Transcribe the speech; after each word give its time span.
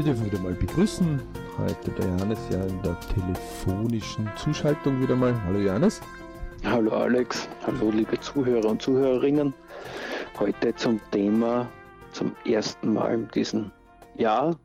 wir 0.00 0.14
dürfen 0.14 0.32
wieder 0.32 0.38
mal 0.38 0.54
begrüßen. 0.54 1.20
Heute 1.58 1.90
der 1.90 2.06
Johannes 2.06 2.38
ja 2.50 2.64
in 2.64 2.80
der 2.80 2.98
telefonischen 3.00 4.30
Zuschaltung 4.34 4.98
wieder 5.02 5.14
mal. 5.14 5.38
Hallo 5.44 5.58
Johannes. 5.58 6.00
Hallo 6.64 6.90
Alex, 6.92 7.46
hallo 7.66 7.90
liebe 7.90 8.18
Zuhörer 8.18 8.64
und 8.70 8.80
Zuhörerinnen. 8.80 9.52
Heute 10.38 10.74
zum 10.76 11.02
Thema 11.10 11.68
zum 12.12 12.34
ersten 12.46 12.94
Mal 12.94 13.12
in 13.12 13.28
diesem 13.28 13.72
Jahr, 14.16 14.58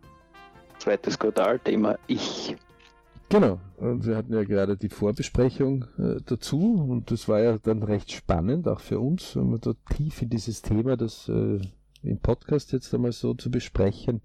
zweites 0.79 1.19
Quartal, 1.19 1.59
Thema 1.59 1.99
Ich. 2.07 2.55
Genau, 3.27 3.59
und 3.75 4.05
wir 4.05 4.15
hatten 4.15 4.33
ja 4.33 4.45
gerade 4.45 4.77
die 4.77 4.87
Vorbesprechung 4.87 5.83
äh, 5.97 6.21
dazu 6.25 6.87
und 6.89 7.11
das 7.11 7.27
war 7.27 7.41
ja 7.41 7.57
dann 7.57 7.83
recht 7.83 8.09
spannend, 8.13 8.69
auch 8.69 8.79
für 8.79 9.01
uns, 9.01 9.35
wenn 9.35 9.49
wir 9.49 9.59
da 9.59 9.73
tief 9.93 10.21
in 10.21 10.29
dieses 10.29 10.61
Thema, 10.61 10.95
das 10.95 11.27
äh, 11.27 11.59
im 12.03 12.19
Podcast 12.19 12.71
jetzt 12.71 12.93
einmal 12.93 13.11
so 13.11 13.33
zu 13.33 13.51
besprechen. 13.51 14.21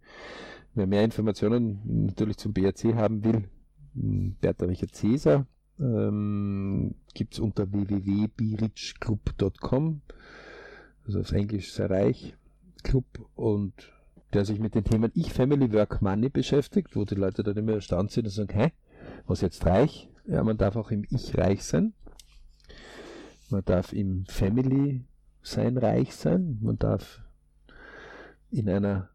Wer 0.75 0.87
mehr 0.87 1.05
Informationen 1.05 2.07
natürlich 2.07 2.37
zum 2.37 2.53
BRC 2.53 2.95
haben 2.95 3.25
will, 3.25 3.49
hm, 3.95 4.37
Bertha 4.41 4.67
Richard 4.67 4.95
Cäsar, 4.95 5.47
ähm, 5.81 6.95
gibt 7.15 7.33
es 7.35 7.41
unter 7.41 7.73
www.birichgroup.com, 7.73 10.03
also 11.07 11.21
auf 11.21 11.33
Englisch 11.33 11.73
sehr 11.73 11.89
reich, 11.91 12.37
Club 12.83 13.05
und 13.35 13.73
der 14.33 14.45
sich 14.45 14.61
mit 14.61 14.77
den 14.77 14.85
Themen 14.85 15.11
Ich, 15.15 15.33
Family, 15.33 15.73
Work, 15.73 16.03
Money 16.03 16.29
beschäftigt, 16.29 16.95
wo 16.95 17.05
die 17.05 17.17
Leute 17.17 17.43
dann 17.43 17.57
immer 17.57 17.73
erstaunt 17.73 18.13
sind 18.13 18.27
und 18.27 18.31
sagen, 18.31 18.55
hä, 18.55 18.71
was 19.27 19.41
jetzt 19.41 19.67
reich? 19.67 20.09
Ja, 20.27 20.45
man 20.45 20.57
darf 20.57 20.77
auch 20.77 20.93
im 20.93 21.05
Ich 21.11 21.37
reich 21.37 21.65
sein. 21.65 21.95
Man 23.49 23.65
darf 23.65 23.93
im 23.93 24.25
Family 24.27 25.03
sein 25.43 25.77
reich 25.77 26.15
sein. 26.15 26.59
Man 26.61 26.79
darf 26.79 27.21
in 28.51 28.69
einer 28.69 29.09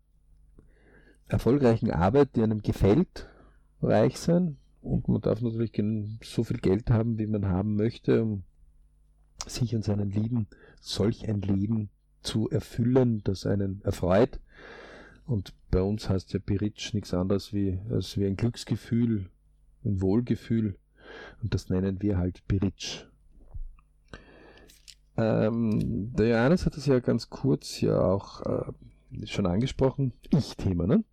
erfolgreichen 1.28 1.92
Arbeit, 1.92 2.36
die 2.36 2.44
einem 2.44 2.62
gefällt, 2.62 3.28
reich 3.82 4.18
sein. 4.20 4.58
Und 4.82 5.08
man 5.08 5.22
darf 5.22 5.42
natürlich 5.42 5.72
so 6.24 6.44
viel 6.44 6.58
Geld 6.58 6.92
haben, 6.92 7.18
wie 7.18 7.26
man 7.26 7.48
haben 7.48 7.76
möchte, 7.76 8.22
um 8.22 8.44
sich 9.48 9.76
und 9.76 9.84
seinen 9.84 10.12
Lieben 10.12 10.48
solch 10.80 11.28
ein 11.28 11.42
Leben 11.42 11.90
zu 12.22 12.50
erfüllen, 12.50 13.22
das 13.24 13.46
einen 13.46 13.82
erfreut. 13.84 14.40
Und 15.26 15.54
bei 15.72 15.82
uns 15.82 16.08
heißt 16.10 16.34
ja 16.34 16.40
Piritsch 16.40 16.94
nichts 16.94 17.14
anderes 17.14 17.52
wie, 17.54 17.80
als 17.90 18.18
wie 18.18 18.26
ein 18.26 18.36
Glücksgefühl, 18.36 19.30
ein 19.84 20.02
Wohlgefühl. 20.02 20.78
Und 21.42 21.54
das 21.54 21.70
nennen 21.70 22.02
wir 22.02 22.18
halt 22.18 22.48
Piritsch. 22.48 23.06
Ähm, 25.18 26.12
der 26.14 26.28
Johannes 26.28 26.66
hat 26.66 26.78
es 26.78 26.86
ja 26.86 27.00
ganz 27.00 27.30
kurz 27.30 27.82
ja 27.82 28.00
auch 28.00 28.42
äh, 28.42 29.26
schon 29.26 29.46
angesprochen. 29.46 30.14
Ich-Thema, 30.30 30.88
ne? 30.88 31.04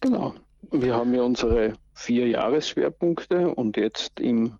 Genau. 0.00 0.34
Wir 0.70 0.94
haben 0.94 1.14
ja 1.14 1.22
unsere 1.22 1.74
vier 1.94 2.28
Jahresschwerpunkte 2.28 3.54
und 3.54 3.76
jetzt 3.76 4.20
im 4.20 4.58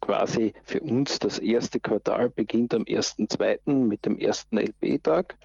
quasi 0.00 0.54
für 0.62 0.80
uns 0.80 1.18
das 1.18 1.38
erste 1.38 1.80
Quartal 1.80 2.30
beginnt 2.30 2.74
am 2.74 2.82
1.2. 2.82 3.72
mit 3.72 4.06
dem 4.06 4.18
ersten 4.18 4.58
LP-Tag. 4.58 5.36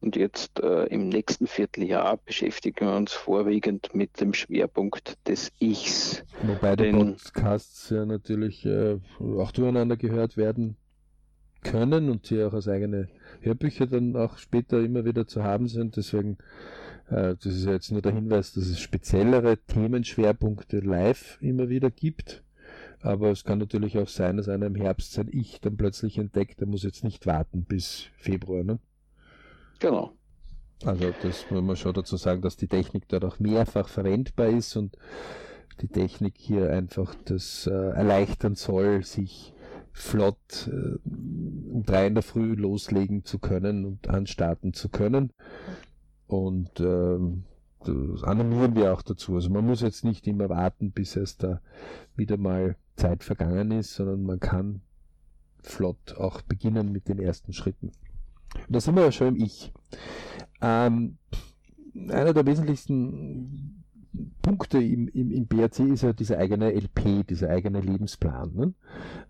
Und 0.00 0.16
jetzt 0.16 0.60
äh, 0.60 0.84
im 0.86 1.08
nächsten 1.10 1.46
Vierteljahr 1.46 2.18
beschäftigen 2.24 2.86
wir 2.86 2.96
uns 2.96 3.12
vorwiegend 3.12 3.94
mit 3.94 4.18
dem 4.20 4.32
Schwerpunkt 4.32 5.18
des 5.28 5.52
Ichs. 5.58 6.24
Wobei 6.42 6.74
die 6.74 6.90
Podcasts 6.90 7.90
ja 7.90 8.06
natürlich 8.06 8.64
äh, 8.64 8.98
auch 9.20 9.52
zueinander 9.52 9.98
gehört 9.98 10.38
werden 10.38 10.76
können 11.62 12.08
und 12.08 12.24
sie 12.24 12.42
auch 12.42 12.54
als 12.54 12.66
eigene 12.66 13.08
Hörbücher 13.40 13.86
dann 13.86 14.16
auch 14.16 14.38
später 14.38 14.80
immer 14.80 15.04
wieder 15.04 15.26
zu 15.26 15.44
haben 15.44 15.68
sind. 15.68 15.96
Deswegen, 15.96 16.38
das 17.10 17.46
ist 17.46 17.64
ja 17.64 17.72
jetzt 17.72 17.90
nur 17.90 18.02
der 18.02 18.12
Hinweis, 18.12 18.52
dass 18.52 18.66
es 18.66 18.80
speziellere 18.80 19.58
Themenschwerpunkte 19.58 20.78
live 20.78 21.38
immer 21.40 21.68
wieder 21.68 21.90
gibt. 21.90 22.44
Aber 23.02 23.30
es 23.30 23.44
kann 23.44 23.58
natürlich 23.58 23.98
auch 23.98 24.08
sein, 24.08 24.36
dass 24.36 24.48
einer 24.48 24.66
im 24.66 24.74
Herbst 24.74 25.12
sein 25.12 25.28
Ich 25.32 25.60
dann 25.60 25.76
plötzlich 25.76 26.18
entdeckt, 26.18 26.60
der 26.60 26.68
muss 26.68 26.82
jetzt 26.82 27.02
nicht 27.02 27.26
warten 27.26 27.64
bis 27.64 28.06
Februar. 28.16 28.62
Ne? 28.62 28.78
Genau. 29.78 30.12
Also 30.84 31.12
das 31.22 31.50
muss 31.50 31.62
man 31.62 31.76
schon 31.76 31.94
dazu 31.94 32.16
sagen, 32.16 32.42
dass 32.42 32.56
die 32.56 32.68
Technik 32.68 33.08
dort 33.08 33.24
auch 33.24 33.38
mehrfach 33.38 33.88
verwendbar 33.88 34.48
ist 34.48 34.76
und 34.76 34.96
die 35.80 35.88
Technik 35.88 36.34
hier 36.36 36.70
einfach 36.70 37.14
das 37.24 37.66
äh, 37.66 37.70
erleichtern 37.70 38.54
soll, 38.54 39.02
sich 39.02 39.54
flott 39.92 40.68
äh, 40.68 40.98
um 41.04 41.82
drei 41.84 42.06
in 42.06 42.14
der 42.14 42.22
Früh 42.22 42.54
loslegen 42.54 43.24
zu 43.24 43.38
können 43.38 43.84
und 43.84 44.08
anstarten 44.08 44.72
zu 44.72 44.88
können. 44.88 45.32
Und 46.30 46.78
ähm, 46.78 47.42
das 47.80 48.22
animieren 48.22 48.76
wir 48.76 48.92
auch 48.92 49.02
dazu. 49.02 49.34
Also 49.34 49.50
man 49.50 49.66
muss 49.66 49.80
jetzt 49.80 50.04
nicht 50.04 50.28
immer 50.28 50.48
warten, 50.48 50.92
bis 50.92 51.16
es 51.16 51.36
da 51.36 51.60
wieder 52.14 52.36
mal 52.36 52.76
Zeit 52.94 53.24
vergangen 53.24 53.72
ist, 53.72 53.94
sondern 53.94 54.22
man 54.22 54.38
kann 54.38 54.80
flott 55.60 56.14
auch 56.16 56.40
beginnen 56.42 56.92
mit 56.92 57.08
den 57.08 57.18
ersten 57.18 57.52
Schritten. 57.52 57.90
Und 58.54 58.76
da 58.76 58.80
sind 58.80 58.94
wir 58.94 59.02
ja 59.02 59.10
schon 59.10 59.34
im 59.34 59.42
Ich. 59.42 59.72
Ähm, 60.60 61.18
einer 62.08 62.32
der 62.32 62.46
wesentlichsten 62.46 63.82
Punkte 64.40 64.78
im, 64.78 65.08
im, 65.08 65.32
im 65.32 65.46
BRC 65.48 65.80
ist 65.80 66.02
ja 66.02 66.12
dieser 66.12 66.38
eigene 66.38 66.72
LP, 66.72 67.26
dieser 67.28 67.48
eigene 67.48 67.80
Lebensplan. 67.80 68.54
Ne? 68.54 68.74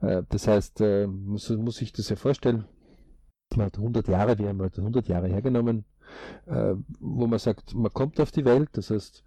Äh, 0.02 0.22
das 0.28 0.46
heißt, 0.46 0.82
äh, 0.82 1.06
muss, 1.06 1.48
muss 1.48 1.76
sich 1.76 1.94
das 1.94 2.10
ja 2.10 2.16
vorstellen, 2.16 2.66
man 3.56 3.66
hat 3.66 3.78
100 3.78 4.06
Jahre, 4.06 4.38
wir 4.38 4.48
haben 4.48 4.60
halt 4.60 4.78
100 4.78 5.08
Jahre 5.08 5.28
hergenommen, 5.28 5.86
äh, 6.46 6.74
wo 7.00 7.26
man 7.26 7.38
sagt, 7.38 7.74
man 7.74 7.92
kommt 7.92 8.20
auf 8.20 8.30
die 8.30 8.44
Welt, 8.44 8.70
das 8.72 8.90
heißt, 8.90 9.22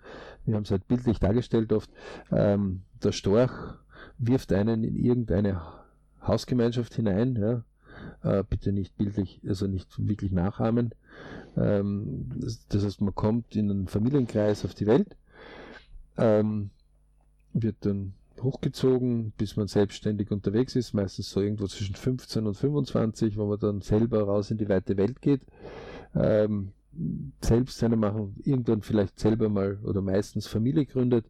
wir 0.45 0.55
haben 0.55 0.63
es 0.63 0.71
halt 0.71 0.87
bildlich 0.87 1.19
dargestellt 1.19 1.71
oft, 1.73 1.89
ähm, 2.31 2.83
der 3.03 3.11
Storch 3.11 3.51
wirft 4.17 4.53
einen 4.53 4.83
in 4.83 4.95
irgendeine 4.95 5.61
Hausgemeinschaft 6.21 6.93
hinein, 6.95 7.35
ja, 7.35 7.63
äh, 8.23 8.43
bitte 8.47 8.71
nicht 8.71 8.97
bildlich, 8.97 9.41
also 9.47 9.67
nicht 9.67 9.89
wirklich 10.07 10.31
nachahmen. 10.31 10.93
Ähm, 11.57 12.29
das, 12.69 12.83
heißt, 12.83 13.01
man 13.01 13.15
kommt 13.15 13.55
in 13.55 13.69
einen 13.69 13.87
Familienkreis 13.87 14.65
auf 14.65 14.73
die 14.73 14.87
Welt, 14.87 15.15
ähm, 16.17 16.69
wird 17.53 17.77
dann 17.81 18.13
hochgezogen, 18.41 19.31
bis 19.37 19.55
man 19.55 19.67
selbstständig 19.67 20.31
unterwegs 20.31 20.75
ist, 20.75 20.93
meistens 20.93 21.29
so 21.29 21.41
irgendwo 21.41 21.67
zwischen 21.67 21.95
15 21.95 22.45
und 22.47 22.55
25, 22.55 23.37
wo 23.37 23.45
man 23.45 23.59
dann 23.59 23.81
selber 23.81 24.23
raus 24.23 24.51
in 24.51 24.57
die 24.57 24.69
weite 24.69 24.97
Welt 24.97 25.21
geht. 25.21 25.41
Ähm, 26.15 26.73
selbst 27.41 27.79
seine 27.79 27.95
machen, 27.95 28.35
irgendwann 28.43 28.81
vielleicht 28.81 29.19
selber 29.19 29.49
mal 29.49 29.79
oder 29.83 30.01
meistens 30.01 30.47
Familie 30.47 30.85
gründet, 30.85 31.25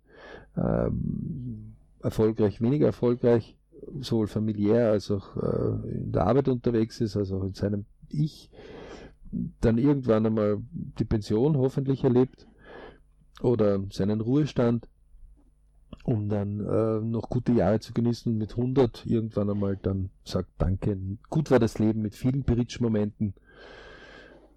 ähm, 0.57 1.73
erfolgreich, 2.01 2.61
weniger 2.61 2.87
erfolgreich, 2.87 3.55
sowohl 4.01 4.27
familiär 4.27 4.91
als 4.91 5.09
auch 5.09 5.35
äh, 5.37 5.89
in 5.89 6.11
der 6.11 6.27
Arbeit 6.27 6.49
unterwegs 6.49 6.99
ist, 7.01 7.15
als 7.15 7.31
auch 7.31 7.43
in 7.43 7.53
seinem 7.53 7.85
Ich, 8.09 8.49
dann 9.61 9.77
irgendwann 9.77 10.25
einmal 10.25 10.61
die 10.71 11.05
Pension 11.05 11.57
hoffentlich 11.57 12.03
erlebt 12.03 12.47
oder 13.41 13.81
seinen 13.89 14.21
Ruhestand, 14.21 14.87
um 16.03 16.29
dann 16.29 16.59
äh, 16.59 16.99
noch 16.99 17.29
gute 17.29 17.53
Jahre 17.53 17.79
zu 17.79 17.93
genießen 17.93 18.31
und 18.31 18.37
mit 18.37 18.51
100 18.51 19.05
irgendwann 19.05 19.49
einmal 19.49 19.77
dann 19.81 20.09
sagt, 20.23 20.49
danke, 20.57 20.97
gut 21.29 21.49
war 21.49 21.59
das 21.59 21.79
Leben 21.79 22.01
mit 22.01 22.15
vielen 22.15 22.43
Bridge-Momenten 22.43 23.33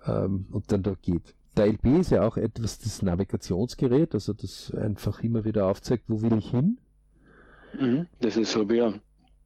ähm, 0.07 0.47
und 0.51 0.71
dann 0.73 0.83
da 0.83 0.95
geht. 1.01 1.35
Der 1.57 1.67
LP 1.67 2.01
ist 2.01 2.11
ja 2.11 2.27
auch 2.27 2.37
etwas 2.37 2.79
das 2.79 3.03
Navigationsgerät, 3.03 4.15
also 4.15 4.35
das 4.35 4.73
einfach 4.75 5.23
immer 5.23 5.45
wieder 5.45 5.67
aufzeigt, 5.67 6.05
wo 6.09 6.21
will 6.21 6.37
ich 6.39 6.51
hin. 6.51 6.79
Mhm. 7.79 8.07
Das 8.21 8.37
ist 8.37 8.53
so 8.53 8.69
wie 8.69 8.83
ein 8.83 9.01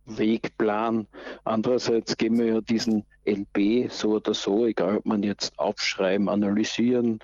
Wegplan. 0.07 1.07
Andererseits 1.45 2.17
geben 2.17 2.39
wir 2.39 2.47
ja 2.47 2.61
diesen 2.61 3.05
LB 3.25 3.91
so 3.91 4.17
oder 4.17 4.35
so, 4.35 4.67
egal 4.67 4.97
ob 4.99 5.07
man 5.07 5.23
jetzt 5.23 5.57
aufschreiben, 5.59 6.29
analysieren. 6.29 7.21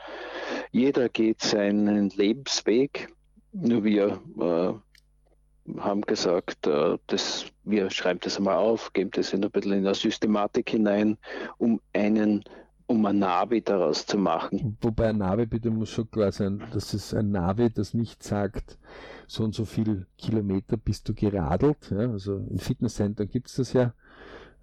Jeder 0.71 1.09
geht 1.09 1.43
seinen 1.43 2.11
Lebensweg. 2.11 3.09
Nur 3.53 3.85
wir 3.85 4.21
äh, 4.39 5.81
haben 5.81 6.03
gesagt, 6.03 6.67
äh, 6.67 6.99
dass 7.07 7.47
wir 7.65 7.91
schreiben 7.91 8.21
das 8.23 8.37
einmal 8.37 8.57
auf, 8.57 8.93
geben 8.93 9.11
das 9.13 9.33
in 9.33 9.45
ein 9.45 9.51
bisschen 9.51 9.73
in 9.73 9.87
eine 9.87 9.95
Systematik 9.95 10.71
hinein, 10.71 11.19
um 11.59 11.81
einen 11.93 12.45
um 12.87 13.05
ein 13.07 13.19
Navi 13.19 13.63
daraus 13.63 14.07
zu 14.07 14.17
machen. 14.17 14.77
Wobei 14.81 15.09
ein 15.09 15.19
Navi 15.19 15.47
bitte 15.47 15.71
muss 15.71 15.91
schon 15.91 16.11
klar 16.11 16.33
sein, 16.33 16.63
dass 16.73 16.95
es 16.95 17.13
ein 17.15 17.31
Navi, 17.31 17.71
das 17.71 17.95
nicht 17.95 18.23
sagt, 18.23 18.79
so 19.27 19.45
und 19.45 19.55
so 19.55 19.65
viel 19.65 20.07
Kilometer 20.19 20.77
bist 20.77 21.09
du 21.09 21.15
geradelt. 21.15 21.91
Ja, 21.91 22.11
also 22.11 22.37
in 22.37 22.59
Fitnesscentern 22.59 23.29
gibt 23.29 23.49
es 23.49 23.57
das 23.57 23.73
ja. 23.73 23.93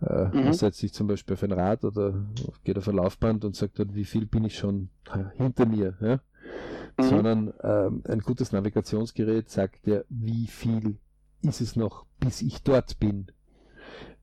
Äh, 0.02 0.25
mhm. 0.28 0.46
Man 0.46 0.54
setzt 0.54 0.80
sich 0.80 0.94
zum 0.94 1.08
Beispiel 1.08 1.34
auf 1.34 1.44
ein 1.44 1.52
Rad 1.52 1.84
oder 1.84 2.25
geht 2.64 2.78
auf 2.78 2.88
ein 2.88 2.96
Laufband 2.96 3.46
und 3.46 3.56
sagt 3.56 3.80
dann, 3.80 3.94
wie 3.94 4.06
viel 4.06 4.25
bin 4.25 4.46
ich 4.46 4.58
schon 4.58 4.90
hinter 5.36 5.66
mir. 5.66 5.98
Ja? 6.02 6.20
Mhm. 6.98 7.04
Sondern 7.04 7.54
ähm, 7.62 8.04
ein 8.08 8.20
gutes 8.20 8.52
Navigationsgerät 8.52 9.50
sagt 9.50 9.88
ja, 9.88 10.02
wie 10.10 10.48
viel 10.48 10.98
ist 11.42 11.62
es 11.62 11.75
noch, 11.75 12.06
bis 12.20 12.42
ich 12.42 12.64
dort 12.64 13.00
bin. 13.00 13.28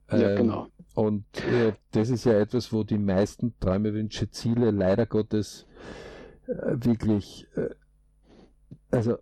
Ja, 0.09 0.31
ähm, 0.31 0.37
genau. 0.37 0.67
Und 0.93 1.25
äh, 1.45 1.73
das 1.91 2.09
ist 2.09 2.25
ja 2.25 2.33
etwas, 2.33 2.73
wo 2.73 2.83
die 2.83 2.97
meisten 2.97 3.53
Träume, 3.59 3.93
Wünsche, 3.93 4.29
Ziele 4.29 4.71
leider 4.71 5.05
Gottes 5.05 5.65
äh, 6.47 6.75
wirklich, 6.85 7.47
äh, 7.55 7.69
also 8.91 9.17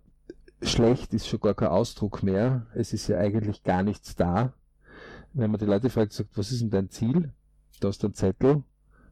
schlecht 0.62 1.14
ist 1.14 1.28
schon 1.28 1.40
gar 1.40 1.54
kein 1.54 1.68
Ausdruck 1.68 2.22
mehr. 2.22 2.66
Es 2.74 2.92
ist 2.92 3.08
ja 3.08 3.18
eigentlich 3.18 3.62
gar 3.62 3.82
nichts 3.82 4.16
da. 4.16 4.52
Wenn 5.32 5.50
man 5.50 5.60
die 5.60 5.66
Leute 5.66 5.90
fragt, 5.90 6.12
sagt, 6.12 6.36
was 6.36 6.50
ist 6.50 6.60
denn 6.60 6.70
dein 6.70 6.90
Ziel? 6.90 7.32
Da 7.78 7.88
hast 7.88 8.02
du 8.02 8.08
einen 8.08 8.14
Zettel, 8.14 8.64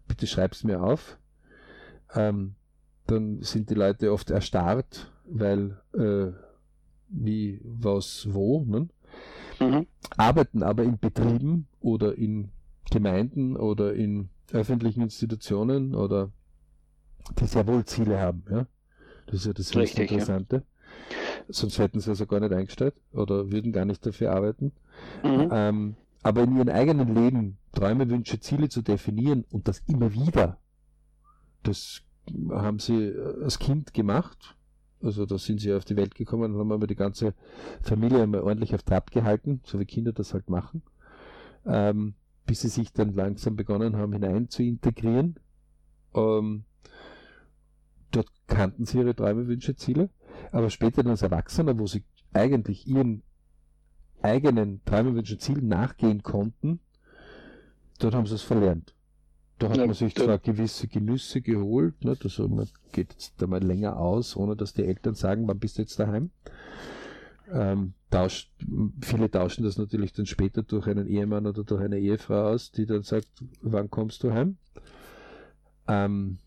bitte 0.09 0.27
schreib's 0.27 0.65
mir 0.65 0.83
auf. 0.83 1.19
Ähm, 2.15 2.55
dann 3.07 3.41
sind 3.43 3.71
die 3.71 3.75
Leute 3.75 4.13
oft 4.13 4.31
erstarrt, 4.31 5.11
weil 5.25 5.81
äh, 5.95 6.33
wie, 7.09 7.61
was, 7.65 8.27
wo. 8.31 8.65
Ne? 8.65 8.89
Mhm. 9.61 9.87
Arbeiten 10.17 10.63
aber 10.63 10.85
in 10.85 10.99
Betrieben 10.99 11.69
oder 11.81 12.17
in 12.17 12.51
Gemeinden 12.91 13.57
oder 13.57 13.95
in 13.95 14.31
öffentlichen 14.53 15.03
Institutionen 15.03 15.95
oder 15.95 16.31
die 17.39 17.47
sehr 17.47 17.67
wohl 17.67 17.85
Ziele 17.85 18.21
haben. 18.21 18.45
Ja? 18.51 18.67
Das 19.27 19.37
ist 19.37 19.47
ja 19.47 19.53
das 19.53 19.77
Richtig, 19.77 20.11
Interessante. 20.11 20.57
Ja. 20.57 20.63
Sonst 21.51 21.79
hätten 21.79 22.01
sie 22.01 22.11
also 22.11 22.27
gar 22.27 22.41
nicht 22.41 22.53
eingestellt 22.53 22.95
oder 23.13 23.51
würden 23.51 23.73
gar 23.73 23.85
nicht 23.85 24.05
dafür 24.05 24.33
arbeiten. 24.33 24.73
Mhm. 25.23 25.49
Ähm, 25.51 25.97
aber 26.23 26.43
in 26.43 26.57
ihrem 26.57 26.69
eigenen 26.69 27.15
Leben 27.15 27.59
Träume, 27.73 28.09
Wünsche, 28.11 28.41
Ziele 28.41 28.69
zu 28.69 28.83
definieren 28.83 29.45
und 29.51 29.69
das 29.69 29.83
immer 29.87 30.13
wieder, 30.13 30.59
das 31.63 32.03
haben 32.51 32.79
sie 32.79 33.15
als 33.43 33.59
Kind 33.59 33.95
gemacht. 33.95 34.57
Also 35.03 35.27
da 35.27 35.39
sind 35.39 35.61
sie 35.61 35.73
auf 35.73 35.85
die 35.85 35.97
Welt 35.97 36.15
gekommen 36.15 36.55
und 36.55 36.59
haben 36.59 36.73
aber 36.73 36.87
die 36.87 36.97
ganze 36.97 37.35
Familie 37.83 38.23
einmal 38.23 38.41
ordentlich 38.41 38.75
auf 38.75 38.83
Trab 38.83 39.11
gehalten, 39.11 39.61
so 39.65 39.79
wie 39.79 39.85
Kinder 39.85 40.13
das 40.13 40.35
halt 40.35 40.51
machen. 40.51 40.83
Ähm, 41.65 42.15
bis 42.47 42.63
sie 42.63 42.69
sich 42.69 42.93
dann 42.93 43.13
langsam 43.13 43.57
begonnen 43.57 43.97
haben, 43.97 44.13
hinein 44.13 44.49
zu 44.49 44.63
integrieren. 44.63 45.39
Ähm, 46.15 46.65
dort 48.11 48.29
kannten 48.47 48.87
sie 48.87 48.99
ihre 48.99 49.15
Träume, 49.15 49.47
Wünsche, 49.47 49.77
Ziele, 49.77 50.11
aber 50.51 50.71
später 50.71 51.03
dann 51.03 51.13
als 51.13 51.23
Erwachsener, 51.23 51.79
wo 51.79 51.87
sie 51.87 52.05
eigentlich 52.33 52.87
ihren 52.87 53.23
eigenen 54.23 54.85
Träume, 54.85 55.15
Wünsche, 55.15 55.39
Zielen 55.39 55.69
nachgehen 55.69 56.23
konnten, 56.23 56.81
dort 58.01 58.15
haben 58.15 58.27
sie 58.27 58.35
es 58.35 58.43
verlernt. 58.43 58.95
Da 59.59 59.69
hat 59.69 59.77
ja, 59.77 59.87
man 59.87 59.95
sich 59.95 60.15
zwar 60.15 60.39
gewisse 60.39 60.87
Genüsse 60.87 61.41
geholt, 61.41 62.05
ne, 62.05 62.17
also 62.23 62.47
man 62.49 62.69
geht 62.93 63.13
jetzt 63.13 63.35
da 63.39 63.47
mal 63.49 63.63
länger 63.63 63.97
aus, 63.97 64.37
ohne 64.37 64.55
dass 64.55 64.73
die 64.73 64.85
Eltern 64.85 65.15
sagen, 65.15 65.49
wann 65.49 65.59
bist 65.59 65.79
du 65.79 65.83
jetzt 65.83 65.99
daheim. 65.99 66.31
Ähm, 67.51 67.95
tauscht, 68.11 68.53
viele 69.01 69.31
tauschen 69.31 69.65
das 69.65 69.79
natürlich 69.79 70.13
dann 70.13 70.27
später 70.27 70.63
durch 70.63 70.87
einen 70.87 71.09
Ehemann 71.09 71.47
oder 71.47 71.65
durch 71.65 71.83
eine 71.83 71.99
Ehefrau 71.99 72.49
aus, 72.51 72.71
die 72.71 72.87
dann 72.87 73.03
sagt, 73.03 73.29
wann 73.63 73.91
kommst 73.91 74.23
du 74.23 74.33
heim? 74.33 74.59
Ähm, 75.89 76.39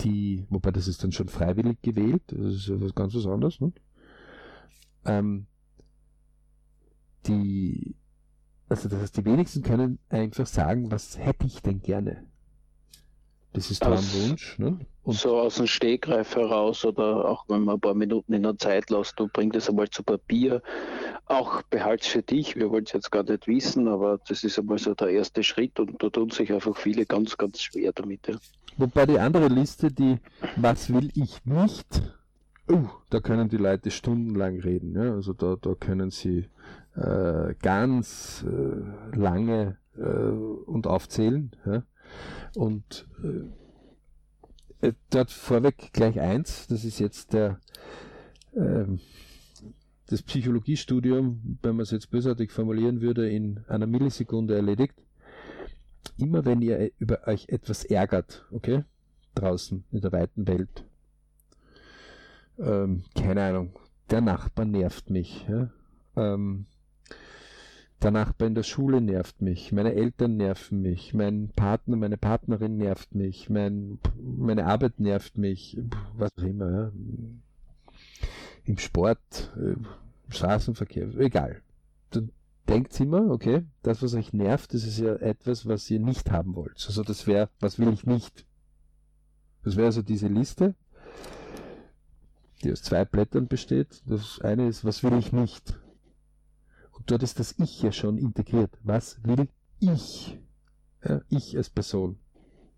die, 0.00 0.44
wobei 0.50 0.70
das 0.70 0.88
ist 0.88 1.02
dann 1.02 1.12
schon 1.12 1.28
freiwillig 1.28 1.80
gewählt, 1.80 2.22
das 2.26 2.54
ist 2.54 2.68
ja 2.68 2.80
was 2.80 2.94
ganz 2.94 3.14
was 3.14 3.26
anderes. 3.26 3.60
Ne? 3.60 3.72
Ähm, 5.06 5.46
die 7.26 7.94
also 8.68 8.88
das 8.88 9.00
heißt, 9.00 9.16
die 9.16 9.24
wenigsten 9.24 9.62
können 9.62 9.98
einfach 10.08 10.46
sagen, 10.46 10.90
was 10.90 11.18
hätte 11.18 11.46
ich 11.46 11.62
denn 11.62 11.80
gerne? 11.82 12.24
Das 13.54 13.70
ist 13.70 13.84
ein 13.84 13.92
Wunsch. 13.92 14.58
Ne? 14.58 14.80
Und 15.04 15.14
so 15.14 15.38
aus 15.38 15.56
dem 15.56 15.68
Stegreif 15.68 16.34
heraus 16.34 16.84
oder 16.84 17.28
auch 17.28 17.44
wenn 17.48 17.62
man 17.62 17.76
ein 17.76 17.80
paar 17.80 17.94
Minuten 17.94 18.32
in 18.32 18.42
der 18.42 18.58
Zeit 18.58 18.90
lässt, 18.90 19.20
du 19.20 19.28
bringst 19.28 19.56
es 19.56 19.68
einmal 19.68 19.88
zu 19.88 20.02
Papier. 20.02 20.60
Auch 21.26 21.62
behalt's 21.62 22.08
für 22.08 22.22
dich. 22.22 22.56
Wir 22.56 22.70
wollen 22.70 22.84
es 22.84 22.92
jetzt 22.92 23.12
gar 23.12 23.22
nicht 23.22 23.46
wissen, 23.46 23.86
aber 23.86 24.18
das 24.26 24.42
ist 24.42 24.58
einmal 24.58 24.78
so 24.78 24.94
der 24.94 25.08
erste 25.10 25.44
Schritt 25.44 25.78
und 25.78 26.02
da 26.02 26.08
tun 26.08 26.30
sich 26.30 26.52
einfach 26.52 26.76
viele 26.76 27.06
ganz, 27.06 27.36
ganz 27.36 27.62
schwer 27.62 27.92
damit. 27.92 28.26
Ja. 28.26 28.34
Wobei 28.76 29.06
die 29.06 29.20
andere 29.20 29.46
Liste, 29.46 29.92
die 29.92 30.18
Was 30.56 30.92
will 30.92 31.10
ich 31.14 31.44
nicht? 31.44 32.02
Uh, 32.68 32.88
da 33.10 33.20
können 33.20 33.48
die 33.48 33.58
Leute 33.58 33.92
stundenlang 33.92 34.58
reden. 34.58 34.96
Ja? 34.96 35.12
Also 35.12 35.32
da, 35.32 35.56
da 35.60 35.74
können 35.74 36.10
sie 36.10 36.46
äh, 36.96 37.54
ganz 37.60 38.44
äh, 38.46 39.16
lange 39.16 39.78
äh, 39.96 40.02
und 40.02 40.86
aufzählen. 40.86 41.54
Ja? 41.66 41.84
Und 42.54 43.08
äh, 44.82 44.92
dort 45.10 45.30
vorweg 45.30 45.92
gleich 45.92 46.20
eins, 46.20 46.66
das 46.66 46.84
ist 46.84 46.98
jetzt 46.98 47.32
der 47.32 47.58
ähm, 48.54 49.00
das 50.06 50.22
Psychologiestudium, 50.22 51.58
wenn 51.62 51.76
man 51.76 51.82
es 51.82 51.90
jetzt 51.90 52.10
bösartig 52.10 52.52
formulieren 52.52 53.00
würde, 53.00 53.28
in 53.28 53.64
einer 53.68 53.86
Millisekunde 53.86 54.54
erledigt. 54.54 54.94
Immer 56.18 56.44
wenn 56.44 56.60
ihr 56.60 56.90
über 56.98 57.26
euch 57.26 57.48
etwas 57.48 57.84
ärgert, 57.84 58.44
okay, 58.50 58.84
draußen 59.34 59.84
in 59.90 60.00
der 60.00 60.12
weiten 60.12 60.46
Welt, 60.46 60.84
ähm, 62.58 63.04
keine 63.16 63.42
Ahnung, 63.42 63.72
der 64.10 64.20
Nachbar 64.20 64.66
nervt 64.66 65.10
mich, 65.10 65.46
ja? 65.48 65.70
ähm, 66.16 66.66
der 68.04 68.10
Nachbar 68.10 68.48
in 68.48 68.54
der 68.54 68.64
Schule 68.64 69.00
nervt 69.00 69.40
mich, 69.40 69.72
meine 69.72 69.94
Eltern 69.94 70.36
nerven 70.36 70.82
mich, 70.82 71.14
mein 71.14 71.48
Partner, 71.56 71.96
meine 71.96 72.18
Partnerin 72.18 72.76
nervt 72.76 73.14
mich, 73.14 73.48
mein, 73.48 73.98
meine 74.20 74.66
Arbeit 74.66 75.00
nervt 75.00 75.38
mich, 75.38 75.78
was 76.14 76.30
auch 76.38 76.42
immer. 76.42 76.70
Ja. 76.70 76.92
Im 78.66 78.78
Sport, 78.78 79.52
im 79.56 79.86
äh, 80.28 80.32
Straßenverkehr, 80.32 81.14
egal. 81.16 81.62
Dann 82.10 82.30
denkt 82.68 82.98
immer, 83.00 83.30
okay, 83.30 83.64
das, 83.82 84.02
was 84.02 84.14
euch 84.14 84.34
nervt, 84.34 84.74
das 84.74 84.84
ist 84.84 84.98
ja 84.98 85.16
etwas, 85.16 85.66
was 85.66 85.90
ihr 85.90 86.00
nicht 86.00 86.30
haben 86.30 86.54
wollt. 86.54 86.84
Also 86.86 87.02
das 87.02 87.26
wäre, 87.26 87.48
was 87.60 87.78
will 87.78 87.90
ich 87.90 88.04
nicht? 88.04 88.46
Das 89.62 89.76
wäre 89.76 89.86
also 89.86 90.02
diese 90.02 90.28
Liste, 90.28 90.74
die 92.62 92.72
aus 92.72 92.82
zwei 92.82 93.06
Blättern 93.06 93.48
besteht. 93.48 94.02
Das 94.06 94.40
eine 94.42 94.68
ist, 94.68 94.84
was 94.84 95.02
will 95.02 95.14
ich 95.14 95.32
nicht? 95.32 95.78
Dort 97.06 97.22
ist 97.22 97.38
das 97.38 97.58
Ich 97.58 97.82
ja 97.82 97.92
schon 97.92 98.18
integriert. 98.18 98.78
Was 98.82 99.22
will 99.24 99.48
ich? 99.80 100.38
Ja, 101.04 101.20
ich 101.28 101.56
als 101.56 101.68
Person. 101.68 102.18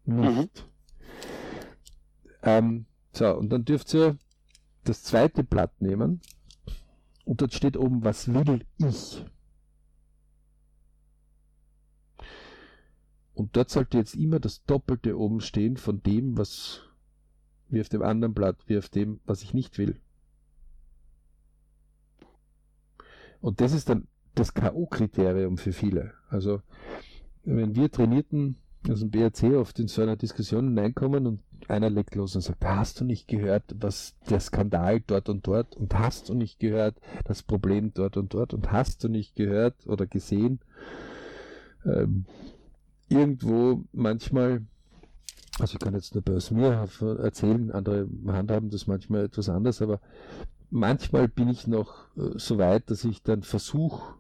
Nicht. 0.05 0.26
Mhm. 0.26 0.49
Ähm, 2.43 2.87
so, 3.12 3.34
und 3.37 3.50
dann 3.50 3.64
dürft 3.64 3.93
ihr 3.94 4.19
das 4.84 5.02
zweite 5.02 5.43
Blatt 5.43 5.81
nehmen 5.81 6.20
und 7.25 7.40
dort 7.40 7.55
steht 7.55 7.76
oben, 7.76 8.05
was 8.05 8.32
will 8.32 8.64
ich? 8.78 9.25
Und 13.34 13.56
dort 13.56 13.70
sollte 13.70 13.98
jetzt 13.98 14.15
immer 14.15 14.41
das 14.41 14.65
Doppelte 14.65 15.19
oben 15.19 15.41
stehen 15.41 15.77
von 15.77 16.03
dem, 16.03 16.39
was 16.39 16.82
wie 17.69 17.81
auf 17.81 17.89
dem 17.89 18.03
anderen 18.03 18.32
Blatt, 18.32 18.56
wie 18.67 18.79
auf 18.79 18.89
dem, 18.89 19.20
was 19.27 19.43
ich 19.43 19.53
nicht 19.55 19.77
will. 19.77 20.00
Und 23.41 23.60
das 23.60 23.72
ist 23.72 23.89
dann 23.89 24.06
das 24.36 24.55
K.O.-Kriterium 24.55 25.58
für 25.58 25.72
viele. 25.72 26.12
Also, 26.28 26.62
wenn 27.44 27.74
wir 27.74 27.90
Trainierten 27.90 28.56
aus 28.88 29.00
dem 29.00 29.10
BRC 29.10 29.56
oft 29.56 29.78
in 29.81 29.88
so 29.88 30.02
einer 30.02 30.16
Diskussion 30.16 30.69
hineinkommen 30.69 31.26
und 31.26 31.40
einer 31.69 31.90
legt 31.90 32.14
los 32.14 32.36
und 32.36 32.43
sagt, 32.43 32.64
hast 32.64 33.00
du 33.00 33.05
nicht 33.05 33.26
gehört, 33.26 33.64
was 33.81 34.14
der 34.31 34.40
Skandal 34.40 35.00
dort 35.00 35.28
und 35.28 35.46
dort 35.46 35.74
und 35.76 35.98
hast 35.98 36.28
du 36.28 36.34
nicht 36.34 36.60
gehört, 36.60 36.96
das 37.24 37.43
Problem 37.43 37.93
dort 37.94 38.16
und 38.16 38.34
dort 38.34 38.55
und 38.55 38.70
hast 38.70 39.02
du 39.02 39.08
nicht 39.08 39.34
gehört 39.34 39.74
oder 39.86 40.06
gesehen, 40.06 40.60
ähm, 41.84 42.26
irgendwo 43.08 43.82
manchmal, 43.93 44.62
also 45.58 45.74
ich 45.74 45.81
kann 45.81 45.94
jetzt 45.94 46.14
nur 46.14 46.22
bei 46.22 46.38
mir 46.50 46.88
erzählen, 47.19 47.72
andere 47.72 48.08
handhaben 48.28 48.70
das 48.70 48.86
manchmal 48.86 49.24
etwas 49.24 49.48
anders, 49.48 49.82
aber 49.82 50.00
manchmal 50.70 51.26
bin 51.26 51.48
ich 51.48 51.66
noch 51.66 52.06
äh, 52.16 52.38
so 52.38 52.58
weit, 52.58 52.90
dass 52.90 53.05
ich 53.05 53.22
dann 53.22 53.43
versuche, 53.43 54.14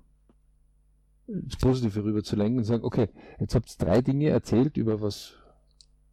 ins 1.28 1.56
Positive 1.56 2.04
rüber 2.04 2.22
zu 2.22 2.36
lenken 2.36 2.58
und 2.58 2.64
sagen, 2.64 2.84
okay, 2.84 3.08
jetzt 3.40 3.54
habt 3.54 3.70
ihr 3.70 3.84
drei 3.84 4.00
Dinge 4.00 4.28
erzählt, 4.28 4.76
über 4.76 5.00
was 5.00 5.34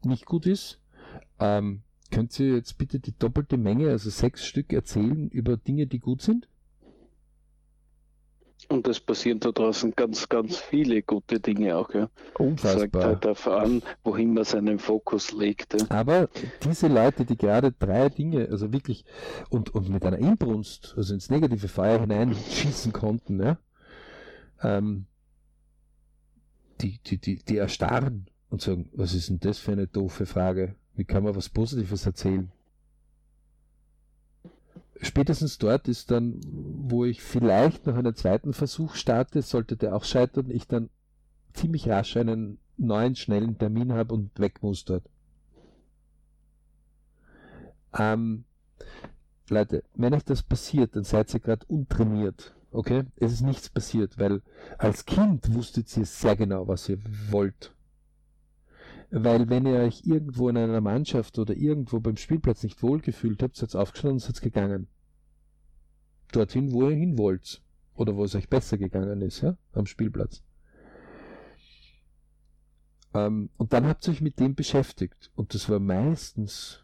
nicht 0.04 0.26
gut 0.26 0.46
ist. 0.46 0.80
Ähm, 1.40 1.82
könnt 2.12 2.40
ihr 2.40 2.56
jetzt 2.56 2.78
bitte 2.78 3.00
die 3.00 3.18
doppelte 3.18 3.58
Menge, 3.58 3.90
also 3.90 4.10
sechs 4.10 4.46
Stück 4.46 4.74
erzählen 4.74 5.30
über 5.30 5.58
Dinge, 5.58 5.88
die 5.88 6.00
gut 6.00 6.22
sind? 6.22 6.48
Und 8.70 8.88
es 8.88 9.00
passieren 9.00 9.40
da 9.40 9.52
draußen 9.52 9.94
ganz, 9.96 10.30
ganz 10.30 10.58
viele 10.58 11.02
gute 11.02 11.40
Dinge 11.40 11.76
auch, 11.76 11.94
ja. 11.94 12.10
Unfassbar. 12.38 12.80
Sagt 12.80 12.96
halt 12.96 13.26
darauf 13.26 13.48
an, 13.48 13.84
wohin 14.04 14.34
man 14.34 14.46
seinen 14.46 14.80
Fokus 14.80 15.34
legt. 15.34 15.74
Ja. 15.74 15.86
Aber 15.90 16.30
diese 16.64 16.88
Leute, 16.88 17.26
die 17.26 17.36
gerade 17.36 17.74
drei 17.74 18.08
Dinge, 18.10 18.48
also 18.50 18.72
wirklich, 18.72 19.04
und, 19.50 19.76
und 19.76 19.90
mit 19.90 20.06
einer 20.06 20.18
Inbrunst, 20.18 20.94
also 20.96 21.14
ins 21.14 21.30
negative 21.30 21.68
Feuer 21.68 22.00
hineinschießen 22.00 22.94
konnten, 22.94 23.44
ja, 23.44 23.58
ähm, 24.64 25.06
die, 26.82 27.00
die, 27.06 27.18
die, 27.18 27.44
die 27.44 27.58
erstarren 27.58 28.28
und 28.50 28.62
sagen, 28.62 28.90
was 28.94 29.14
ist 29.14 29.30
denn 29.30 29.40
das 29.40 29.60
für 29.60 29.72
eine 29.72 29.88
doofe 29.88 30.26
Frage? 30.26 30.76
Wie 30.96 31.06
kann 31.06 31.24
man 31.24 31.36
was 31.36 31.50
Positives 31.50 32.06
erzählen? 32.06 32.52
spätestens 35.06 35.58
dort 35.58 35.88
ist 35.88 36.12
dann, 36.12 36.40
wo 36.44 37.06
ich 37.06 37.22
vielleicht 37.22 37.86
noch 37.86 37.96
einen 37.96 38.16
zweiten 38.16 38.54
Versuch 38.54 38.96
starte, 38.96 39.42
sollte 39.42 39.76
der 39.76 39.96
auch 39.96 40.04
scheitern, 40.04 40.50
ich 40.50 40.68
dann 40.68 40.90
ziemlich 41.54 41.90
rasch 41.90 42.18
einen 42.18 42.58
neuen, 42.78 43.16
schnellen 43.16 43.58
Termin 43.58 43.94
habe 43.94 44.14
und 44.14 44.38
weg 44.40 44.64
muss 44.64 44.86
dort. 44.86 45.04
Ähm, 47.98 48.46
Leute, 49.50 49.84
wenn 49.94 50.14
euch 50.14 50.24
das 50.24 50.42
passiert, 50.42 50.96
dann 50.96 51.04
seid 51.04 51.32
ihr 51.34 51.40
gerade 51.40 51.66
untrainiert. 51.68 52.56
Okay? 52.74 53.04
Es 53.16 53.32
ist 53.32 53.42
nichts 53.42 53.70
passiert, 53.70 54.18
weil 54.18 54.42
als 54.78 55.06
Kind 55.06 55.54
wusstet 55.54 55.96
ihr 55.96 56.06
sehr 56.06 56.36
genau, 56.36 56.68
was 56.68 56.90
ihr 56.90 57.00
wollt. 57.30 57.74
Weil 59.12 59.48
wenn 59.48 59.68
ihr 59.68 59.78
euch 59.78 60.02
irgendwo 60.06 60.50
in 60.50 60.58
einer 60.58 60.82
Mannschaft 60.82 61.38
oder 61.38 61.56
irgendwo 61.56 62.00
beim 62.00 62.18
Spielplatz 62.18 62.64
nicht 62.64 62.82
wohlgefühlt 62.82 63.44
habt, 63.44 63.56
seid 63.56 63.76
ihr 63.76 63.80
aufgestanden 63.80 64.16
und 64.16 64.20
seid 64.22 64.42
gegangen. 64.42 64.88
Dorthin, 66.32 66.72
wo 66.72 66.90
ihr 66.90 66.96
hin 66.96 67.18
wollt. 67.18 67.62
Oder 67.94 68.16
wo 68.16 68.24
es 68.24 68.34
euch 68.34 68.50
besser 68.50 68.80
gegangen 68.80 69.22
ist, 69.22 69.42
ja, 69.42 69.56
am 69.74 69.86
Spielplatz. 69.86 70.42
Ähm, 73.14 73.52
und 73.58 73.72
dann 73.72 73.86
habt 73.86 74.08
ihr 74.08 74.14
euch 74.14 74.22
mit 74.22 74.40
dem 74.40 74.56
beschäftigt. 74.56 75.30
Und 75.36 75.54
das 75.54 75.70
war 75.70 75.80
meistens 75.80 76.84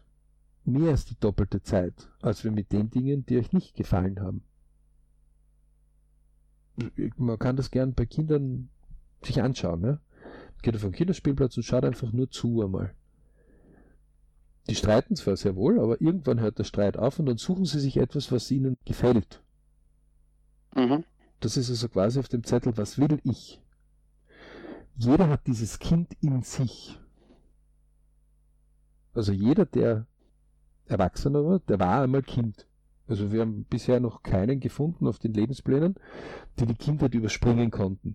mehr 0.64 0.90
als 0.90 1.06
die 1.06 1.18
doppelte 1.18 1.62
Zeit, 1.62 2.08
als 2.22 2.44
wir 2.44 2.52
mit 2.52 2.70
den 2.70 2.90
Dingen, 2.90 3.26
die 3.26 3.38
euch 3.38 3.52
nicht 3.52 3.74
gefallen 3.74 4.20
haben. 4.20 4.44
Man 7.16 7.38
kann 7.38 7.56
das 7.56 7.70
gern 7.70 7.94
bei 7.94 8.06
Kindern 8.06 8.68
sich 9.22 9.42
anschauen, 9.42 9.80
ne? 9.80 10.00
Geht 10.62 10.76
auf 10.76 10.82
den 10.82 10.92
Kinderspielplatz 10.92 11.56
und 11.56 11.62
schaut 11.62 11.84
einfach 11.84 12.12
nur 12.12 12.30
zu 12.30 12.62
einmal. 12.62 12.94
Die 14.68 14.74
streiten 14.74 15.16
zwar 15.16 15.36
sehr 15.36 15.56
wohl, 15.56 15.80
aber 15.80 16.00
irgendwann 16.00 16.40
hört 16.40 16.58
der 16.58 16.64
Streit 16.64 16.96
auf 16.96 17.18
und 17.18 17.26
dann 17.26 17.38
suchen 17.38 17.64
sie 17.64 17.80
sich 17.80 17.96
etwas, 17.96 18.30
was 18.30 18.50
ihnen 18.50 18.76
gefällt. 18.84 19.42
Mhm. 20.74 21.04
Das 21.40 21.56
ist 21.56 21.70
also 21.70 21.88
quasi 21.88 22.20
auf 22.20 22.28
dem 22.28 22.44
Zettel, 22.44 22.76
was 22.76 22.98
will 22.98 23.18
ich? 23.24 23.60
Jeder 24.96 25.28
hat 25.28 25.46
dieses 25.46 25.78
Kind 25.78 26.14
in 26.20 26.42
sich. 26.42 26.98
Also 29.14 29.32
jeder, 29.32 29.64
der 29.64 30.06
Erwachsener 30.86 31.44
war, 31.44 31.58
der 31.60 31.80
war 31.80 32.02
einmal 32.02 32.22
Kind. 32.22 32.66
Also 33.10 33.32
wir 33.32 33.40
haben 33.40 33.64
bisher 33.64 33.98
noch 33.98 34.22
keinen 34.22 34.60
gefunden 34.60 35.08
auf 35.08 35.18
den 35.18 35.34
Lebensplänen, 35.34 35.96
die 36.58 36.66
die 36.66 36.76
Kindheit 36.76 37.12
überspringen 37.12 37.72
konnten. 37.72 38.14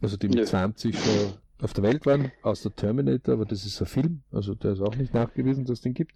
Also 0.00 0.16
die 0.16 0.28
mit 0.28 0.38
ja. 0.38 0.46
20 0.46 0.98
schon 0.98 1.34
auf 1.60 1.74
der 1.74 1.84
Welt 1.84 2.06
waren, 2.06 2.32
aus 2.42 2.62
der 2.62 2.74
Terminator, 2.74 3.34
aber 3.34 3.44
das 3.44 3.66
ist 3.66 3.80
ein 3.82 3.86
Film, 3.86 4.22
also 4.32 4.54
der 4.54 4.72
ist 4.72 4.80
auch 4.80 4.96
nicht 4.96 5.12
nachgewiesen, 5.12 5.66
dass 5.66 5.78
es 5.78 5.80
den 5.82 5.92
gibt. 5.92 6.14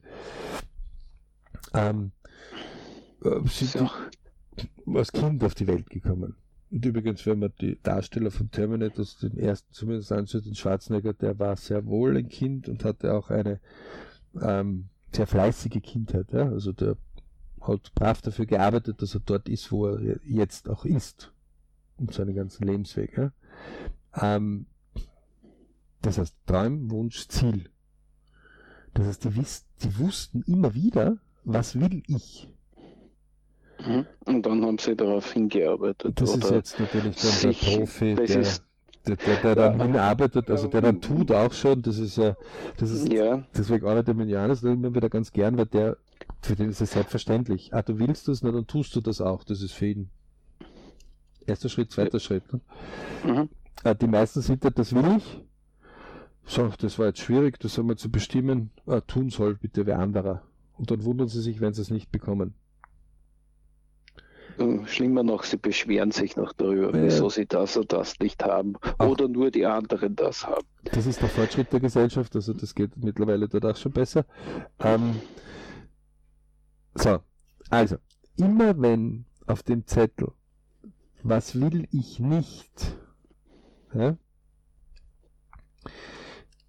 Ähm, 1.74 2.12
äh, 3.22 3.46
sind 3.46 3.82
auch 3.82 3.94
als 4.86 5.12
Kind 5.12 5.44
auf 5.44 5.54
die 5.54 5.66
Welt 5.66 5.90
gekommen. 5.90 6.34
Und 6.70 6.84
übrigens, 6.84 7.26
wenn 7.26 7.40
man 7.40 7.52
die 7.60 7.78
Darsteller 7.82 8.30
von 8.30 8.50
Terminator, 8.50 9.04
den 9.22 9.36
ersten 9.36 9.70
zumindest 9.72 10.12
anschaut, 10.12 10.46
den 10.46 10.54
Schwarzenegger, 10.54 11.12
der 11.12 11.38
war 11.38 11.56
sehr 11.56 11.84
wohl 11.84 12.16
ein 12.16 12.30
Kind 12.30 12.70
und 12.70 12.84
hatte 12.84 13.12
auch 13.12 13.28
eine 13.28 13.60
ähm, 14.40 14.88
sehr 15.16 15.26
fleißige 15.26 15.82
Kindheit. 15.82 16.32
Ja? 16.32 16.48
Also 16.48 16.72
der 16.72 16.96
hat 17.60 17.94
brav 17.94 18.22
dafür 18.22 18.46
gearbeitet, 18.46 19.02
dass 19.02 19.14
er 19.14 19.20
dort 19.20 19.48
ist, 19.48 19.72
wo 19.72 19.86
er 19.86 20.18
jetzt 20.24 20.68
auch 20.68 20.84
ist. 20.84 21.32
Und 21.98 22.12
seinen 22.12 22.34
ganzen 22.34 22.66
Lebensweg. 22.66 23.16
Ja? 23.16 23.32
Ähm, 24.14 24.66
das 26.02 26.18
heißt 26.18 26.36
Traum, 26.46 26.90
Wunsch, 26.90 27.26
Ziel. 27.28 27.70
Das 28.94 29.06
heißt, 29.06 29.24
die, 29.24 29.36
wiss, 29.36 29.66
die 29.82 29.98
wussten 29.98 30.42
immer 30.46 30.74
wieder, 30.74 31.18
was 31.44 31.78
will 31.78 32.02
ich. 32.06 32.48
Mhm. 33.84 34.06
Und 34.24 34.46
dann 34.46 34.64
haben 34.64 34.78
sie 34.78 34.96
darauf 34.96 35.32
hingearbeitet. 35.32 36.20
Das 36.20 36.34
ist 36.34 36.50
jetzt 36.50 36.80
natürlich 36.80 37.16
dann 37.16 37.30
sich, 37.30 37.60
der 37.60 37.76
Profi, 37.76 38.14
der, 38.14 38.26
der, 38.26 38.46
der, 39.06 39.16
der, 39.16 39.54
dann 39.54 39.80
hinarbeitet, 39.80 40.50
also 40.50 40.68
der 40.68 40.80
dann 40.80 41.00
tut 41.00 41.30
auch 41.30 41.52
schon, 41.52 41.82
das 41.82 41.98
ist 41.98 42.16
ja, 42.16 42.36
das 42.76 42.90
ist, 42.90 43.12
ja. 43.12 43.44
deswegen 43.56 43.86
einer 43.86 44.02
der 44.02 44.14
Minianer, 44.14 44.48
das 44.48 44.62
immer 44.62 44.94
wieder 44.94 45.08
ganz 45.08 45.32
gern, 45.32 45.56
weil 45.56 45.66
der, 45.66 45.96
für 46.42 46.56
den 46.56 46.70
ist 46.70 46.80
es 46.80 46.92
selbstverständlich. 46.92 47.72
Ah, 47.72 47.82
du 47.82 47.98
willst 47.98 48.28
das, 48.28 48.42
na 48.42 48.50
dann 48.50 48.66
tust 48.66 48.94
du 48.96 49.00
das 49.00 49.20
auch, 49.20 49.44
das 49.44 49.62
ist 49.62 49.72
für 49.72 49.86
ihn. 49.86 50.10
Erster 51.46 51.68
Schritt, 51.68 51.92
zweiter 51.92 52.14
ja. 52.14 52.20
Schritt. 52.20 52.52
Ne? 52.52 52.60
Mhm. 53.24 53.48
Ah, 53.84 53.94
die 53.94 54.08
meisten 54.08 54.40
sind 54.40 54.64
ja, 54.64 54.70
das 54.70 54.92
will 54.94 55.16
ich. 55.16 55.40
So, 56.44 56.70
das 56.78 56.98
war 56.98 57.06
jetzt 57.06 57.20
schwierig, 57.20 57.58
das 57.60 57.78
einmal 57.78 57.96
zu 57.96 58.10
bestimmen. 58.10 58.70
Ah, 58.86 59.00
tun 59.00 59.30
soll 59.30 59.54
bitte 59.54 59.86
wer 59.86 59.98
anderer. 59.98 60.42
Und 60.76 60.90
dann 60.90 61.04
wundern 61.04 61.28
sie 61.28 61.40
sich, 61.40 61.60
wenn 61.60 61.72
sie 61.72 61.82
es 61.82 61.90
nicht 61.90 62.10
bekommen. 62.10 62.54
Schlimmer 64.86 65.22
noch, 65.22 65.44
sie 65.44 65.56
beschweren 65.56 66.10
sich 66.10 66.36
noch 66.36 66.52
darüber, 66.52 66.96
ja. 66.96 67.04
wieso 67.04 67.28
sie 67.28 67.46
das 67.46 67.76
oder 67.76 67.98
das 67.98 68.18
nicht 68.20 68.44
haben 68.44 68.74
Ach. 68.80 69.06
oder 69.06 69.28
nur 69.28 69.50
die 69.50 69.66
anderen 69.66 70.16
das 70.16 70.46
haben. 70.46 70.66
Das 70.84 71.06
ist 71.06 71.20
der 71.20 71.28
Fortschritt 71.28 71.72
der 71.72 71.80
Gesellschaft, 71.80 72.34
also 72.34 72.52
das 72.52 72.74
geht 72.74 72.96
mittlerweile 72.96 73.48
dort 73.48 73.66
auch 73.66 73.76
schon 73.76 73.92
besser. 73.92 74.24
Ähm, 74.80 75.16
so, 76.94 77.18
also, 77.70 77.96
immer 78.36 78.80
wenn 78.80 79.26
auf 79.46 79.62
dem 79.62 79.86
Zettel, 79.86 80.32
was 81.22 81.60
will 81.60 81.86
ich 81.90 82.18
nicht, 82.18 82.96
ja, 83.94 84.16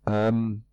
ähm, 0.05 0.63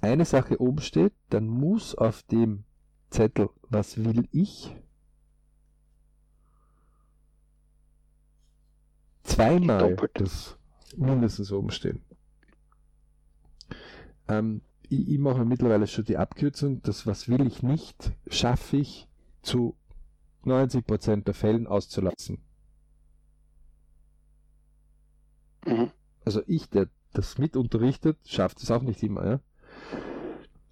eine 0.00 0.24
Sache 0.24 0.60
oben 0.60 0.80
steht, 0.80 1.14
dann 1.30 1.46
muss 1.46 1.94
auf 1.94 2.22
dem 2.24 2.64
Zettel, 3.10 3.48
was 3.70 4.04
will 4.04 4.28
ich, 4.32 4.74
zweimal 9.24 9.96
das 10.14 10.56
mindestens 10.96 11.50
oben 11.50 11.70
stehen. 11.70 12.02
Ähm, 14.28 14.62
ich, 14.88 15.08
ich, 15.08 15.18
mache 15.18 15.44
mittlerweile 15.44 15.86
schon 15.86 16.04
die 16.04 16.16
Abkürzung, 16.16 16.82
das 16.82 17.06
was 17.06 17.28
will 17.28 17.46
ich 17.46 17.62
nicht, 17.62 18.12
schaffe 18.28 18.76
ich 18.76 19.08
zu 19.42 19.76
90% 20.44 21.24
der 21.24 21.34
Fällen 21.34 21.66
auszulassen. 21.66 22.38
Mhm. 25.66 25.90
Also 26.24 26.42
ich, 26.46 26.68
der 26.68 26.88
das 27.12 27.38
mit 27.38 27.56
unterrichtet, 27.56 28.18
schafft 28.26 28.62
es 28.62 28.70
auch 28.70 28.82
nicht 28.82 29.02
immer, 29.02 29.26
ja. 29.26 29.40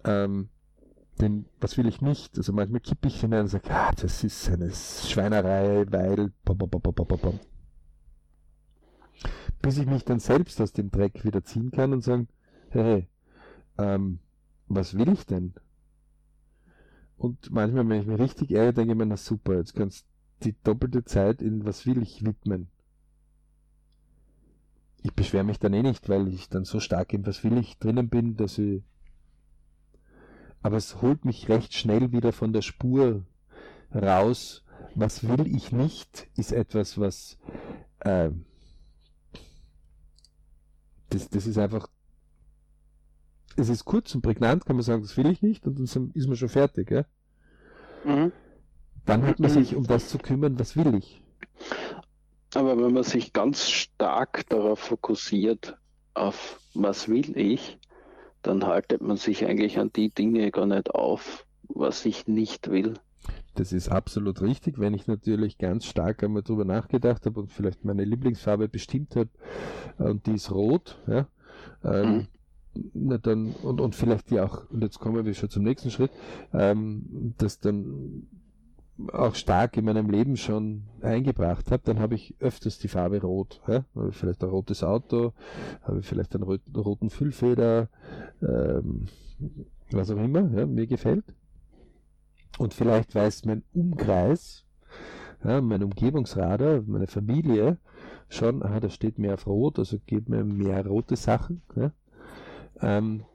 Ähm, 0.05 0.49
denn 1.21 1.45
was 1.61 1.77
will 1.77 1.87
ich 1.87 2.01
nicht? 2.01 2.37
Also 2.37 2.53
manchmal 2.53 2.81
kippe 2.81 3.07
ich 3.07 3.21
hinein 3.21 3.41
und 3.41 3.47
sage, 3.47 3.69
ah, 3.69 3.91
das 3.91 4.23
ist 4.23 4.49
eine 4.49 4.71
Schweinerei, 4.71 5.85
weil 5.89 6.31
bom, 6.43 6.57
bom, 6.57 6.69
bom, 6.69 7.39
bis 9.63 9.77
ich 9.77 9.87
mich 9.87 10.03
dann 10.03 10.19
selbst 10.19 10.59
aus 10.61 10.73
dem 10.73 10.91
Dreck 10.91 11.23
wieder 11.23 11.43
ziehen 11.43 11.71
kann 11.71 11.93
und 11.93 12.03
sagen, 12.03 12.27
hey, 12.69 13.07
ähm, 13.77 14.19
was 14.67 14.95
will 14.97 15.09
ich 15.09 15.25
denn? 15.25 15.53
Und 17.17 17.49
manchmal, 17.49 17.87
wenn 17.87 18.01
ich 18.01 18.05
mich 18.05 18.19
richtig 18.19 18.51
ärgere, 18.51 18.73
denke 18.73 18.91
ich 18.91 18.97
mir, 18.97 19.05
na 19.05 19.17
super, 19.17 19.55
jetzt 19.55 19.73
kannst 19.73 20.05
du 20.41 20.49
die 20.49 20.55
doppelte 20.63 21.05
Zeit 21.05 21.41
in 21.41 21.65
was 21.65 21.85
will 21.85 22.01
ich 22.01 22.25
widmen. 22.25 22.67
Ich 25.01 25.13
beschwere 25.13 25.45
mich 25.45 25.59
dann 25.59 25.73
eh 25.73 25.81
nicht, 25.81 26.09
weil 26.09 26.27
ich 26.27 26.49
dann 26.49 26.65
so 26.65 26.81
stark 26.81 27.13
in 27.13 27.25
was 27.25 27.45
will 27.45 27.57
ich 27.57 27.79
drinnen 27.79 28.09
bin, 28.09 28.35
dass 28.35 28.57
ich 28.57 28.83
aber 30.61 30.77
es 30.77 31.01
holt 31.01 31.23
mich 31.23 31.47
recht 31.47 31.73
schnell 31.73 32.11
wieder 32.11 32.33
von 32.33 32.51
der 32.51 32.61
Spur 32.61 33.25
raus. 33.93 34.63
Was 34.95 35.27
will 35.27 35.47
ich 35.47 35.71
nicht, 35.71 36.27
ist 36.35 36.51
etwas, 36.51 36.97
was 36.97 37.37
äh, 37.99 38.29
das, 41.13 41.29
das 41.29 41.47
ist 41.47 41.57
einfach, 41.57 41.87
es 43.55 43.69
ist 43.69 43.85
kurz 43.85 44.13
und 44.15 44.21
prägnant, 44.21 44.65
kann 44.65 44.75
man 44.75 44.83
sagen, 44.83 45.01
das 45.01 45.15
will 45.17 45.27
ich 45.27 45.41
nicht, 45.41 45.65
und 45.67 45.77
dann 45.77 46.11
ist 46.13 46.27
man 46.27 46.35
schon 46.35 46.49
fertig. 46.49 46.91
Ja? 46.91 47.05
Mhm. 48.03 48.31
Dann 49.05 49.23
hat 49.23 49.39
man 49.39 49.49
sich 49.49 49.75
um 49.75 49.85
das 49.85 50.09
zu 50.09 50.17
kümmern, 50.17 50.57
was 50.59 50.75
will 50.75 50.95
ich. 50.95 51.21
Aber 52.55 52.77
wenn 52.77 52.93
man 52.93 53.03
sich 53.03 53.33
ganz 53.33 53.69
stark 53.69 54.47
darauf 54.49 54.79
fokussiert, 54.79 55.77
auf 56.13 56.59
was 56.73 57.07
will 57.07 57.37
ich, 57.37 57.79
dann 58.41 58.65
haltet 58.65 59.01
man 59.01 59.17
sich 59.17 59.45
eigentlich 59.45 59.79
an 59.79 59.91
die 59.93 60.09
Dinge 60.09 60.51
gar 60.51 60.65
nicht 60.65 60.93
auf, 60.93 61.45
was 61.63 62.05
ich 62.05 62.27
nicht 62.27 62.69
will. 62.69 62.95
Das 63.55 63.71
ist 63.71 63.89
absolut 63.89 64.41
richtig. 64.41 64.79
Wenn 64.79 64.93
ich 64.93 65.07
natürlich 65.07 65.57
ganz 65.57 65.85
stark 65.85 66.23
einmal 66.23 66.41
drüber 66.41 66.65
nachgedacht 66.65 67.25
habe 67.25 67.39
und 67.39 67.51
vielleicht 67.51 67.85
meine 67.85 68.03
Lieblingsfarbe 68.03 68.67
bestimmt 68.67 69.15
habe, 69.15 69.29
äh, 69.99 70.03
und 70.03 70.25
die 70.25 70.33
ist 70.33 70.51
rot, 70.51 70.97
ja, 71.07 71.27
ähm, 71.83 72.15
mhm. 72.15 72.27
na 72.93 73.17
dann, 73.17 73.53
und, 73.63 73.79
und 73.79 73.95
vielleicht 73.95 74.31
die 74.31 74.39
auch, 74.39 74.69
und 74.69 74.81
jetzt 74.81 74.99
kommen 74.99 75.25
wir 75.25 75.33
schon 75.33 75.49
zum 75.49 75.63
nächsten 75.63 75.91
Schritt, 75.91 76.11
ähm, 76.51 77.33
das 77.37 77.59
dann 77.59 78.27
auch 79.11 79.35
stark 79.35 79.75
in 79.77 79.85
meinem 79.85 80.09
Leben 80.09 80.37
schon 80.37 80.83
eingebracht 81.01 81.71
habe, 81.71 81.81
dann 81.85 81.99
habe 81.99 82.15
ich 82.15 82.35
öfters 82.39 82.77
die 82.77 82.87
Farbe 82.87 83.21
rot. 83.21 83.61
Ja? 83.67 83.85
Habe 83.95 84.09
ich 84.09 84.15
vielleicht 84.15 84.43
ein 84.43 84.49
rotes 84.49 84.83
Auto, 84.83 85.33
habe 85.81 85.99
ich 85.99 86.05
vielleicht 86.05 86.35
einen 86.35 86.43
roten 86.43 87.09
Füllfeder, 87.09 87.89
ähm, 88.41 89.07
was 89.91 90.11
auch 90.11 90.17
immer, 90.17 90.49
ja, 90.55 90.65
mir 90.65 90.87
gefällt. 90.87 91.25
Und 92.57 92.73
vielleicht 92.73 93.15
weiß 93.15 93.45
mein 93.45 93.63
Umkreis, 93.73 94.65
ja, 95.43 95.61
mein 95.61 95.83
Umgebungsradar, 95.83 96.81
meine 96.85 97.07
Familie 97.07 97.77
schon, 98.29 98.63
aha, 98.63 98.79
da 98.79 98.89
steht 98.89 99.19
mehr 99.19 99.33
auf 99.33 99.47
Rot, 99.47 99.79
also 99.79 99.97
geht 100.05 100.29
mir 100.29 100.43
mehr 100.43 100.85
rote 100.85 101.15
Sachen. 101.15 101.61
Ja. 101.75 101.91
Ähm, 102.81 103.25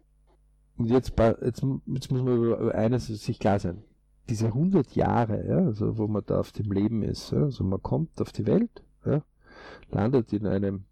Und 0.77 0.87
jetzt, 0.87 1.13
jetzt, 1.19 1.65
jetzt 1.87 2.11
muss 2.11 2.23
man 2.23 2.37
über 2.37 2.75
eines 2.75 3.09
sich 3.09 3.39
klar 3.39 3.59
sein. 3.59 3.83
Diese 4.29 4.47
100 4.47 4.95
Jahre, 4.95 5.47
ja, 5.47 5.59
also 5.59 5.99
wo 5.99 6.07
man 6.07 6.23
da 6.25 6.39
auf 6.39 6.53
dem 6.53 6.71
Leben 6.71 7.03
ist, 7.03 7.33
ja, 7.33 7.43
also 7.43 7.65
man 7.65 7.83
kommt 7.83 8.21
auf 8.21 8.31
die 8.31 8.47
Welt, 8.47 8.85
ja, 9.05 9.23
landet 9.91 10.33
in 10.33 10.47
einem 10.47 10.85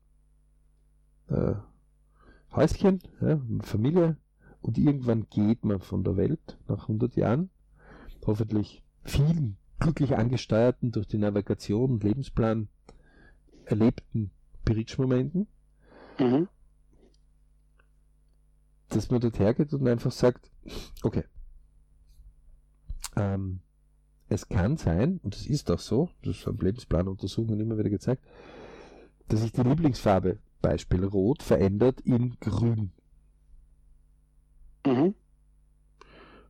äh, 1.28 1.54
Häuschen, 2.52 2.99
ja, 3.21 3.40
Familie, 3.61 4.16
und 4.61 4.78
irgendwann 4.78 5.26
geht 5.30 5.64
man 5.64 5.80
von 5.80 6.02
der 6.02 6.16
Welt 6.16 6.59
nach 6.66 6.83
100 6.88 7.14
Jahren, 7.14 7.50
hoffentlich 8.26 8.83
vielen 9.04 9.56
glücklich 9.78 10.16
angesteuerten 10.16 10.90
durch 10.92 11.06
die 11.06 11.18
Navigation 11.18 11.92
und 11.92 12.04
Lebensplan 12.04 12.68
erlebten 13.64 14.30
Bridge-Momenten. 14.64 15.47
Mhm 16.18 16.49
dass 18.88 19.11
man 19.11 19.21
dort 19.21 19.38
hergeht 19.38 19.73
und 19.73 19.87
einfach 19.87 20.12
sagt, 20.12 20.50
okay, 21.02 21.25
ähm, 23.16 23.61
es 24.28 24.49
kann 24.49 24.76
sein, 24.76 25.21
und 25.23 25.35
es 25.37 25.47
ist 25.47 25.71
auch 25.71 25.78
so, 25.78 26.11
das 26.23 26.47
haben 26.47 26.59
Lebensplanuntersuchungen 26.59 27.61
immer 27.61 27.78
wieder 27.78 27.90
gezeigt, 27.90 28.25
dass 29.28 29.40
sich 29.40 29.52
die 29.52 29.62
Lieblingsfarbe, 29.62 30.38
Beispiel 30.62 31.04
Rot, 31.04 31.42
verändert 31.42 32.00
in 32.00 32.37
Grün. 32.40 32.92
Mhm. 34.85 35.14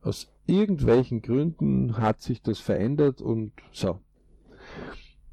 Aus 0.01 0.31
irgendwelchen 0.47 1.21
Gründen 1.21 1.97
hat 1.97 2.21
sich 2.21 2.41
das 2.41 2.59
verändert 2.59 3.21
und 3.21 3.51
so. 3.71 3.99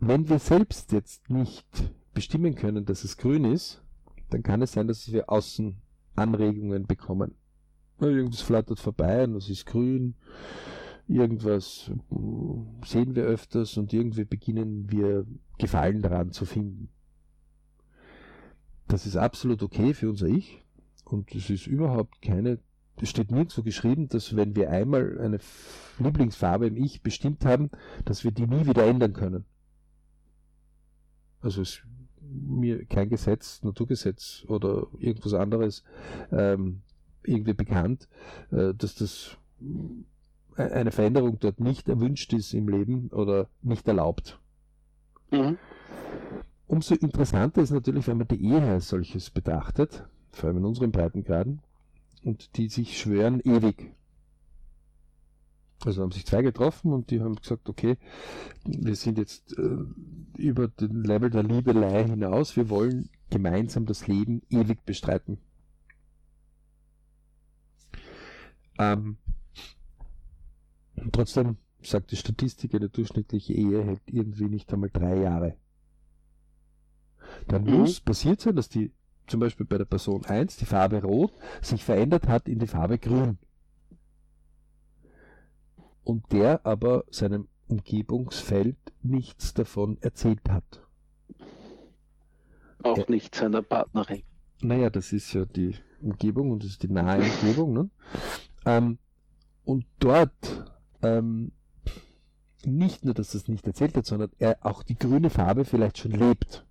Wenn 0.01 0.29
wir 0.29 0.39
selbst 0.39 0.93
jetzt 0.93 1.31
nicht 1.31 1.67
bestimmen 2.13 2.55
können, 2.55 2.85
dass 2.85 3.05
es 3.05 3.17
grün 3.17 3.45
ist, 3.45 3.83
dann 4.31 4.43
kann 4.43 4.63
es 4.63 4.73
sein, 4.73 4.89
dass 4.89 5.11
wir 5.13 5.31
außen 5.31 5.77
Anregungen 6.17 6.87
bekommen. 6.87 7.35
Irgendwas 8.01 8.41
flattert 8.41 8.81
vorbei 8.81 9.25
und 9.25 9.37
es 9.37 9.49
ist 9.49 9.67
grün, 9.67 10.15
irgendwas 11.07 11.91
äh, 12.11 12.87
sehen 12.87 13.15
wir 13.15 13.25
öfters 13.25 13.77
und 13.77 13.93
irgendwie 13.93 14.25
beginnen 14.25 14.91
wir 14.91 15.27
Gefallen 15.59 16.03
daran 16.03 16.33
zu 16.33 16.45
finden. 16.45 16.89
Das 18.89 19.07
ist 19.07 19.17
absolut 19.17 19.63
okay 19.63 19.95
für 19.95 20.11
unser 20.11 20.27
Ich 20.27 20.65
und 21.05 21.35
es 21.35 21.51
ist 21.51 21.67
überhaupt 21.67 22.21
keine, 22.23 22.59
steht 23.03 23.31
nirgendwo 23.31 23.63
geschrieben, 23.63 24.09
dass 24.09 24.37
wenn 24.37 24.55
wir 24.55 24.71
einmal 24.71 25.19
eine 25.21 25.39
Lieblingsfarbe 25.99 26.67
im 26.67 26.77
Ich 26.77 27.03
bestimmt 27.03 27.45
haben, 27.45 27.71
dass 28.05 28.25
wir 28.25 28.31
die 28.31 28.47
nie 28.47 28.67
wieder 28.67 28.85
ändern 28.85 29.13
können. 29.13 29.45
Also 31.41 31.63
es 31.63 31.83
mir 32.21 32.85
kein 32.87 33.11
Gesetz, 33.11 33.63
Naturgesetz 33.63 34.45
oder 34.49 34.87
irgendwas 34.99 35.35
anderes 35.35 35.85
ähm, 36.33 36.83
irgendwie 37.23 37.55
bekannt, 37.55 38.09
äh, 38.51 38.75
dass 38.75 38.95
das 38.95 39.37
äh, 40.57 40.63
eine 40.63 40.91
Veränderung 40.91 41.39
dort 41.39 41.61
nicht 41.61 41.89
erwünscht 41.89 42.33
ist 42.33 42.55
im 42.55 42.69
Leben 42.69 43.09
oder 43.09 43.49
nicht 43.63 43.87
erlaubt. 43.89 44.39
Mhm. 45.31 45.59
Umso 46.67 46.95
interessanter 46.95 47.63
ist 47.63 47.71
natürlich, 47.71 48.07
wenn 48.09 48.19
man 48.19 48.29
die 48.29 48.43
Ehe 48.43 48.63
als 48.63 48.89
solches 48.89 49.31
betrachtet, 49.31 50.05
vor 50.33 50.49
allem 50.49 50.59
in 50.59 50.65
unseren 50.65 50.93
Breitengraden, 50.93 51.61
und 52.25 52.57
die 52.57 52.69
sich 52.69 52.99
schwören 52.99 53.41
ewig. 53.41 53.95
Also 55.85 56.03
haben 56.03 56.13
sich 56.13 56.25
zwei 56.25 56.43
getroffen 56.43 56.93
und 56.93 57.11
die 57.11 57.21
haben 57.21 57.37
gesagt, 57.37 57.69
okay, 57.69 57.99
wir 58.65 58.97
sind 58.97 59.19
jetzt 59.19 59.57
äh, 59.59 59.85
über 60.39 60.69
den 60.69 61.05
Level 61.05 61.29
der 61.29 61.43
Liebelei 61.43 62.05
hinaus, 62.05 62.57
wir 62.57 62.71
wollen 62.71 63.11
gemeinsam 63.29 63.85
das 63.85 64.07
Leben 64.07 64.43
ewig 64.49 64.85
bestreiten. 64.85 65.39
Ähm, 68.79 69.19
trotzdem 71.13 71.59
sagt 71.83 72.13
die 72.13 72.17
Statistik, 72.17 72.75
eine 72.75 72.89
durchschnittliche 72.89 73.53
Ehe 73.53 73.85
hält 73.85 74.03
irgendwie 74.07 74.49
nicht 74.49 74.73
einmal 74.73 74.91
drei 74.91 75.21
Jahre. 75.21 75.57
Dann 77.47 77.65
mhm. 77.65 77.73
muss 77.73 78.01
passiert 78.01 78.41
sein, 78.41 78.57
dass 78.57 78.69
die 78.69 78.93
zum 79.27 79.41
Beispiel 79.41 79.67
bei 79.67 79.79
der 79.79 79.85
Person 79.85 80.25
1 80.25 80.57
die 80.57 80.67
Farbe 80.67 81.03
Rot 81.03 81.33
sich 81.63 81.85
verändert 81.85 82.29
hat 82.29 82.49
in 82.49 82.59
die 82.59 82.67
Farbe 82.67 82.99
Grün 82.99 83.39
und 86.05 86.31
der 86.33 86.65
aber 86.65 87.05
seinem 87.11 87.49
Umgebungsfeld 87.67 88.77
nichts 89.03 89.55
davon 89.55 89.99
erzählt 90.01 90.49
hat. 90.49 90.83
Auch 92.83 92.99
ja. 92.99 93.05
nicht 93.09 93.35
seiner 93.35 93.63
Partnerin. 93.63 94.23
Naja, 94.61 94.91
das 94.91 95.13
ist 95.13 95.33
ja 95.33 95.47
die 95.47 95.75
Umgebung 96.03 96.51
und 96.51 96.63
das 96.63 96.73
ist 96.73 96.83
die 96.83 96.89
nahe 96.89 97.23
Umgebung. 97.23 97.73
Ne? 97.73 97.91
Ähm, 98.67 98.99
und 99.65 99.87
dort 99.99 100.71
ähm, 101.03 101.53
nicht 102.65 103.05
nur, 103.05 103.15
dass 103.15 103.35
es 103.35 103.49
nicht 103.49 103.67
erzählt 103.67 103.97
hat, 103.97 104.07
sondern 104.07 104.31
er 104.39 104.59
auch 104.61 104.83
die 104.83 104.99
grüne 104.99 105.31
Farbe 105.31 105.65
vielleicht 105.65 105.99
schon 105.99 106.13
lebt. 106.13 106.65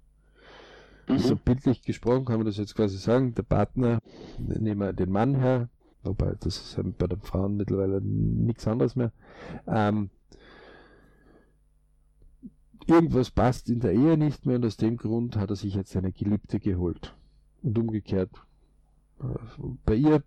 Mhm. 1.08 1.18
So 1.18 1.36
bildlich 1.36 1.82
gesprochen 1.82 2.26
kann 2.26 2.38
man 2.38 2.46
das 2.46 2.58
jetzt 2.58 2.76
quasi 2.76 2.98
sagen, 2.98 3.34
der 3.34 3.44
Partner, 3.44 4.00
nehmen 4.38 4.80
wir 4.80 4.94
den 4.94 5.12
Mann 5.12 5.36
her, 5.36 5.70
Wobei, 6.04 6.36
das 6.40 6.58
ist 6.58 6.98
bei 6.98 7.08
den 7.08 7.22
Frauen 7.22 7.56
mittlerweile 7.56 8.02
nichts 8.02 8.68
anderes 8.68 8.96
mehr. 8.96 9.14
Ähm, 9.68 10.10
irgendwas 12.86 13.32
passt 13.32 13.70
in 13.70 13.80
der 13.80 13.94
Ehe 13.94 14.18
nicht 14.18 14.46
mehr 14.46 14.58
und 14.58 14.66
aus 14.66 14.76
dem 14.76 14.98
Grund 14.98 15.38
hat 15.38 15.50
er 15.50 15.56
sich 15.56 15.76
jetzt 15.76 15.96
eine 15.96 16.12
Geliebte 16.12 16.60
geholt. 16.60 17.16
Und 17.62 17.78
umgekehrt. 17.78 18.32
Äh, 19.22 19.26
bei 19.86 19.96
ihr, 19.96 20.24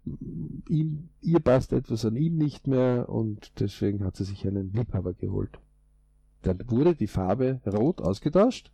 ihm, 0.69 1.11
ihr 1.21 1.41
passt 1.41 1.75
etwas 1.75 2.07
an 2.07 2.17
ihm 2.17 2.39
nicht 2.39 2.67
mehr 2.67 3.11
und 3.11 3.61
deswegen 3.61 4.03
hat 4.03 4.17
sie 4.17 4.25
sich 4.25 4.47
einen 4.47 4.73
Liebhaber 4.73 5.13
geholt. 5.13 5.59
Dann 6.41 6.59
wurde 6.71 6.95
die 6.95 7.07
Farbe 7.07 7.61
rot 7.67 8.01
ausgetauscht. 8.01 8.71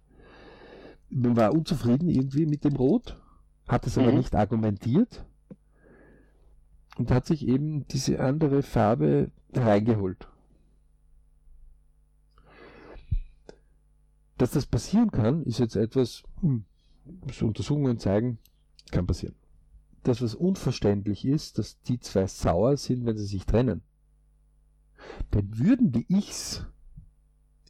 Man 1.15 1.37
war 1.37 1.53
unzufrieden 1.53 2.09
irgendwie 2.09 2.47
mit 2.47 2.65
dem 2.65 2.77
Rot, 2.77 3.21
hat 3.69 3.87
es 3.87 3.99
aber 3.99 4.13
mhm. 4.13 4.19
nicht 4.19 4.35
argumentiert, 4.35 5.25
und 6.97 7.11
hat 7.11 7.27
sich 7.27 7.47
eben 7.47 7.87
diese 7.89 8.21
andere 8.21 8.63
Farbe 8.63 9.31
reingeholt. 9.53 10.29
Dass 14.39 14.53
das 14.53 14.67
passieren 14.67 15.11
kann, 15.11 15.43
ist 15.45 15.59
jetzt 15.59 15.77
etwas, 15.77 16.23
hm, 16.41 16.65
so 17.33 17.47
Untersuchungen 17.47 17.99
zeigen, 17.99 18.39
kann 18.91 19.07
passieren. 19.07 19.35
Das, 20.03 20.21
was 20.21 20.35
unverständlich 20.35 21.25
ist, 21.25 21.59
dass 21.59 21.81
die 21.83 22.01
zwei 22.01 22.27
sauer 22.27 22.77
sind, 22.77 23.07
wenn 23.07 23.17
sie 23.17 23.27
sich 23.27 23.47
trennen. 23.47 23.83
Denn 25.33 25.59
würden 25.59 25.93
die 25.93 26.07
Ichs 26.09 26.67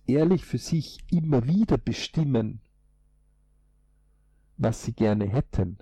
ehrlich 0.07 0.45
für 0.45 0.59
sich 0.59 0.99
immer 1.11 1.47
wieder 1.47 1.77
bestimmen, 1.77 2.61
was 4.57 4.85
sie 4.85 4.93
gerne 4.93 5.27
hätten, 5.27 5.79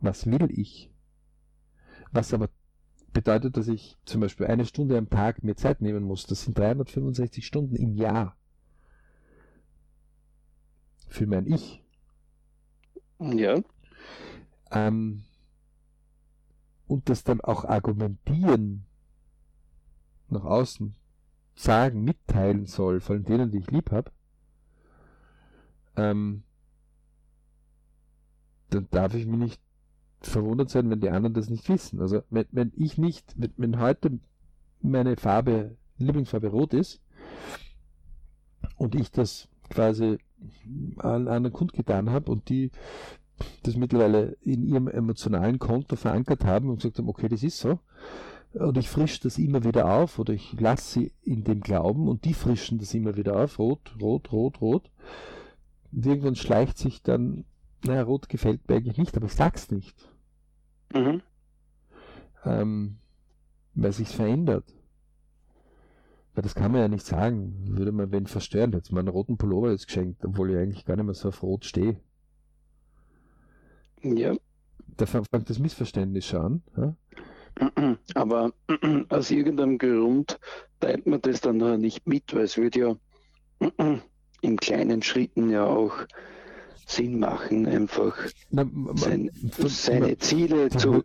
was 0.00 0.26
will 0.26 0.48
ich, 0.50 0.90
was 2.12 2.32
aber 2.34 2.48
bedeutet, 3.12 3.56
dass 3.56 3.68
ich 3.68 3.98
zum 4.04 4.20
Beispiel 4.20 4.46
eine 4.46 4.66
Stunde 4.66 4.96
am 4.96 5.10
Tag 5.10 5.42
mir 5.42 5.56
Zeit 5.56 5.80
nehmen 5.80 6.04
muss. 6.04 6.26
Das 6.26 6.42
sind 6.42 6.56
365 6.56 7.46
Stunden 7.46 7.76
im 7.76 7.94
Jahr. 7.94 8.36
Für 11.08 11.26
mein 11.26 11.46
Ich. 11.46 11.82
Ja. 13.18 13.60
Ähm, 14.70 15.24
und 16.86 17.08
das 17.08 17.24
dann 17.24 17.40
auch 17.40 17.64
argumentieren 17.64 18.86
nach 20.28 20.44
außen, 20.44 20.94
sagen, 21.54 22.04
mitteilen 22.04 22.66
soll, 22.66 23.00
von 23.00 23.24
denen, 23.24 23.50
die 23.50 23.58
ich 23.58 23.70
lieb 23.70 23.90
habe, 23.90 24.12
ähm, 25.96 26.44
dann 28.70 28.88
darf 28.90 29.14
ich 29.14 29.26
mich 29.26 29.38
nicht 29.38 29.60
verwundert 30.20 30.70
sein, 30.70 30.90
wenn 30.90 31.00
die 31.00 31.10
anderen 31.10 31.34
das 31.34 31.50
nicht 31.50 31.68
wissen. 31.68 32.00
Also 32.00 32.22
wenn, 32.30 32.46
wenn 32.50 32.72
ich 32.76 32.98
nicht, 32.98 33.34
wenn, 33.36 33.52
wenn 33.56 33.80
heute 33.80 34.18
meine 34.82 35.16
Farbe, 35.16 35.76
Lieblingsfarbe 35.98 36.48
rot 36.48 36.74
ist 36.74 37.00
und 38.76 38.94
ich 38.94 39.10
das 39.10 39.48
quasi 39.68 40.18
an 40.98 41.28
anderen 41.28 41.52
kundgetan 41.52 42.10
habe 42.10 42.30
und 42.30 42.48
die 42.48 42.70
das 43.62 43.76
mittlerweile 43.76 44.36
in 44.42 44.62
ihrem 44.62 44.88
emotionalen 44.88 45.58
Konto 45.58 45.96
verankert 45.96 46.44
haben 46.44 46.68
und 46.68 46.76
gesagt 46.76 46.98
haben, 46.98 47.08
okay, 47.08 47.28
das 47.28 47.42
ist 47.42 47.58
so. 47.58 47.78
Und 48.52 48.76
ich 48.76 48.88
frische 48.88 49.22
das 49.22 49.38
immer 49.38 49.64
wieder 49.64 49.90
auf 49.90 50.18
oder 50.18 50.32
ich 50.34 50.58
lasse 50.58 51.00
sie 51.00 51.12
in 51.22 51.44
dem 51.44 51.60
Glauben 51.60 52.08
und 52.08 52.24
die 52.24 52.34
frischen 52.34 52.78
das 52.78 52.94
immer 52.94 53.16
wieder 53.16 53.36
auf, 53.36 53.58
rot, 53.58 53.94
rot, 54.00 54.32
rot, 54.32 54.60
rot. 54.60 54.90
Und 55.92 56.04
irgendwann 56.04 56.36
schleicht 56.36 56.76
sich 56.76 57.02
dann, 57.02 57.44
naja, 57.84 58.02
rot 58.02 58.28
gefällt 58.28 58.68
mir 58.68 58.76
eigentlich 58.76 58.98
nicht, 58.98 59.16
aber 59.16 59.26
ich 59.26 59.34
sag's 59.34 59.70
nicht. 59.70 59.96
Mhm. 60.94 61.22
Ähm, 62.44 62.98
weil 63.74 63.92
sich's 63.92 64.12
verändert. 64.12 64.64
Weil 66.34 66.42
das 66.42 66.54
kann 66.54 66.72
man 66.72 66.80
ja 66.80 66.88
nicht 66.88 67.04
sagen. 67.04 67.76
Würde 67.76 67.92
man 67.92 68.12
wen 68.12 68.26
verstören. 68.26 68.72
Jetzt 68.72 68.92
meinen 68.92 69.08
roten 69.08 69.36
Pullover 69.36 69.70
jetzt 69.70 69.86
geschenkt, 69.86 70.24
obwohl 70.24 70.50
ich 70.50 70.56
eigentlich 70.56 70.84
gar 70.84 70.96
nicht 70.96 71.04
mehr 71.04 71.14
so 71.14 71.28
auf 71.28 71.42
Rot 71.42 71.64
stehe. 71.64 72.00
Ja. 74.02 74.34
Da 74.96 75.06
fängt 75.06 75.48
das 75.48 75.58
Missverständnis 75.58 76.26
schon 76.26 76.40
an. 76.40 76.62
Ja? 76.76 77.96
Aber 78.14 78.52
aus 79.08 79.30
irgendeinem 79.30 79.78
Grund 79.78 80.38
teilt 80.78 81.06
man 81.06 81.20
das 81.20 81.40
dann 81.40 81.58
noch 81.58 81.76
nicht 81.76 82.06
mit, 82.06 82.34
weil 82.34 82.44
es 82.44 82.56
würde 82.56 82.78
ja 82.78 82.96
in 84.40 84.56
kleinen 84.56 85.02
Schritten 85.02 85.50
ja 85.50 85.64
auch 85.64 85.94
Sinn 86.90 87.18
machen, 87.18 87.66
einfach 87.66 88.16
Na, 88.50 88.66
sein, 88.96 89.30
seine 89.66 90.18
Ziele 90.18 90.68
zu, 90.70 91.04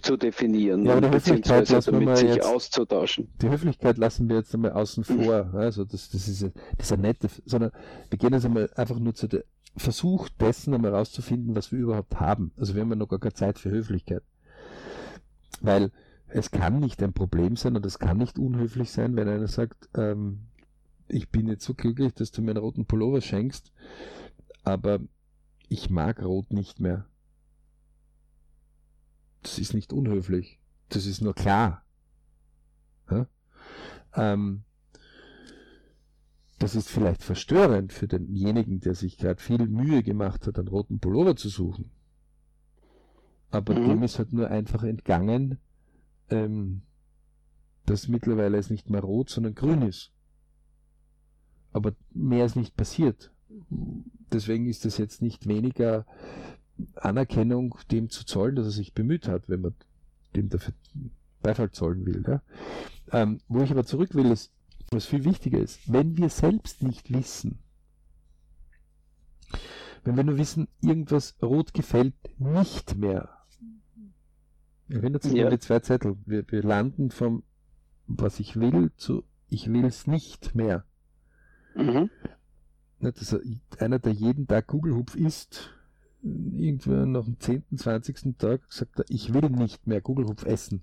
zu 0.00 0.16
definieren 0.16 0.84
ja, 0.86 1.00
beziehungsweise 1.00 1.80
damit 1.80 2.18
sich 2.18 2.36
jetzt, 2.36 2.46
auszutauschen. 2.46 3.28
Die 3.42 3.48
Höflichkeit 3.48 3.98
lassen 3.98 4.28
wir 4.28 4.36
jetzt 4.36 4.54
einmal 4.54 4.72
außen 4.72 5.04
vor. 5.04 5.50
Also 5.54 5.84
das, 5.84 6.10
das 6.10 6.28
ist 6.28 6.52
dieser 6.80 6.96
nette, 6.96 7.28
sondern 7.44 7.72
wir 8.10 8.18
gehen 8.18 8.32
jetzt 8.32 8.44
einmal 8.44 8.70
einfach 8.76 8.98
nur 8.98 9.14
zu 9.14 9.26
der 9.26 9.44
Versuch 9.76 10.28
dessen 10.28 10.72
einmal 10.72 10.92
herauszufinden, 10.92 11.56
was 11.56 11.72
wir 11.72 11.80
überhaupt 11.80 12.20
haben. 12.20 12.52
Also 12.56 12.74
wir 12.74 12.82
haben 12.82 12.90
ja 12.90 12.96
noch 12.96 13.08
gar 13.08 13.18
keine 13.18 13.34
Zeit 13.34 13.58
für 13.58 13.70
Höflichkeit. 13.70 14.22
Weil 15.60 15.90
es 16.28 16.50
kann 16.50 16.78
nicht 16.78 17.02
ein 17.02 17.12
Problem 17.12 17.56
sein 17.56 17.76
und 17.76 17.84
es 17.84 17.98
kann 17.98 18.18
nicht 18.18 18.38
unhöflich 18.38 18.90
sein, 18.92 19.16
wenn 19.16 19.28
einer 19.28 19.48
sagt, 19.48 19.88
ähm, 19.96 20.40
ich 21.08 21.28
bin 21.28 21.48
jetzt 21.48 21.64
so 21.64 21.74
glücklich, 21.74 22.14
dass 22.14 22.30
du 22.30 22.40
mir 22.42 22.52
einen 22.52 22.60
roten 22.60 22.86
Pullover 22.86 23.20
schenkst, 23.20 23.72
aber 24.62 25.00
ich 25.68 25.90
mag 25.90 26.22
Rot 26.22 26.52
nicht 26.52 26.80
mehr. 26.80 27.06
Das 29.42 29.58
ist 29.58 29.74
nicht 29.74 29.92
unhöflich. 29.92 30.58
Das 30.88 31.06
ist 31.06 31.20
nur 31.20 31.34
klar. 31.34 31.84
Ja? 33.10 33.26
Ähm, 34.14 34.64
das 36.58 36.74
ist 36.74 36.88
vielleicht 36.88 37.22
verstörend 37.22 37.92
für 37.92 38.08
denjenigen, 38.08 38.80
der 38.80 38.94
sich 38.94 39.18
gerade 39.18 39.40
viel 39.40 39.66
Mühe 39.66 40.02
gemacht 40.02 40.46
hat, 40.46 40.58
einen 40.58 40.68
roten 40.68 40.98
Pullover 40.98 41.36
zu 41.36 41.48
suchen. 41.48 41.90
Aber 43.50 43.74
mhm. 43.74 43.88
dem 43.88 44.02
ist 44.02 44.18
halt 44.18 44.32
nur 44.32 44.48
einfach 44.50 44.82
entgangen, 44.82 45.58
ähm, 46.30 46.82
dass 47.86 48.08
mittlerweile 48.08 48.58
es 48.58 48.70
nicht 48.70 48.88
mehr 48.88 49.02
rot, 49.02 49.30
sondern 49.30 49.54
grün 49.54 49.82
ist. 49.82 50.12
Aber 51.72 51.92
mehr 52.12 52.46
ist 52.46 52.56
nicht 52.56 52.76
passiert. 52.76 53.32
Deswegen 54.32 54.66
ist 54.66 54.84
es 54.86 54.98
jetzt 54.98 55.22
nicht 55.22 55.46
weniger 55.46 56.06
Anerkennung 56.96 57.76
dem 57.90 58.10
zu 58.10 58.24
zollen, 58.24 58.56
dass 58.56 58.66
er 58.66 58.72
sich 58.72 58.94
bemüht 58.94 59.28
hat, 59.28 59.48
wenn 59.48 59.60
man 59.60 59.74
dem 60.34 60.48
dafür 60.48 60.74
Beifall 61.42 61.70
zollen 61.70 62.04
will. 62.06 62.24
Ja? 62.26 62.42
Ähm, 63.12 63.40
wo 63.48 63.62
ich 63.62 63.70
aber 63.70 63.84
zurück 63.84 64.14
will, 64.14 64.30
ist, 64.30 64.52
was 64.90 65.06
viel 65.06 65.24
wichtiger 65.24 65.58
ist, 65.58 65.80
wenn 65.92 66.16
wir 66.16 66.28
selbst 66.28 66.82
nicht 66.82 67.12
wissen, 67.12 67.58
wenn 70.02 70.16
wir 70.16 70.24
nur 70.24 70.36
wissen, 70.36 70.68
irgendwas 70.82 71.36
rot 71.40 71.72
gefällt 71.72 72.14
nicht 72.38 72.96
mehr, 72.96 73.44
Erinnert 74.88 75.22
sich 75.22 75.32
ja. 75.32 75.46
an 75.46 75.50
die 75.50 75.58
zwei 75.58 75.80
Zettel. 75.80 76.16
Wir, 76.26 76.44
wir 76.50 76.62
landen 76.62 77.10
vom 77.10 77.42
was 78.06 78.38
ich 78.38 78.56
will 78.56 78.92
zu 78.96 79.24
ich 79.48 79.72
will 79.72 79.84
es 79.84 80.06
nicht 80.06 80.54
mehr. 80.54 80.84
Mhm. 81.74 82.10
Das 83.00 83.36
einer, 83.78 83.98
der 83.98 84.12
jeden 84.12 84.46
Tag 84.46 84.66
Google-Hupf 84.68 85.14
isst, 85.14 85.70
irgendwann 86.22 87.12
nach 87.12 87.24
dem 87.24 87.38
10., 87.38 87.64
20. 87.76 88.38
Tag 88.38 88.62
sagt 88.72 88.98
er, 88.98 89.04
ich 89.08 89.34
will 89.34 89.50
nicht 89.50 89.86
mehr 89.86 90.00
Google-Hupf 90.00 90.44
essen. 90.46 90.82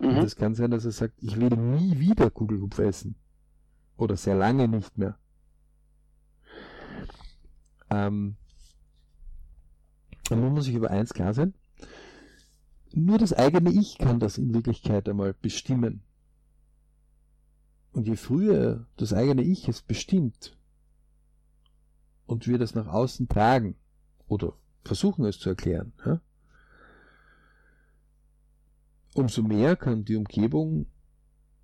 Mhm. 0.00 0.08
Und 0.08 0.16
das 0.16 0.36
kann 0.36 0.54
sein, 0.54 0.70
dass 0.70 0.84
er 0.84 0.92
sagt, 0.92 1.14
ich 1.20 1.36
will 1.38 1.50
nie 1.50 1.98
wieder 1.98 2.30
Google-Hupf 2.30 2.78
essen. 2.78 3.16
Oder 3.96 4.16
sehr 4.16 4.36
lange 4.36 4.68
nicht 4.68 4.96
mehr. 4.96 5.18
Ähm, 7.90 8.36
man 10.30 10.54
muss 10.54 10.64
sich 10.64 10.74
über 10.74 10.90
eins 10.90 11.12
klar 11.12 11.34
sein, 11.34 11.54
nur 12.92 13.18
das 13.18 13.32
eigene 13.32 13.70
Ich 13.70 13.98
kann 13.98 14.20
das 14.20 14.38
in 14.38 14.54
Wirklichkeit 14.54 15.08
einmal 15.08 15.34
bestimmen. 15.34 16.02
Und 17.92 18.06
je 18.06 18.16
früher 18.16 18.86
das 18.96 19.12
eigene 19.12 19.42
Ich 19.42 19.68
es 19.68 19.82
bestimmt 19.82 20.56
und 22.26 22.46
wir 22.46 22.58
das 22.58 22.74
nach 22.74 22.86
außen 22.86 23.28
tragen 23.28 23.76
oder 24.26 24.54
versuchen 24.84 25.24
es 25.24 25.38
zu 25.38 25.50
erklären, 25.50 25.92
ja, 26.04 26.20
umso 29.14 29.42
mehr 29.42 29.76
kann 29.76 30.04
die 30.04 30.16
Umgebung 30.16 30.86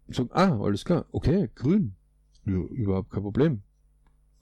sagen, 0.09 0.31
ah, 0.33 0.61
alles 0.61 0.85
klar, 0.85 1.07
okay, 1.12 1.51
grün, 1.55 1.94
ja, 2.44 2.55
überhaupt 2.55 3.11
kein 3.11 3.23
Problem. 3.23 3.62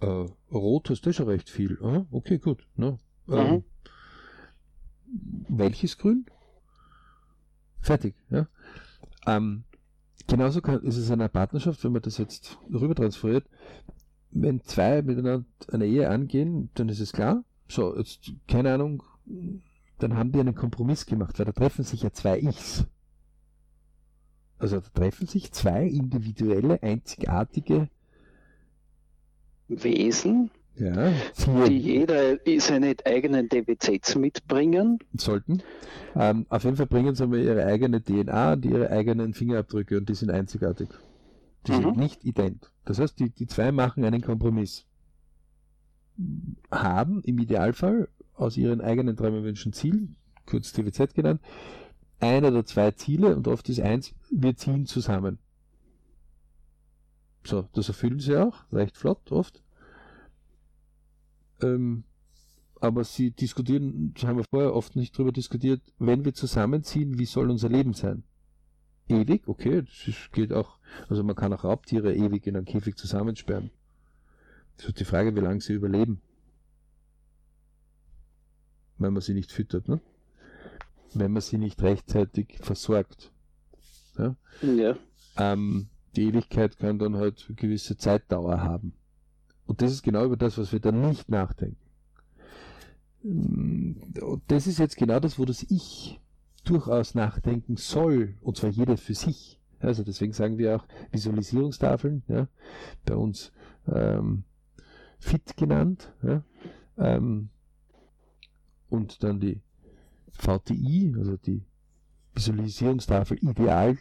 Äh, 0.00 0.26
rot 0.52 0.90
hast 0.90 1.02
du 1.02 1.12
schon 1.12 1.28
recht 1.28 1.50
viel. 1.50 1.78
Aha, 1.82 2.06
okay, 2.10 2.38
gut. 2.38 2.66
Ne? 2.76 2.98
Ähm, 3.28 3.50
mhm. 3.50 3.64
Welches 5.48 5.98
Grün? 5.98 6.26
Fertig. 7.80 8.14
Ja? 8.30 8.46
Ähm, 9.26 9.64
genauso 10.26 10.60
kann, 10.60 10.82
ist 10.82 10.96
es 10.96 11.08
in 11.08 11.14
einer 11.14 11.28
Partnerschaft, 11.28 11.82
wenn 11.82 11.92
man 11.92 12.02
das 12.02 12.18
jetzt 12.18 12.58
rüber 12.72 12.94
transferiert, 12.94 13.48
wenn 14.30 14.60
zwei 14.62 15.02
miteinander 15.02 15.44
eine 15.72 15.86
Ehe 15.86 16.08
angehen, 16.08 16.70
dann 16.74 16.88
ist 16.88 17.00
es 17.00 17.12
klar. 17.12 17.44
So, 17.68 17.96
jetzt, 17.96 18.32
keine 18.46 18.72
Ahnung, 18.74 19.02
dann 19.98 20.16
haben 20.16 20.32
die 20.32 20.40
einen 20.40 20.54
Kompromiss 20.54 21.06
gemacht, 21.06 21.38
weil 21.38 21.46
da 21.46 21.52
treffen 21.52 21.84
sich 21.84 22.02
ja 22.02 22.12
zwei 22.12 22.38
Ichs. 22.40 22.86
Also 24.58 24.80
da 24.80 24.88
treffen 24.88 25.26
sich 25.26 25.52
zwei 25.52 25.86
individuelle, 25.86 26.82
einzigartige 26.82 27.88
Wesen, 29.68 30.50
ja, 30.76 31.12
die 31.66 31.78
jeder 31.78 32.38
seine 32.58 32.96
eigenen 33.04 33.48
DWZs 33.48 34.16
mitbringen. 34.16 34.98
Sollten. 35.14 35.62
Ähm, 36.16 36.46
auf 36.48 36.64
jeden 36.64 36.76
Fall 36.76 36.86
bringen 36.86 37.14
sie 37.14 37.26
mal 37.26 37.38
ihre 37.38 37.64
eigene 37.66 38.02
DNA 38.02 38.54
und 38.54 38.64
ihre 38.64 38.90
eigenen 38.90 39.34
Fingerabdrücke 39.34 39.98
und 39.98 40.08
die 40.08 40.14
sind 40.14 40.30
einzigartig. 40.30 40.88
Die 41.68 41.72
mhm. 41.72 41.82
sind 41.82 41.96
nicht 41.96 42.24
ident. 42.24 42.70
Das 42.84 42.98
heißt, 42.98 43.18
die, 43.18 43.30
die 43.30 43.46
zwei 43.46 43.72
machen 43.72 44.04
einen 44.04 44.22
Kompromiss. 44.22 44.86
Haben 46.70 47.22
im 47.22 47.38
Idealfall 47.38 48.08
aus 48.34 48.56
ihren 48.56 48.80
eigenen 48.80 49.16
Träumen, 49.16 49.44
Wünschen, 49.44 49.72
Zielen, 49.72 50.16
kurz 50.46 50.72
TWZ 50.72 51.14
genannt, 51.14 51.40
ein 52.20 52.44
oder 52.44 52.64
zwei 52.64 52.90
Ziele 52.92 53.36
und 53.36 53.46
oft 53.46 53.68
ist 53.68 53.80
eins, 53.80 54.14
wir 54.30 54.56
ziehen 54.56 54.86
zusammen. 54.86 55.38
So, 57.44 57.68
das 57.72 57.88
erfüllen 57.88 58.20
sie 58.20 58.36
auch, 58.36 58.64
recht 58.72 58.96
flott 58.96 59.30
oft. 59.30 59.62
Ähm, 61.62 62.04
aber 62.80 63.04
sie 63.04 63.30
diskutieren, 63.30 64.12
das 64.14 64.24
haben 64.24 64.38
wir 64.38 64.44
vorher 64.50 64.74
oft 64.74 64.96
nicht 64.96 65.16
drüber 65.16 65.32
diskutiert, 65.32 65.80
wenn 65.98 66.24
wir 66.24 66.34
zusammenziehen, 66.34 67.18
wie 67.18 67.26
soll 67.26 67.50
unser 67.50 67.68
Leben 67.68 67.94
sein? 67.94 68.24
Ewig, 69.08 69.48
okay, 69.48 69.82
das 69.82 70.30
geht 70.32 70.52
auch, 70.52 70.78
also 71.08 71.22
man 71.22 71.36
kann 71.36 71.52
auch 71.52 71.64
Raubtiere 71.64 72.14
ewig 72.14 72.46
in 72.46 72.56
einem 72.56 72.66
Käfig 72.66 72.96
zusammensperren. 72.96 73.70
Das 74.76 74.86
ist 74.86 75.00
die 75.00 75.04
Frage, 75.04 75.34
wie 75.34 75.40
lange 75.40 75.60
sie 75.60 75.72
überleben. 75.72 76.20
Wenn 78.98 79.12
man 79.12 79.22
sie 79.22 79.34
nicht 79.34 79.52
füttert, 79.52 79.88
ne? 79.88 80.00
Wenn 81.14 81.32
man 81.32 81.42
sie 81.42 81.58
nicht 81.58 81.82
rechtzeitig 81.82 82.58
versorgt. 82.60 83.32
Ja. 84.18 84.36
ja. 84.62 84.96
Ähm, 85.36 85.88
die 86.16 86.24
Ewigkeit 86.24 86.78
kann 86.78 86.98
dann 86.98 87.16
halt 87.16 87.44
eine 87.48 87.56
gewisse 87.56 87.96
Zeitdauer 87.96 88.60
haben. 88.60 88.92
Und 89.66 89.82
das 89.82 89.92
ist 89.92 90.02
genau 90.02 90.24
über 90.24 90.36
das, 90.36 90.58
was 90.58 90.72
wir 90.72 90.80
dann 90.80 91.00
nicht 91.00 91.28
nachdenken. 91.28 91.76
Und 93.22 94.42
das 94.48 94.66
ist 94.66 94.78
jetzt 94.78 94.96
genau 94.96 95.20
das, 95.20 95.38
wo 95.38 95.44
das 95.44 95.62
Ich 95.62 96.20
durchaus 96.68 97.14
nachdenken 97.14 97.76
soll, 97.76 98.34
und 98.40 98.56
zwar 98.56 98.70
jeder 98.70 98.96
für 98.96 99.14
sich. 99.14 99.58
Also 99.80 100.02
deswegen 100.02 100.32
sagen 100.32 100.58
wir 100.58 100.76
auch 100.76 100.84
Visualisierungstafeln, 101.12 102.22
ja, 102.28 102.48
bei 103.04 103.14
uns 103.14 103.52
ähm, 103.86 104.44
FIT 105.18 105.56
genannt, 105.56 106.12
ja, 106.22 106.42
ähm, 106.96 107.50
und 108.88 109.22
dann 109.22 109.40
die 109.40 109.60
VTI, 110.32 111.14
also 111.16 111.36
die 111.36 111.62
Visualisierungstafel 112.34 113.38
Ideal 113.38 113.98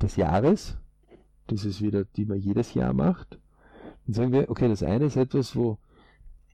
des 0.00 0.16
Jahres. 0.16 0.76
Das 1.46 1.64
ist 1.64 1.80
wieder, 1.80 2.04
die 2.04 2.24
man 2.24 2.38
jedes 2.38 2.74
Jahr 2.74 2.92
macht. 2.92 3.38
Dann 4.06 4.14
sagen 4.14 4.32
wir, 4.32 4.48
okay, 4.48 4.68
das 4.68 4.82
eine 4.82 5.06
ist 5.06 5.16
etwas, 5.16 5.56
wo 5.56 5.78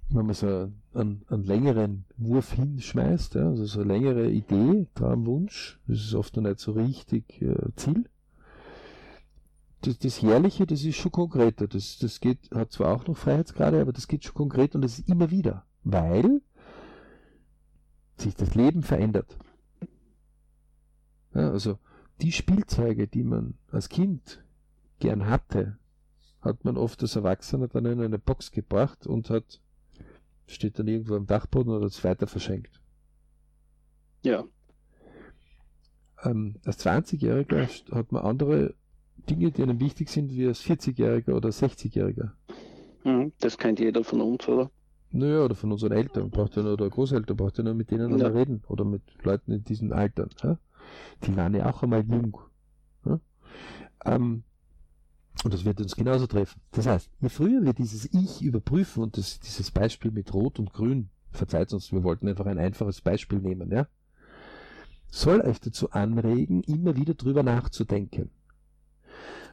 wenn 0.08 0.26
man 0.26 0.34
so 0.34 0.72
einen, 0.94 1.24
einen 1.28 1.44
längeren 1.44 2.04
Wurf 2.16 2.52
hinschmeißt, 2.52 3.34
ja, 3.34 3.48
also 3.48 3.64
so 3.64 3.80
eine 3.80 3.92
längere 3.92 4.30
Idee, 4.30 4.86
Traumwunsch, 4.94 5.80
das 5.86 5.98
ist 5.98 6.14
oft 6.14 6.36
noch 6.36 6.44
nicht 6.44 6.60
so 6.60 6.72
richtig 6.72 7.42
äh, 7.42 7.56
Ziel. 7.76 8.04
Das, 9.82 9.98
das 9.98 10.22
Herrliche, 10.22 10.66
das 10.66 10.84
ist 10.84 10.96
schon 10.96 11.12
konkreter. 11.12 11.66
Das, 11.68 11.98
das 11.98 12.20
geht, 12.20 12.50
hat 12.54 12.72
zwar 12.72 12.94
auch 12.94 13.06
noch 13.06 13.16
Freiheitsgrade, 13.16 13.80
aber 13.80 13.92
das 13.92 14.08
geht 14.08 14.24
schon 14.24 14.34
konkret 14.34 14.74
und 14.74 14.82
das 14.82 14.98
ist 14.98 15.08
immer 15.08 15.30
wieder, 15.30 15.64
weil 15.84 16.40
sich 18.16 18.34
das 18.34 18.54
Leben 18.54 18.82
verändert. 18.82 19.36
Ja, 21.34 21.50
also 21.50 21.78
die 22.22 22.32
Spielzeuge, 22.32 23.08
die 23.08 23.24
man 23.24 23.54
als 23.70 23.88
Kind 23.88 24.42
gern 25.00 25.26
hatte, 25.26 25.78
hat 26.40 26.64
man 26.64 26.76
oft 26.76 27.02
als 27.02 27.16
Erwachsener 27.16 27.68
dann 27.68 27.84
in 27.84 28.00
eine 28.00 28.18
Box 28.18 28.50
gebracht 28.52 29.06
und 29.06 29.28
hat, 29.30 29.60
steht 30.46 30.78
dann 30.78 30.88
irgendwo 30.88 31.16
am 31.16 31.26
Dachboden 31.26 31.72
oder 31.72 31.86
es 31.86 32.02
weiter 32.04 32.26
verschenkt. 32.26 32.80
Ja. 34.22 34.44
Ähm, 36.24 36.56
als 36.64 36.84
20-Jähriger 36.84 37.68
hat 37.94 38.12
man 38.12 38.24
andere 38.24 38.74
Dinge, 39.28 39.50
die 39.50 39.62
einem 39.62 39.80
wichtig 39.80 40.08
sind, 40.08 40.32
wie 40.32 40.46
als 40.46 40.62
40-Jähriger 40.62 41.34
oder 41.34 41.50
60-Jähriger. 41.50 42.30
Mhm, 43.04 43.32
das 43.40 43.58
kennt 43.58 43.80
jeder 43.80 44.04
von 44.04 44.20
uns, 44.20 44.48
oder? 44.48 44.70
Naja, 45.10 45.44
oder 45.44 45.54
von 45.54 45.72
unseren 45.72 45.92
Eltern, 45.92 46.30
braucht 46.30 46.56
ja 46.56 46.62
nur, 46.62 46.72
oder 46.72 46.90
Großeltern, 46.90 47.36
braucht 47.36 47.58
ja 47.58 47.64
nur 47.64 47.74
mit 47.74 47.90
denen 47.90 48.18
ja. 48.18 48.26
reden 48.26 48.62
oder 48.68 48.84
mit 48.84 49.02
Leuten 49.22 49.52
in 49.52 49.64
diesem 49.64 49.92
Alter. 49.92 50.28
Ja? 50.42 50.58
Die 51.24 51.36
waren 51.36 51.54
ja 51.54 51.70
auch 51.70 51.82
einmal 51.82 52.04
jung. 52.04 52.38
Ja? 53.04 53.20
Ähm, 54.04 54.42
und 55.46 55.54
das 55.54 55.64
wird 55.64 55.80
uns 55.80 55.94
genauso 55.94 56.26
treffen. 56.26 56.60
Das 56.72 56.86
heißt, 56.86 57.08
je 57.20 57.28
früher 57.28 57.62
wir 57.64 57.72
dieses 57.72 58.12
Ich 58.12 58.42
überprüfen 58.42 59.04
und 59.04 59.16
das, 59.16 59.38
dieses 59.38 59.70
Beispiel 59.70 60.10
mit 60.10 60.34
Rot 60.34 60.58
und 60.58 60.72
Grün, 60.72 61.08
verzeiht 61.30 61.72
uns, 61.72 61.92
wir 61.92 62.02
wollten 62.02 62.26
einfach 62.28 62.46
ein 62.46 62.58
einfaches 62.58 63.00
Beispiel 63.00 63.38
nehmen, 63.38 63.70
ja, 63.70 63.86
soll 65.08 65.40
euch 65.42 65.60
dazu 65.60 65.92
anregen, 65.92 66.64
immer 66.64 66.96
wieder 66.96 67.14
drüber 67.14 67.44
nachzudenken. 67.44 68.30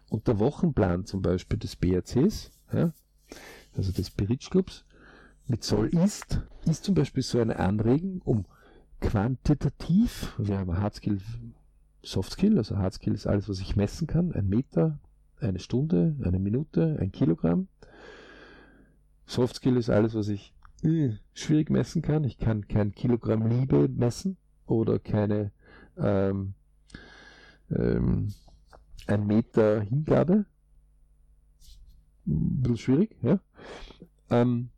Und 0.10 0.28
der 0.28 0.40
Wochenplan 0.40 1.06
zum 1.06 1.22
Beispiel 1.22 1.60
des 1.60 1.76
BRCs, 1.76 2.50
ja, 2.74 2.92
also 3.78 3.92
des 3.92 4.10
Beritsch 4.10 4.50
Clubs, 4.50 4.86
mit 5.46 5.64
soll 5.64 5.90
ist, 5.90 6.42
ist 6.66 6.86
zum 6.86 6.96
Beispiel 6.96 7.22
so 7.22 7.40
eine 7.40 7.60
Anregung, 7.60 8.20
um 8.24 8.46
quantitativ, 9.00 10.34
wir 10.40 10.58
haben 10.58 10.76
Hardskill, 10.76 11.20
Softskill, 12.02 12.58
also 12.58 12.78
Hardskill 12.78 13.14
ist 13.14 13.28
alles, 13.28 13.48
was 13.48 13.60
ich 13.60 13.76
messen 13.76 14.08
kann, 14.08 14.32
ein 14.34 14.50
Meter, 14.50 14.98
eine 15.44 15.60
Stunde, 15.60 16.16
eine 16.24 16.40
Minute, 16.40 16.98
ein 17.00 17.12
Kilogramm. 17.12 17.68
Softskill 19.26 19.78
ist 19.78 19.90
alles, 19.90 20.16
was 20.16 20.28
ich 20.28 20.54
äh, 20.84 21.12
schwierig 21.34 21.70
messen 21.70 22.02
kann. 22.02 22.24
Ich 22.24 22.38
kann 22.38 22.68
kein 22.68 22.94
Kilogramm 22.94 23.48
Liebe 23.48 23.88
messen 23.88 24.38
oder 24.66 25.00
keine 25.00 25.52
ähm, 25.98 26.54
ähm, 27.70 28.34
ein 29.08 29.28
Meter 29.28 29.82
Hingabe. 29.82 30.46
Ein 32.26 32.62
bisschen 32.62 32.78
schwierig, 32.78 33.18
ja. 33.22 33.40
Ähm, 34.30 34.70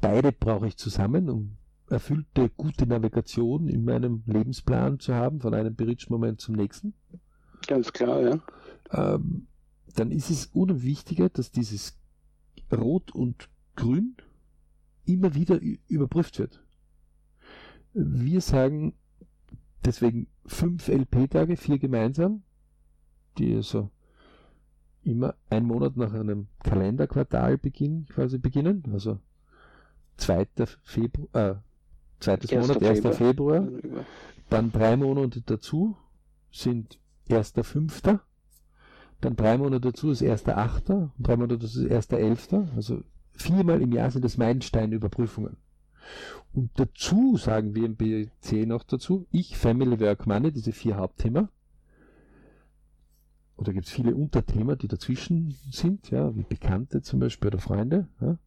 beide 0.00 0.32
brauche 0.32 0.66
ich 0.66 0.76
zusammen, 0.76 1.28
um 1.28 1.56
erfüllte 1.88 2.48
gute 2.50 2.86
Navigation 2.86 3.68
in 3.68 3.84
meinem 3.84 4.22
Lebensplan 4.26 5.00
zu 5.00 5.14
haben, 5.14 5.40
von 5.40 5.54
einem 5.54 5.74
Berichtsmoment 5.74 6.40
zum 6.40 6.54
nächsten. 6.54 6.94
Ganz 7.66 7.92
klar, 7.92 8.22
ja. 8.22 8.38
Ähm, 8.92 9.46
dann 9.94 10.10
ist 10.10 10.30
es 10.30 10.46
umso 10.46 10.82
wichtiger, 10.82 11.28
dass 11.28 11.50
dieses 11.50 11.98
Rot 12.72 13.12
und 13.12 13.48
Grün 13.76 14.16
immer 15.04 15.34
wieder 15.34 15.60
überprüft 15.88 16.38
wird. 16.38 16.62
Wir 17.92 18.40
sagen 18.40 18.94
deswegen 19.84 20.28
fünf 20.46 20.88
LP-Tage, 20.88 21.56
vier 21.56 21.78
gemeinsam, 21.78 22.42
die 23.38 23.54
also 23.54 23.90
immer 25.02 25.34
ein 25.48 25.64
Monat 25.64 25.96
nach 25.96 26.12
einem 26.12 26.48
Kalenderquartal 26.62 27.58
beginn, 27.58 28.06
quasi 28.06 28.38
beginnen, 28.38 28.84
also 28.92 29.18
2. 30.18 30.46
Februar, 30.82 31.50
äh, 31.50 31.54
zweites 32.20 32.52
Monat, 32.52 32.82
1. 32.82 33.00
Februar. 33.16 33.64
Februar, 33.64 34.04
dann 34.50 34.72
drei 34.72 34.96
Monate 34.96 35.40
dazu 35.40 35.96
sind 36.50 36.98
1.5., 37.28 38.20
dann 39.20 39.36
drei 39.36 39.58
Monate 39.58 39.80
dazu 39.80 40.10
ist 40.10 40.22
1.8., 40.22 40.92
und 40.92 41.12
drei 41.18 41.36
Monate 41.36 41.58
dazu 41.58 41.86
ist 41.86 42.12
1.11., 42.12 42.74
also 42.74 43.02
viermal 43.32 43.82
im 43.82 43.92
Jahr 43.92 44.10
sind 44.10 44.24
das 44.24 44.36
Meilensteinüberprüfungen. 44.36 45.56
Und 46.52 46.70
dazu 46.74 47.36
sagen 47.36 47.74
wir 47.74 47.84
im 47.84 47.96
BC 47.96 48.66
noch 48.66 48.82
dazu, 48.82 49.26
ich, 49.30 49.56
Family, 49.56 50.00
Work, 50.00 50.26
Money, 50.26 50.52
diese 50.52 50.72
vier 50.72 50.96
Hauptthemen. 50.96 51.48
Oder 53.56 53.72
gibt 53.72 53.86
es 53.86 53.92
viele 53.92 54.14
Unterthemen, 54.14 54.78
die 54.78 54.88
dazwischen 54.88 55.54
sind, 55.70 56.10
ja, 56.10 56.34
wie 56.34 56.42
Bekannte 56.42 57.02
zum 57.02 57.20
Beispiel 57.20 57.48
oder 57.48 57.58
Freunde. 57.58 58.08
Ja 58.20 58.38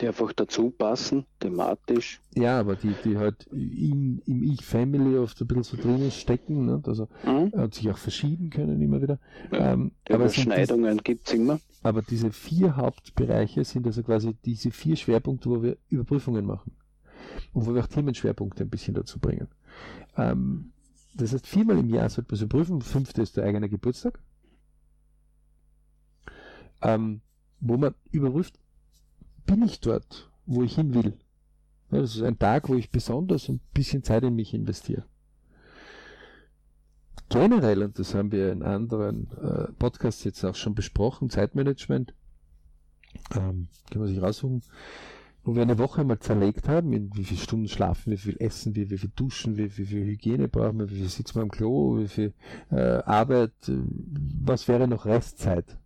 die 0.00 0.08
einfach 0.08 0.32
dazu 0.32 0.70
passen, 0.70 1.26
thematisch. 1.40 2.20
Ja, 2.34 2.58
aber 2.60 2.76
die, 2.76 2.94
die 3.04 3.18
halt 3.18 3.46
in, 3.52 4.22
im 4.26 4.42
Ich-Family 4.42 5.18
oft 5.18 5.40
ein 5.40 5.46
bisschen 5.46 5.62
so 5.62 5.76
drinnen 5.76 6.10
stecken, 6.10 6.66
ne? 6.66 6.82
also 6.86 7.08
mhm. 7.24 7.48
und 7.48 7.74
sich 7.74 7.90
auch 7.90 7.98
verschieben 7.98 8.50
können 8.50 8.80
immer 8.80 9.02
wieder. 9.02 9.18
Ja, 9.52 9.72
ähm, 9.72 9.92
aber 10.08 10.16
Überschneidungen 10.16 10.98
gibt 10.98 11.28
es 11.28 11.34
immer. 11.34 11.60
Aber 11.82 12.02
diese 12.02 12.32
vier 12.32 12.76
Hauptbereiche 12.76 13.64
sind 13.64 13.86
also 13.86 14.02
quasi 14.02 14.34
diese 14.44 14.70
vier 14.70 14.96
Schwerpunkte, 14.96 15.50
wo 15.50 15.62
wir 15.62 15.76
Überprüfungen 15.88 16.44
machen. 16.44 16.72
Und 17.52 17.66
wo 17.66 17.74
wir 17.74 17.82
auch 17.82 17.88
Themenschwerpunkte 17.88 18.64
ein 18.64 18.70
bisschen 18.70 18.94
dazu 18.94 19.18
bringen. 19.18 19.48
Ähm, 20.16 20.72
das 21.14 21.32
heißt, 21.32 21.46
viermal 21.46 21.78
im 21.78 21.88
Jahr 21.88 22.08
sollte 22.08 22.32
man 22.32 22.38
so 22.38 22.46
prüfen. 22.46 22.80
Fünfte 22.80 23.22
ist 23.22 23.36
der 23.36 23.44
eigene 23.44 23.68
Geburtstag. 23.68 24.20
Ähm, 26.80 27.22
wo 27.60 27.76
man 27.76 27.94
überprüft, 28.12 28.58
bin 29.48 29.62
ich 29.62 29.80
dort, 29.80 30.30
wo 30.46 30.62
ich 30.62 30.76
hin 30.76 30.94
will. 30.94 31.14
Das 31.90 32.14
ist 32.14 32.22
ein 32.22 32.38
Tag, 32.38 32.68
wo 32.68 32.74
ich 32.74 32.90
besonders 32.90 33.48
ein 33.48 33.60
bisschen 33.72 34.04
Zeit 34.04 34.22
in 34.22 34.36
mich 34.36 34.52
investiere. 34.52 35.04
Generell, 37.30 37.82
und 37.82 37.98
das 37.98 38.14
haben 38.14 38.30
wir 38.30 38.52
in 38.52 38.62
anderen 38.62 39.30
äh, 39.32 39.72
Podcasts 39.72 40.24
jetzt 40.24 40.44
auch 40.44 40.54
schon 40.54 40.74
besprochen, 40.74 41.30
Zeitmanagement, 41.30 42.14
ähm, 43.34 43.68
kann 43.90 44.00
man 44.00 44.08
sich 44.08 44.20
raussuchen, 44.20 44.62
wo 45.44 45.54
wir 45.54 45.62
eine 45.62 45.78
Woche 45.78 46.04
mal 46.04 46.18
zerlegt 46.18 46.68
haben, 46.68 46.92
in 46.92 47.14
wie 47.14 47.24
viele 47.24 47.40
Stunden 47.40 47.68
schlafen, 47.68 48.12
wie 48.12 48.18
viel 48.18 48.36
essen 48.38 48.74
wir, 48.74 48.90
wie 48.90 48.98
viel 48.98 49.12
duschen 49.14 49.56
wir, 49.56 49.76
wie 49.76 49.86
viel 49.86 50.04
Hygiene 50.04 50.48
brauchen 50.48 50.78
wir, 50.78 50.90
wie 50.90 50.96
viel 50.96 51.08
sitzen 51.08 51.36
wir 51.36 51.42
am 51.42 51.50
Klo, 51.50 51.98
wie 51.98 52.08
viel 52.08 52.34
äh, 52.70 53.02
Arbeit, 53.02 53.52
äh, 53.68 53.78
was 54.44 54.68
wäre 54.68 54.88
noch 54.88 55.06
Restzeit. 55.06 55.78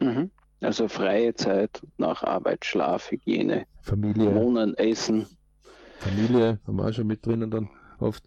Mhm. 0.00 0.30
Also 0.60 0.88
freie 0.88 1.34
Zeit 1.34 1.82
nach 1.98 2.22
Arbeit, 2.22 2.64
Schlaf, 2.64 3.10
Hygiene, 3.10 3.66
Familie. 3.82 4.34
Wohnen, 4.34 4.74
Essen. 4.74 5.26
Familie, 5.98 6.60
haben 6.66 6.76
wir 6.76 6.86
auch 6.86 6.92
schon 6.92 7.06
mit 7.06 7.24
drinnen 7.24 7.50
dann 7.50 7.68
oft. 7.98 8.24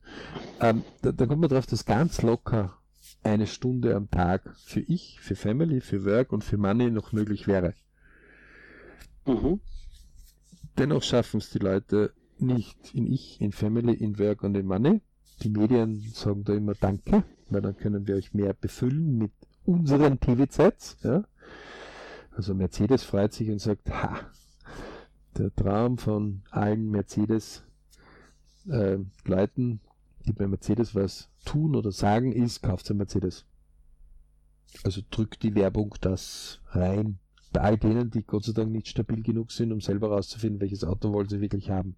Ähm, 0.61 0.83
da, 1.01 1.11
da 1.11 1.25
kommt 1.25 1.41
man 1.41 1.49
drauf, 1.49 1.65
dass 1.65 1.85
ganz 1.85 2.21
locker 2.21 2.77
eine 3.23 3.47
Stunde 3.47 3.95
am 3.95 4.09
Tag 4.09 4.55
für 4.57 4.81
ich, 4.81 5.19
für 5.19 5.35
Family, 5.35 5.81
für 5.81 6.05
Work 6.05 6.31
und 6.31 6.43
für 6.43 6.57
Money 6.57 6.91
noch 6.91 7.11
möglich 7.11 7.47
wäre. 7.47 7.73
Mhm. 9.25 9.59
Dennoch 10.77 11.03
schaffen 11.03 11.39
es 11.39 11.49
die 11.49 11.59
Leute 11.59 12.13
nicht 12.37 12.93
in 12.95 13.11
ich, 13.11 13.41
in 13.41 13.51
Family, 13.51 13.93
in 13.93 14.17
Work 14.17 14.43
und 14.43 14.55
in 14.55 14.65
Money. 14.65 15.01
Die 15.41 15.49
Medien 15.49 15.99
sagen 16.13 16.43
da 16.43 16.53
immer 16.53 16.73
Danke, 16.73 17.23
weil 17.49 17.61
dann 17.61 17.77
können 17.77 18.07
wir 18.07 18.15
euch 18.15 18.33
mehr 18.33 18.53
befüllen 18.53 19.17
mit 19.17 19.31
unseren 19.65 20.19
TV-Sets. 20.19 20.97
Ja? 21.03 21.23
Also 22.31 22.53
Mercedes 22.53 23.03
freut 23.03 23.33
sich 23.33 23.49
und 23.49 23.59
sagt, 23.59 23.89
ha, 23.89 24.19
der 25.37 25.53
Traum 25.55 25.97
von 25.97 26.43
allen 26.51 26.89
Mercedes-Leuten, 26.89 29.73
äh, 29.73 29.79
die 30.25 30.33
bei 30.33 30.47
Mercedes 30.47 30.95
was 30.95 31.29
tun 31.45 31.75
oder 31.75 31.91
sagen, 31.91 32.31
ist, 32.31 32.61
kauft 32.61 32.89
ein 32.89 32.97
Mercedes. 32.97 33.45
Also 34.83 35.01
drückt 35.09 35.43
die 35.43 35.55
Werbung 35.55 35.95
das 36.01 36.61
rein. 36.67 37.19
Bei 37.51 37.61
all 37.61 37.77
denen, 37.77 38.11
die 38.11 38.23
Gott 38.23 38.43
sei 38.43 38.53
Dank 38.53 38.71
nicht 38.71 38.87
stabil 38.87 39.23
genug 39.23 39.51
sind, 39.51 39.71
um 39.71 39.81
selber 39.81 40.09
herauszufinden, 40.09 40.61
welches 40.61 40.83
Auto 40.83 41.11
wollen 41.11 41.29
sie 41.29 41.41
wirklich 41.41 41.71
haben. 41.71 41.95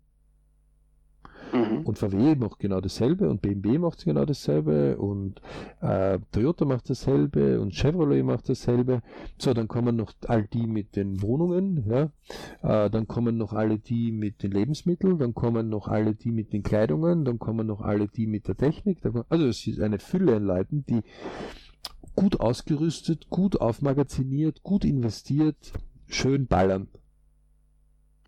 Mhm. 1.53 1.81
Und 1.83 1.97
VW 1.97 2.35
macht 2.35 2.59
genau 2.59 2.79
dasselbe 2.79 3.29
und 3.29 3.41
BMW 3.41 3.77
macht 3.77 4.05
genau 4.05 4.25
dasselbe 4.25 4.97
und 4.97 5.41
äh, 5.81 6.19
Toyota 6.31 6.65
macht 6.65 6.89
dasselbe 6.89 7.59
und 7.59 7.73
Chevrolet 7.73 8.23
macht 8.23 8.47
dasselbe. 8.47 9.01
So, 9.37 9.53
dann 9.53 9.67
kommen 9.67 9.95
noch 9.95 10.13
all 10.27 10.47
die 10.47 10.67
mit 10.67 10.95
den 10.95 11.21
Wohnungen, 11.21 11.85
ja. 11.89 12.11
Äh, 12.61 12.89
dann 12.89 13.07
kommen 13.07 13.37
noch 13.37 13.53
alle 13.53 13.79
die 13.79 14.11
mit 14.11 14.43
den 14.43 14.51
Lebensmitteln, 14.51 15.17
dann 15.17 15.33
kommen 15.33 15.69
noch 15.69 15.87
alle 15.87 16.15
die 16.15 16.31
mit 16.31 16.53
den 16.53 16.63
Kleidungen, 16.63 17.25
dann 17.25 17.39
kommen 17.39 17.67
noch 17.67 17.81
alle 17.81 18.07
die 18.07 18.27
mit 18.27 18.47
der 18.47 18.55
Technik. 18.55 18.99
also 19.29 19.47
es 19.47 19.67
ist 19.67 19.81
eine 19.81 19.99
Fülle 19.99 20.37
an 20.37 20.45
Leuten, 20.45 20.85
die 20.85 21.01
gut 22.15 22.39
ausgerüstet, 22.39 23.29
gut 23.29 23.59
aufmagaziniert, 23.59 24.63
gut 24.63 24.85
investiert, 24.85 25.73
schön 26.07 26.47
ballern. 26.47 26.87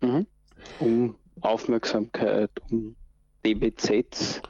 Mhm. 0.02 0.26
Um 0.80 1.14
Aufmerksamkeit, 1.40 2.50
um 2.70 2.96
DBZs, 3.44 4.42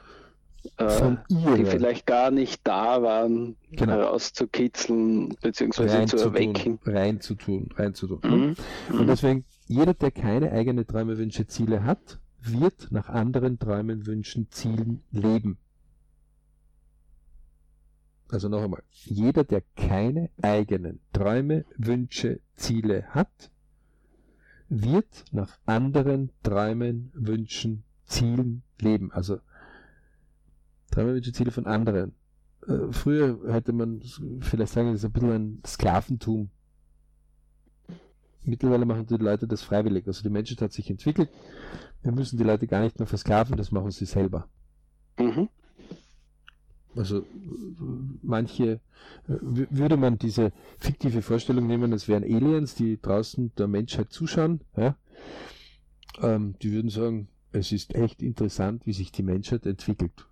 äh, 0.77 1.15
die 1.29 1.65
vielleicht 1.65 2.05
gar 2.05 2.31
nicht 2.31 2.61
da 2.63 3.01
waren, 3.01 3.55
genau. 3.71 3.93
herauszukitzeln 3.93 5.35
bzw. 5.41 6.05
zu 6.05 6.17
erwecken. 6.17 6.79
Reinzutun, 6.85 7.69
reinzutun. 7.75 8.19
Mhm. 8.23 8.55
Und 8.91 9.01
mhm. 9.01 9.07
deswegen, 9.07 9.45
jeder, 9.67 9.93
der 9.93 10.11
keine 10.11 10.51
eigene 10.51 10.85
Träume, 10.85 11.17
Wünsche, 11.17 11.47
Ziele 11.47 11.83
hat, 11.83 12.19
wird 12.41 12.91
nach 12.91 13.09
anderen 13.09 13.59
Träumen, 13.59 14.05
Wünschen, 14.05 14.47
Zielen 14.51 15.01
leben. 15.11 15.57
Also 18.29 18.49
noch 18.49 18.63
einmal, 18.63 18.83
jeder, 18.89 19.43
der 19.43 19.61
keine 19.75 20.29
eigenen 20.41 20.99
Träume, 21.13 21.65
Wünsche, 21.77 22.39
Ziele 22.55 23.05
hat, 23.09 23.51
wird 24.67 25.25
nach 25.31 25.57
anderen 25.65 26.31
Träumen, 26.41 27.11
Wünschen, 27.13 27.83
Zielen 28.05 28.63
leben. 28.79 29.11
Also 29.11 29.39
Träume, 30.91 31.13
Wünsche, 31.13 31.33
Ziele 31.33 31.51
von 31.51 31.65
anderen. 31.65 32.13
Äh, 32.67 32.91
früher 32.91 33.39
hätte 33.51 33.73
man 33.73 34.01
vielleicht 34.41 34.73
sagen, 34.73 34.91
das 34.91 35.01
ist 35.01 35.05
ein 35.05 35.11
bisschen 35.11 35.31
ein 35.31 35.61
Sklaventum. 35.65 36.49
Mittlerweile 38.43 38.85
machen 38.85 39.07
die 39.07 39.17
Leute 39.17 39.47
das 39.47 39.63
freiwillig. 39.63 40.07
Also 40.07 40.23
die 40.23 40.29
Menschheit 40.29 40.61
hat 40.61 40.71
sich 40.71 40.89
entwickelt. 40.89 41.29
Wir 42.03 42.11
müssen 42.11 42.37
die 42.37 42.43
Leute 42.43 42.67
gar 42.67 42.81
nicht 42.81 42.99
mehr 42.99 43.07
versklaven, 43.07 43.57
das 43.57 43.71
machen 43.71 43.91
sie 43.91 44.05
selber. 44.05 44.47
Mhm. 45.17 45.49
Also 46.95 47.25
manche, 48.21 48.79
würde 49.27 49.97
man 49.97 50.17
diese 50.17 50.53
fiktive 50.77 51.21
Vorstellung 51.21 51.67
nehmen, 51.67 51.91
es 51.91 52.07
wären 52.07 52.23
Aliens, 52.23 52.75
die 52.75 53.01
draußen 53.01 53.53
der 53.55 53.67
Menschheit 53.67 54.13
zuschauen, 54.13 54.61
ja, 54.77 54.95
ähm, 56.21 56.55
die 56.61 56.71
würden 56.71 56.89
sagen, 56.89 57.27
es 57.55 57.71
ist 57.71 57.95
echt 57.95 58.21
interessant, 58.21 58.85
wie 58.85 58.93
sich 58.93 59.11
die 59.11 59.23
Menschheit 59.23 59.65
entwickelt. 59.65 60.27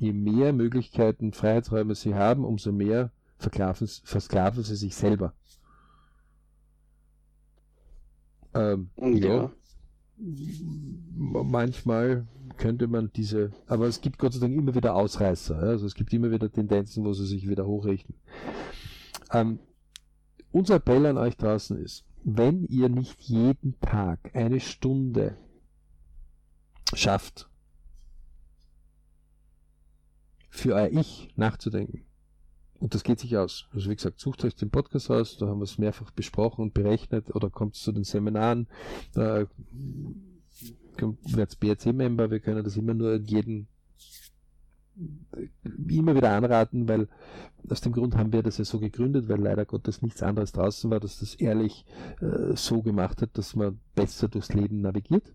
Je 0.00 0.12
mehr 0.12 0.52
Möglichkeiten, 0.52 1.32
Freiheitsräume 1.32 1.94
sie 1.94 2.14
haben, 2.14 2.44
umso 2.44 2.72
mehr 2.72 3.12
versklaven 3.38 4.64
sie 4.64 4.76
sich 4.76 4.94
selber. 4.94 5.34
Ähm, 8.54 8.90
ja. 8.96 9.34
ja. 9.34 9.52
Manchmal 11.16 12.26
könnte 12.56 12.86
man 12.86 13.10
diese, 13.12 13.52
aber 13.66 13.86
es 13.86 14.00
gibt 14.00 14.18
Gott 14.18 14.32
sei 14.32 14.40
Dank 14.40 14.56
immer 14.56 14.74
wieder 14.74 14.94
Ausreißer. 14.94 15.58
Also 15.58 15.86
es 15.86 15.94
gibt 15.94 16.12
immer 16.12 16.30
wieder 16.30 16.50
Tendenzen, 16.50 17.04
wo 17.04 17.12
sie 17.12 17.26
sich 17.26 17.48
wieder 17.48 17.66
hochrichten. 17.66 18.14
Ähm, 19.32 19.58
unser 20.52 20.76
Appell 20.76 21.04
an 21.06 21.18
euch 21.18 21.36
draußen 21.36 21.76
ist, 21.76 22.04
wenn 22.24 22.64
ihr 22.64 22.88
nicht 22.88 23.20
jeden 23.22 23.78
Tag 23.80 24.34
eine 24.34 24.60
Stunde 24.60 25.36
schafft, 26.94 27.48
für 30.48 30.74
euer 30.74 30.88
Ich 30.88 31.28
nachzudenken, 31.36 32.06
und 32.80 32.94
das 32.94 33.02
geht 33.02 33.18
sich 33.18 33.36
aus. 33.36 33.66
Also 33.72 33.90
wie 33.90 33.96
gesagt, 33.96 34.20
sucht 34.20 34.44
euch 34.44 34.54
den 34.54 34.70
Podcast 34.70 35.10
aus, 35.10 35.36
da 35.36 35.46
haben 35.46 35.58
wir 35.58 35.64
es 35.64 35.78
mehrfach 35.78 36.10
besprochen 36.10 36.62
und 36.62 36.74
berechnet 36.74 37.34
oder 37.34 37.50
kommt 37.50 37.74
zu 37.74 37.92
den 37.92 38.04
Seminaren, 38.04 38.68
da 39.12 39.46
werdet 40.98 41.60
BRC-Member, 41.60 42.30
wir 42.30 42.40
können 42.40 42.64
das 42.64 42.76
immer 42.76 42.94
nur 42.94 43.16
jeden 43.16 43.68
immer 45.88 46.14
wieder 46.14 46.32
anraten, 46.32 46.88
weil 46.88 47.08
aus 47.68 47.80
dem 47.80 47.92
Grund 47.92 48.16
haben 48.16 48.32
wir 48.32 48.42
das 48.42 48.58
ja 48.58 48.64
so 48.64 48.78
gegründet, 48.78 49.28
weil 49.28 49.40
leider 49.40 49.64
Gottes 49.64 50.02
nichts 50.02 50.22
anderes 50.22 50.52
draußen 50.52 50.90
war, 50.90 51.00
dass 51.00 51.18
das 51.18 51.34
ehrlich 51.34 51.84
äh, 52.20 52.54
so 52.54 52.82
gemacht 52.82 53.22
hat, 53.22 53.36
dass 53.36 53.56
man 53.56 53.80
besser 53.94 54.28
durchs 54.28 54.52
Leben 54.52 54.80
navigiert. 54.80 55.34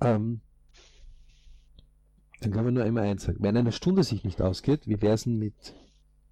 Ähm, 0.00 0.40
dann 2.40 2.52
kann 2.52 2.64
man 2.64 2.74
nur 2.74 2.86
immer 2.86 3.02
eins 3.02 3.24
sagen. 3.24 3.38
Wenn 3.40 3.56
eine 3.56 3.72
Stunde 3.72 4.02
sich 4.02 4.24
nicht 4.24 4.40
ausgeht, 4.40 4.86
wie 4.86 5.02
wäre 5.02 5.14
es 5.14 5.26
mit 5.26 5.74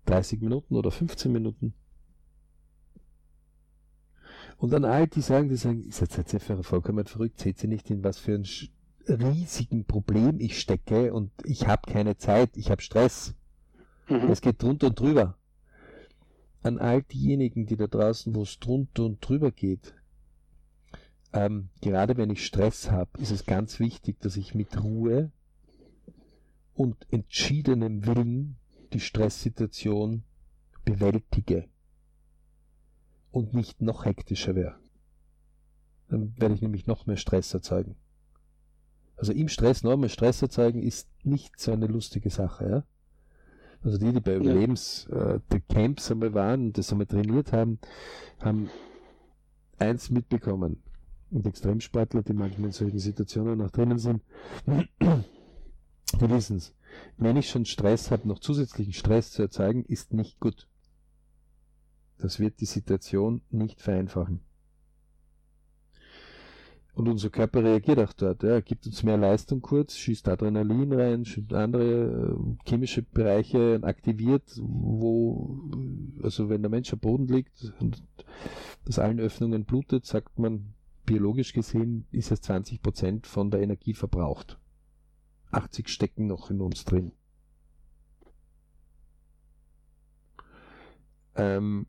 30 0.07 0.41
Minuten 0.41 0.75
oder 0.75 0.91
15 0.91 1.31
Minuten? 1.31 1.75
Und 4.57 4.75
an 4.75 4.85
all 4.85 5.07
die 5.07 5.21
sagen, 5.21 5.49
die 5.49 5.57
sagen, 5.57 5.85
ihr 5.85 5.93
seid 5.93 6.17
jetzt 6.17 6.35
einfach 6.35 6.65
vollkommen 6.65 7.05
verrückt, 7.05 7.39
seht 7.39 7.63
ihr 7.63 7.69
nicht, 7.69 7.91
in 7.91 8.03
was 8.03 8.19
für 8.19 8.35
ein 8.35 8.45
riesigen 9.09 9.85
Problem 9.85 10.41
ich 10.41 10.59
stecke 10.61 11.13
und 11.13 11.31
ich 11.45 11.67
habe 11.67 11.91
keine 11.91 12.17
Zeit, 12.17 12.57
ich 12.57 12.71
habe 12.71 12.83
Stress. 12.83 13.35
Mhm. 14.09 14.31
Es 14.31 14.41
geht 14.41 14.63
drunter 14.63 14.89
und 14.89 15.01
drüber. 15.01 15.37
An 16.63 16.79
all 16.79 17.03
diejenigen, 17.03 17.67
die 17.67 17.77
da 17.77 17.87
draußen, 17.87 18.35
wo 18.35 18.43
es 18.43 18.59
drunter 18.59 19.05
und 19.05 19.27
drüber 19.27 19.53
geht, 19.53 19.95
ähm, 21.33 21.69
gerade 21.81 22.17
wenn 22.17 22.31
ich 22.31 22.45
Stress 22.45 22.91
habe, 22.91 23.11
ist 23.21 23.31
es 23.31 23.45
ganz 23.45 23.79
wichtig, 23.81 24.21
dass 24.21 24.37
ich 24.37 24.55
mit 24.55 24.83
Ruhe 24.83 25.31
und 26.75 27.07
entschiedenem 27.11 28.07
Willen 28.07 28.57
die 28.93 29.01
Stresssituation 29.01 30.23
bewältige 30.85 31.69
und 33.31 33.53
nicht 33.53 33.83
noch 33.83 34.05
hektischer 34.05 34.55
wäre. 34.55 34.79
Dann 36.09 36.35
werde 36.39 36.55
ich 36.55 36.63
nämlich 36.63 36.87
noch 36.87 37.07
mehr 37.07 37.19
Stress 37.19 37.53
erzeugen. 37.53 37.97
Also 39.19 39.33
im 39.33 39.49
Stress 39.49 39.83
mehr 39.83 40.09
Stress 40.09 40.41
erzeugen 40.43 40.83
ist 40.83 41.09
nicht 41.25 41.59
so 41.59 41.73
eine 41.73 41.87
lustige 41.87 42.31
Sache. 42.31 42.71
Ja? 42.71 42.85
Also 43.83 43.99
die, 43.99 44.13
die 44.13 44.21
bei 44.21 44.37
Überlebenscamps 44.37 46.11
äh, 46.11 46.13
einmal 46.13 46.35
waren 46.35 46.67
und 46.67 46.79
das 46.79 46.91
einmal 46.93 47.07
trainiert 47.07 47.53
haben, 47.53 47.79
haben 48.41 48.71
eins 49.79 50.11
mitbekommen. 50.11 50.83
Und 51.31 51.47
Extremsportler, 51.47 52.23
die 52.23 52.33
manchmal 52.33 52.69
in 52.69 52.73
solchen 52.73 52.99
Situationen 52.99 53.59
noch 53.59 53.71
drinnen 53.71 53.99
sind, 53.99 54.23
die 54.67 56.31
wissen 56.31 56.57
es. 56.57 56.75
Wenn 57.19 57.37
ich 57.37 57.51
schon 57.51 57.67
Stress 57.67 58.11
habe, 58.11 58.27
noch 58.27 58.39
zusätzlichen 58.39 58.95
Stress 58.95 59.33
zu 59.33 59.43
erzeugen, 59.43 59.85
ist 59.85 60.15
nicht 60.15 60.41
gut. 60.41 60.67
Das 62.19 62.41
wird 62.41 62.61
die 62.61 62.67
Situation 62.67 63.43
nicht 63.51 63.83
vereinfachen. 63.83 64.41
Und 66.99 67.07
unser 67.07 67.31
Körper 67.31 67.63
reagiert 67.63 68.01
auch 68.01 68.13
dort. 68.13 68.43
Er 68.43 68.61
gibt 68.61 68.85
uns 68.85 69.05
mehr 69.05 69.17
Leistung 69.17 69.63
kurz, 69.63 69.97
schießt 69.97 70.27
Adrenalin 70.27 70.93
rein, 70.93 71.25
schießt 71.25 71.53
andere 71.53 72.35
äh, 72.35 72.69
chemische 72.69 73.03
Bereiche 73.03 73.79
aktiviert, 73.85 74.59
wo, 74.61 75.61
also 76.25 76.49
wenn 76.49 76.63
der 76.63 76.73
Mensch 76.73 76.93
am 76.93 76.99
Boden 76.99 77.29
liegt 77.29 77.73
und 77.79 78.03
aus 78.89 78.99
allen 78.99 79.21
Öffnungen 79.21 79.65
blutet, 79.65 80.07
sagt 80.07 80.41
man, 80.41 80.75
biologisch 81.07 81.53
gesehen 81.53 82.09
ist 82.11 82.33
es 82.33 82.41
20 82.41 82.83
Prozent 82.83 83.29
von 83.29 83.53
der 83.53 83.61
Energie 83.61 83.95
verbraucht. 83.95 84.59
80 85.53 85.89
stecken 85.89 86.27
noch 86.27 86.51
in 86.51 86.61
uns 86.61 86.85
drin. 86.85 87.13
Ähm, 91.37 91.87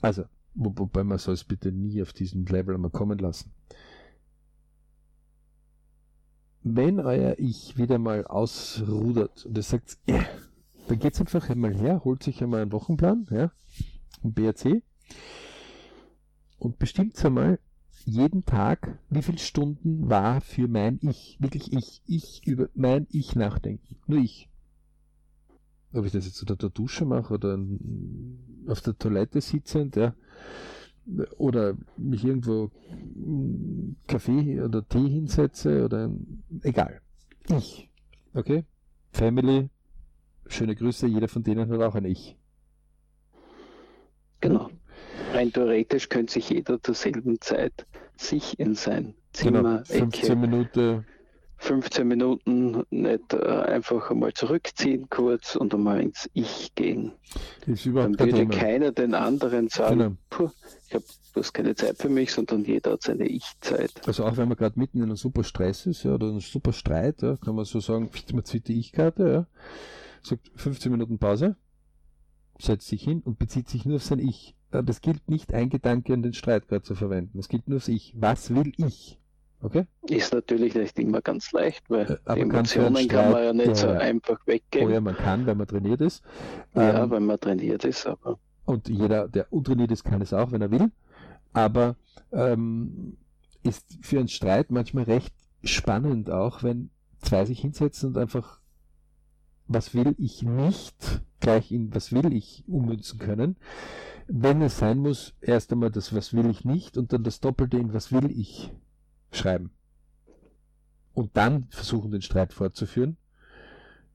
also, 0.00 0.24
wo, 0.54 0.72
wobei 0.74 1.04
man 1.04 1.18
soll 1.18 1.34
es 1.34 1.44
bitte 1.44 1.70
nie 1.70 2.02
auf 2.02 2.12
diesen 2.12 2.46
Level 2.46 2.74
einmal 2.74 2.90
kommen 2.90 3.18
lassen. 3.18 3.52
Wenn 6.66 6.98
euer 6.98 7.38
Ich 7.38 7.76
wieder 7.76 7.98
mal 7.98 8.26
ausrudert 8.26 9.44
und 9.44 9.56
es 9.58 9.68
sagt, 9.68 9.98
yeah, 10.08 10.24
dann 10.88 10.98
geht's 10.98 11.20
einfach 11.20 11.50
einmal 11.50 11.74
her, 11.74 12.02
holt 12.04 12.22
sich 12.22 12.42
einmal 12.42 12.62
einen 12.62 12.72
Wochenplan, 12.72 13.26
ja, 13.30 13.52
ein 14.22 14.32
BRC 14.32 14.82
und 16.58 16.78
bestimmt 16.78 17.22
einmal 17.22 17.58
jeden 18.06 18.46
Tag, 18.46 18.98
wie 19.10 19.20
viele 19.20 19.38
Stunden 19.38 20.08
war 20.08 20.40
für 20.40 20.66
mein 20.66 20.98
Ich, 21.02 21.36
wirklich 21.38 21.70
ich, 21.70 22.00
ich 22.06 22.46
über 22.46 22.70
mein 22.74 23.06
Ich 23.10 23.36
nachdenken, 23.36 23.96
nur 24.06 24.20
ich. 24.20 24.48
Ob 25.92 26.06
ich 26.06 26.12
das 26.12 26.24
jetzt 26.24 26.40
unter 26.40 26.56
der 26.56 26.70
Dusche 26.70 27.04
mache 27.04 27.34
oder 27.34 27.58
auf 28.68 28.80
der 28.80 28.96
Toilette 28.96 29.42
sitzend, 29.42 29.96
ja, 29.96 30.14
oder 31.36 31.76
mich 31.96 32.24
irgendwo 32.24 32.70
Kaffee 34.06 34.60
oder 34.60 34.86
Tee 34.88 35.08
hinsetze 35.08 35.84
oder 35.84 36.10
egal. 36.62 37.00
Ich. 37.48 37.90
Okay? 38.32 38.64
Family, 39.12 39.70
schöne 40.46 40.74
Grüße, 40.74 41.06
jeder 41.06 41.28
von 41.28 41.42
denen 41.42 41.68
hat 41.68 41.80
auch 41.80 41.94
ein 41.94 42.04
Ich. 42.04 42.36
Genau. 44.40 44.70
Rein 45.32 45.52
theoretisch 45.52 46.08
könnte 46.08 46.34
sich 46.34 46.50
jeder 46.50 46.82
zur 46.82 46.94
selben 46.94 47.40
Zeit 47.40 47.86
sich 48.16 48.58
in 48.58 48.74
sein 48.74 49.14
Zimmer, 49.32 49.62
genau, 49.62 49.84
15 49.84 50.24
Ecke, 50.24 50.36
Minuten 50.36 51.06
15 51.64 52.06
Minuten 52.06 52.84
nicht 52.90 53.32
äh, 53.32 53.38
einfach 53.38 54.10
einmal 54.10 54.34
zurückziehen 54.34 55.08
kurz 55.08 55.56
und 55.56 55.72
einmal 55.74 56.00
ins 56.00 56.28
Ich 56.34 56.74
gehen. 56.74 57.12
Dann 57.66 58.18
würde 58.18 58.46
keiner 58.46 58.92
den 58.92 59.14
anderen 59.14 59.68
sagen, 59.68 59.98
genau. 59.98 60.16
Puh, 60.28 60.50
ich 60.86 60.94
habe 60.94 61.04
bloß 61.32 61.52
keine 61.54 61.74
Zeit 61.74 61.96
für 61.96 62.10
mich, 62.10 62.32
sondern 62.32 62.64
jeder 62.64 62.92
hat 62.92 63.02
seine 63.02 63.26
Ich-Zeit. 63.26 63.92
Also 64.06 64.24
auch 64.24 64.36
wenn 64.36 64.48
man 64.48 64.58
gerade 64.58 64.78
mitten 64.78 64.98
in 64.98 65.04
einem 65.04 65.16
super 65.16 65.42
Stress 65.42 65.86
ist 65.86 66.04
ja, 66.04 66.14
oder 66.14 66.28
einem 66.28 66.40
super 66.40 66.72
Streit, 66.72 67.22
ja, 67.22 67.36
kann 67.36 67.54
man 67.54 67.64
so 67.64 67.80
sagen, 67.80 68.10
man 68.32 68.44
zieht 68.44 68.68
die 68.68 68.78
Ich-Karte, 68.78 69.28
ja, 69.28 69.46
sagt 70.22 70.50
15 70.56 70.92
Minuten 70.92 71.18
Pause, 71.18 71.56
setzt 72.58 72.88
sich 72.88 73.02
hin 73.02 73.22
und 73.24 73.38
bezieht 73.38 73.68
sich 73.68 73.86
nur 73.86 73.96
auf 73.96 74.04
sein 74.04 74.18
Ich. 74.18 74.54
Das 74.70 75.00
gilt 75.00 75.28
nicht, 75.30 75.54
ein 75.54 75.70
Gedanke 75.70 76.12
in 76.12 76.22
den 76.22 76.34
Streit 76.34 76.68
gerade 76.68 76.82
zu 76.82 76.94
verwenden. 76.94 77.38
Das 77.38 77.48
gilt 77.48 77.68
nur 77.68 77.78
aufs 77.78 77.88
Ich. 77.88 78.12
Was 78.16 78.54
will 78.54 78.72
ich? 78.76 79.18
Okay? 79.64 79.86
Ist 80.08 80.34
natürlich 80.34 80.74
nicht 80.74 80.98
immer 80.98 81.22
ganz 81.22 81.50
leicht, 81.52 81.88
weil 81.88 82.04
äh, 82.04 82.18
Aber 82.26 82.38
Emotionen 82.38 83.08
kann 83.08 83.32
man 83.32 83.44
ja 83.44 83.52
nicht 83.54 83.68
ja, 83.68 83.74
so 83.74 83.88
einfach 83.88 84.38
weggeben. 84.46 84.88
Oh 84.88 84.90
ja, 84.90 85.00
man 85.00 85.16
kann, 85.16 85.46
wenn 85.46 85.56
man 85.56 85.66
trainiert 85.66 86.02
ist. 86.02 86.22
Ja, 86.74 87.02
ähm, 87.02 87.10
wenn 87.10 87.24
man 87.24 87.40
trainiert 87.40 87.82
ist, 87.86 88.06
aber. 88.06 88.38
Und 88.66 88.90
jeder, 88.90 89.26
der 89.26 89.50
untrainiert 89.50 89.90
ist, 89.90 90.04
kann 90.04 90.20
es 90.20 90.34
auch, 90.34 90.52
wenn 90.52 90.60
er 90.60 90.70
will. 90.70 90.90
Aber 91.54 91.96
ähm, 92.30 93.16
ist 93.62 93.98
für 94.02 94.18
einen 94.18 94.28
Streit 94.28 94.70
manchmal 94.70 95.04
recht 95.04 95.34
spannend 95.62 96.28
auch, 96.28 96.62
wenn 96.62 96.90
zwei 97.20 97.46
sich 97.46 97.60
hinsetzen 97.60 98.10
und 98.10 98.18
einfach, 98.18 98.60
was 99.66 99.94
will 99.94 100.14
ich 100.18 100.42
nicht, 100.42 101.22
gleich 101.40 101.72
in 101.72 101.94
was 101.94 102.12
will 102.12 102.34
ich 102.34 102.64
ummünzen 102.66 103.18
können. 103.18 103.56
Wenn 104.26 104.60
es 104.60 104.76
sein 104.76 104.98
muss, 104.98 105.32
erst 105.40 105.72
einmal 105.72 105.90
das, 105.90 106.14
was 106.14 106.34
will 106.34 106.50
ich 106.50 106.66
nicht 106.66 106.98
und 106.98 107.14
dann 107.14 107.24
das 107.24 107.40
Doppelte 107.40 107.78
in 107.78 107.94
was 107.94 108.12
will 108.12 108.30
ich 108.30 108.70
schreiben. 109.34 109.70
und 111.14 111.36
dann 111.36 111.68
versuchen, 111.70 112.10
den 112.10 112.22
Streit 112.22 112.52
fortzuführen. 112.52 113.16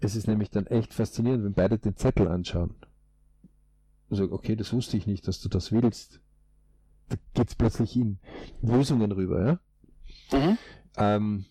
Es 0.01 0.15
ist 0.15 0.27
nämlich 0.27 0.49
dann 0.49 0.67
echt 0.67 0.93
faszinierend, 0.93 1.43
wenn 1.45 1.53
beide 1.53 1.77
den 1.77 1.95
Zettel 1.95 2.27
anschauen. 2.27 2.75
Also, 4.09 4.31
okay, 4.31 4.55
das 4.55 4.73
wusste 4.73 4.97
ich 4.97 5.07
nicht, 5.07 5.27
dass 5.27 5.39
du 5.41 5.49
das 5.49 5.71
willst. 5.71 6.19
Da 7.09 7.15
geht's 7.33 7.55
plötzlich 7.55 7.95
in 7.95 8.19
Lösungen 8.61 9.11
rüber, 9.11 9.59
ja? 10.31 10.37
Mhm. 10.37 10.57
Ähm, 10.97 11.45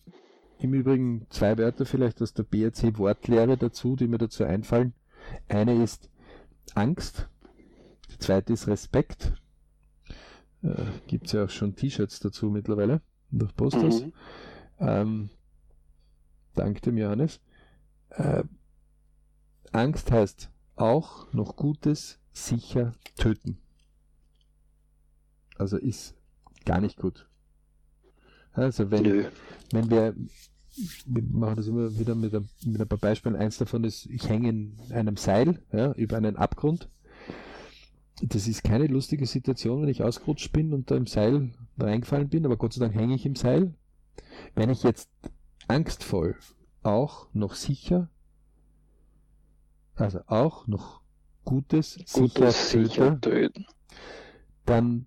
Im 0.58 0.74
Übrigen 0.74 1.26
zwei 1.30 1.56
Wörter 1.56 1.86
vielleicht 1.86 2.20
aus 2.20 2.34
der 2.34 2.42
BRC 2.42 2.98
Wortlehre 2.98 3.56
dazu, 3.56 3.96
die 3.96 4.08
mir 4.08 4.18
dazu 4.18 4.44
einfallen. 4.44 4.92
Eine 5.48 5.82
ist 5.82 6.10
Angst, 6.74 7.28
die 8.10 8.18
zweite 8.18 8.52
ist 8.52 8.66
Respekt. 8.66 9.32
Äh, 10.62 10.84
Gibt 11.06 11.32
ja 11.32 11.44
auch 11.44 11.50
schon 11.50 11.76
T-Shirts 11.76 12.20
dazu 12.20 12.50
mittlerweile, 12.50 13.00
durch 13.30 13.54
Posters. 13.54 14.02
Mhm. 14.02 14.12
Ähm, 14.80 15.30
dank 16.54 16.82
dem 16.82 16.96
Johannes. 16.96 17.40
Äh, 18.10 18.44
Angst 19.72 20.10
heißt 20.10 20.50
auch 20.76 21.32
noch 21.32 21.56
Gutes 21.56 22.18
sicher 22.32 22.92
töten. 23.16 23.58
Also 25.56 25.76
ist 25.76 26.14
gar 26.64 26.80
nicht 26.80 26.96
gut. 26.98 27.28
Also 28.52 28.90
wenn, 28.90 29.26
wenn 29.72 29.90
wir, 29.90 30.14
wir 31.06 31.22
machen 31.22 31.56
das 31.56 31.66
immer 31.66 31.96
wieder 31.98 32.14
mit 32.14 32.34
ein, 32.34 32.48
mit 32.64 32.80
ein 32.80 32.88
paar 32.88 32.98
Beispielen. 32.98 33.36
Eins 33.36 33.58
davon 33.58 33.84
ist, 33.84 34.06
ich 34.06 34.28
hänge 34.28 34.48
in 34.48 34.76
einem 34.90 35.16
Seil 35.16 35.62
ja, 35.72 35.92
über 35.92 36.16
einen 36.16 36.36
Abgrund. 36.36 36.88
Das 38.22 38.48
ist 38.48 38.64
keine 38.64 38.86
lustige 38.86 39.26
Situation, 39.26 39.82
wenn 39.82 39.88
ich 39.88 40.02
ausgerutscht 40.02 40.52
bin 40.52 40.72
und 40.72 40.90
da 40.90 40.96
im 40.96 41.06
Seil 41.06 41.50
reingefallen 41.78 42.28
bin, 42.28 42.44
aber 42.44 42.56
Gott 42.56 42.72
sei 42.72 42.80
Dank 42.80 42.94
hänge 42.94 43.14
ich 43.14 43.24
im 43.26 43.36
Seil. 43.36 43.74
Wenn 44.54 44.70
ich 44.70 44.82
jetzt 44.82 45.08
angstvoll 45.68 46.36
auch 46.82 47.28
noch 47.32 47.54
sicher, 47.54 48.08
also 49.94 50.20
auch 50.26 50.66
noch 50.66 51.00
Gutes, 51.44 51.98
Gutes 52.12 52.70
sicher, 52.70 52.88
sicher 52.88 53.20
töten, 53.20 53.66
dann 54.66 55.06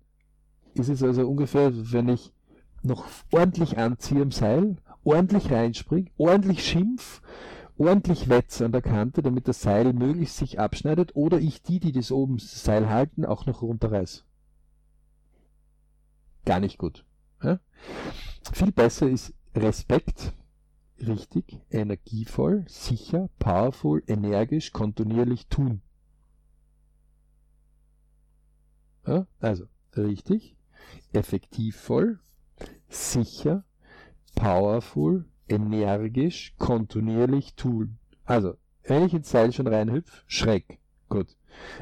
ist 0.74 0.88
es 0.88 1.02
also 1.02 1.28
ungefähr, 1.28 1.70
wenn 1.92 2.08
ich 2.08 2.32
noch 2.82 3.06
ordentlich 3.30 3.78
anziehe 3.78 4.22
im 4.22 4.32
Seil, 4.32 4.76
ordentlich 5.04 5.50
reinspringe, 5.50 6.10
ordentlich 6.16 6.64
schimpf, 6.64 7.22
ordentlich 7.86 8.28
wetze 8.28 8.64
an 8.64 8.72
der 8.72 8.82
Kante, 8.82 9.22
damit 9.22 9.48
das 9.48 9.62
Seil 9.62 9.92
möglichst 9.92 10.36
sich 10.36 10.58
abschneidet 10.58 11.14
oder 11.16 11.38
ich 11.38 11.62
die, 11.62 11.80
die 11.80 11.92
das 11.92 12.12
oben 12.12 12.38
Seil 12.38 12.88
halten, 12.88 13.24
auch 13.24 13.46
noch 13.46 13.62
runterreiß. 13.62 14.24
Gar 16.44 16.60
nicht 16.60 16.78
gut. 16.78 17.04
Ja? 17.42 17.60
Viel 18.52 18.72
besser 18.72 19.08
ist 19.08 19.34
Respekt, 19.54 20.32
richtig, 20.98 21.60
energievoll, 21.70 22.64
sicher, 22.68 23.28
powerful, 23.38 24.02
energisch, 24.06 24.72
kontinuierlich 24.72 25.46
tun. 25.48 25.82
Ja? 29.06 29.26
Also, 29.40 29.66
richtig, 29.96 30.56
effektivvoll, 31.12 32.20
sicher, 32.88 33.64
powerful, 34.34 35.26
energisch, 35.48 36.54
kontinuierlich 36.58 37.54
tun. 37.54 37.98
Also, 38.24 38.54
wenn 38.84 39.04
ich 39.04 39.14
ins 39.14 39.30
Seil 39.30 39.52
schon 39.52 39.66
reinhüpf, 39.66 40.24
Schreck. 40.26 40.78
Gut. 41.08 41.36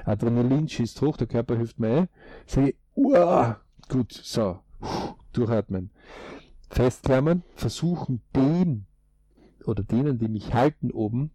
Adrenalin 0.04 0.68
schießt 0.68 1.00
hoch, 1.02 1.16
der 1.16 1.26
Körper 1.26 1.58
hüpft 1.58 1.78
mir. 1.78 2.08
Sage 2.46 2.70
ich, 2.70 2.76
uah, 2.96 3.60
gut, 3.88 4.12
so, 4.12 4.58
durchatmen. 5.32 5.90
Festklammern, 6.68 7.42
versuchen 7.54 8.20
den 8.34 8.86
oder 9.64 9.82
denen, 9.82 10.18
die 10.18 10.28
mich 10.28 10.54
halten 10.54 10.90
oben, 10.90 11.30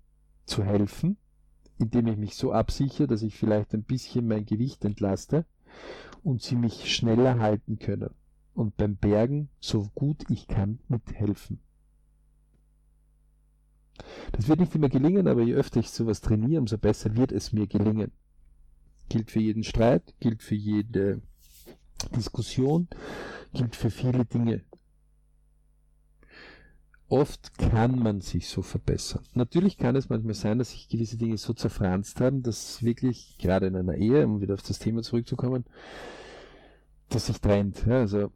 zu 0.46 0.64
helfen, 0.64 1.18
indem 1.78 2.08
ich 2.08 2.18
mich 2.18 2.36
so 2.36 2.52
absichere, 2.52 3.08
dass 3.08 3.22
ich 3.22 3.36
vielleicht 3.36 3.74
ein 3.74 3.84
bisschen 3.84 4.28
mein 4.28 4.46
Gewicht 4.46 4.86
entlaste 4.86 5.46
und 6.24 6.42
sie 6.42 6.56
mich 6.56 6.94
schneller 6.94 7.40
halten 7.40 7.80
können 7.80 8.12
und 8.54 8.78
beim 8.78 8.96
Bergen 8.96 9.50
so 9.60 9.90
gut 9.94 10.24
ich 10.30 10.48
kann 10.48 10.80
mithelfen. 10.88 11.60
Das 14.32 14.48
wird 14.48 14.60
nicht 14.60 14.76
immer 14.76 14.90
gelingen, 14.90 15.28
aber 15.28 15.42
je 15.42 15.54
öfter 15.54 15.80
ich 15.80 15.90
sowas 15.90 16.22
trainiere, 16.22 16.62
umso 16.62 16.78
besser 16.78 17.16
wird 17.16 17.32
es 17.32 17.54
mir 17.54 17.68
gelingen. 17.68 18.12
Gilt 19.10 19.32
für 19.32 19.40
jeden 19.40 19.64
Streit, 19.64 20.14
gilt 20.20 20.42
für 20.44 20.56
jede 20.56 21.22
Diskussion, 22.16 22.88
gilt 23.54 23.76
für 23.76 23.90
viele 23.90 24.26
Dinge. 24.26 24.64
Oft 27.08 27.58
kann 27.60 28.00
man 28.00 28.22
sich 28.22 28.48
so 28.48 28.64
verbessern. 28.64 29.24
Natürlich 29.36 29.78
kann 29.78 29.96
es 29.96 30.10
manchmal 30.10 30.34
sein, 30.34 30.58
dass 30.58 30.72
sich 30.72 30.90
gewisse 30.90 31.18
Dinge 31.18 31.38
so 31.38 31.54
zerfranst 31.54 32.20
haben, 32.20 32.42
dass 32.42 32.82
wirklich, 32.82 33.38
gerade 33.38 33.68
in 33.68 33.76
einer 33.76 33.96
Ehe, 33.96 34.26
um 34.26 34.42
wieder 34.42 34.56
auf 34.56 34.64
das 34.64 34.80
Thema 34.80 35.04
zurückzukommen, 35.04 35.66
dass 37.10 37.28
sich 37.28 37.40
trennt. 37.40 37.88
Also 37.88 38.32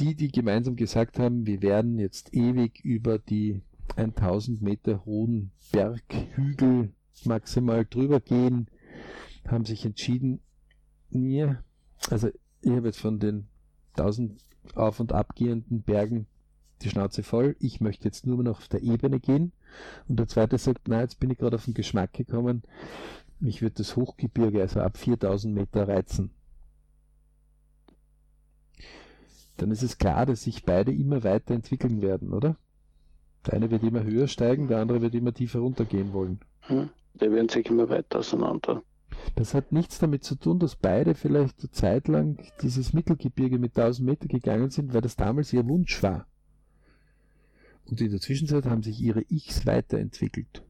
die, 0.00 0.16
die 0.16 0.32
gemeinsam 0.32 0.74
gesagt 0.74 1.20
haben, 1.20 1.46
wir 1.46 1.62
werden 1.62 1.98
jetzt 1.98 2.34
ewig 2.34 2.84
über 2.84 3.20
die 3.20 3.62
1000 3.96 4.62
Meter 4.62 5.04
hohen 5.04 5.52
Berghügel 5.70 6.92
maximal 7.24 7.84
drüber 7.84 8.20
gehen, 8.20 8.68
haben 9.46 9.64
sich 9.64 9.84
entschieden, 9.84 10.40
mir, 11.10 11.62
also 12.10 12.28
ich 12.62 12.70
habe 12.70 12.86
jetzt 12.86 13.00
von 13.00 13.18
den 13.18 13.48
1000 13.96 14.40
auf 14.74 15.00
und 15.00 15.12
abgehenden 15.12 15.82
Bergen 15.82 16.26
die 16.82 16.90
Schnauze 16.90 17.22
voll, 17.22 17.56
ich 17.60 17.80
möchte 17.80 18.04
jetzt 18.04 18.26
nur 18.26 18.42
noch 18.42 18.58
auf 18.58 18.68
der 18.68 18.82
Ebene 18.82 19.20
gehen. 19.20 19.52
Und 20.08 20.18
der 20.18 20.28
zweite 20.28 20.58
sagt, 20.58 20.88
na, 20.88 21.00
jetzt 21.00 21.20
bin 21.20 21.30
ich 21.30 21.38
gerade 21.38 21.56
auf 21.56 21.64
den 21.64 21.74
Geschmack 21.74 22.12
gekommen, 22.12 22.62
mich 23.38 23.62
wird 23.62 23.78
das 23.78 23.96
Hochgebirge, 23.96 24.60
also 24.60 24.80
ab 24.80 24.96
4000 24.96 25.54
Meter 25.54 25.88
reizen. 25.88 26.30
Dann 29.56 29.70
ist 29.70 29.82
es 29.82 29.98
klar, 29.98 30.26
dass 30.26 30.42
sich 30.42 30.64
beide 30.64 30.92
immer 30.92 31.24
weiterentwickeln 31.24 32.02
werden, 32.02 32.32
oder? 32.32 32.56
Der 33.46 33.54
eine 33.54 33.70
wird 33.70 33.82
immer 33.82 34.04
höher 34.04 34.28
steigen, 34.28 34.68
der 34.68 34.78
andere 34.78 35.02
wird 35.02 35.14
immer 35.14 35.32
tiefer 35.32 35.60
runtergehen 35.60 36.12
wollen. 36.12 36.40
Hm, 36.60 36.90
die 37.14 37.30
werden 37.30 37.48
sich 37.48 37.66
immer 37.68 37.88
weiter 37.88 38.20
auseinander. 38.20 38.82
Das 39.34 39.54
hat 39.54 39.72
nichts 39.72 39.98
damit 39.98 40.24
zu 40.24 40.36
tun, 40.36 40.58
dass 40.58 40.76
beide 40.76 41.14
vielleicht 41.14 41.60
eine 41.60 41.70
Zeit 41.70 42.08
lang 42.08 42.38
dieses 42.62 42.92
Mittelgebirge 42.92 43.58
mit 43.58 43.76
1000 43.76 44.06
Meter 44.06 44.28
gegangen 44.28 44.70
sind, 44.70 44.94
weil 44.94 45.00
das 45.00 45.16
damals 45.16 45.52
ihr 45.52 45.66
Wunsch 45.66 46.02
war. 46.02 46.26
Und 47.86 48.00
in 48.00 48.10
der 48.10 48.20
Zwischenzeit 48.20 48.64
haben 48.66 48.82
sich 48.82 49.00
ihre 49.00 49.22
Ichs 49.28 49.66
weiterentwickelt. 49.66 50.62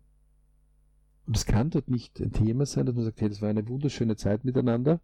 Und 1.26 1.36
es 1.36 1.46
kann 1.46 1.70
dort 1.70 1.88
nicht 1.88 2.20
ein 2.20 2.32
Thema 2.32 2.66
sein, 2.66 2.86
dass 2.86 2.94
man 2.94 3.04
sagt, 3.04 3.20
hey, 3.20 3.28
das 3.28 3.42
war 3.42 3.48
eine 3.48 3.68
wunderschöne 3.68 4.16
Zeit 4.16 4.44
miteinander. 4.44 5.00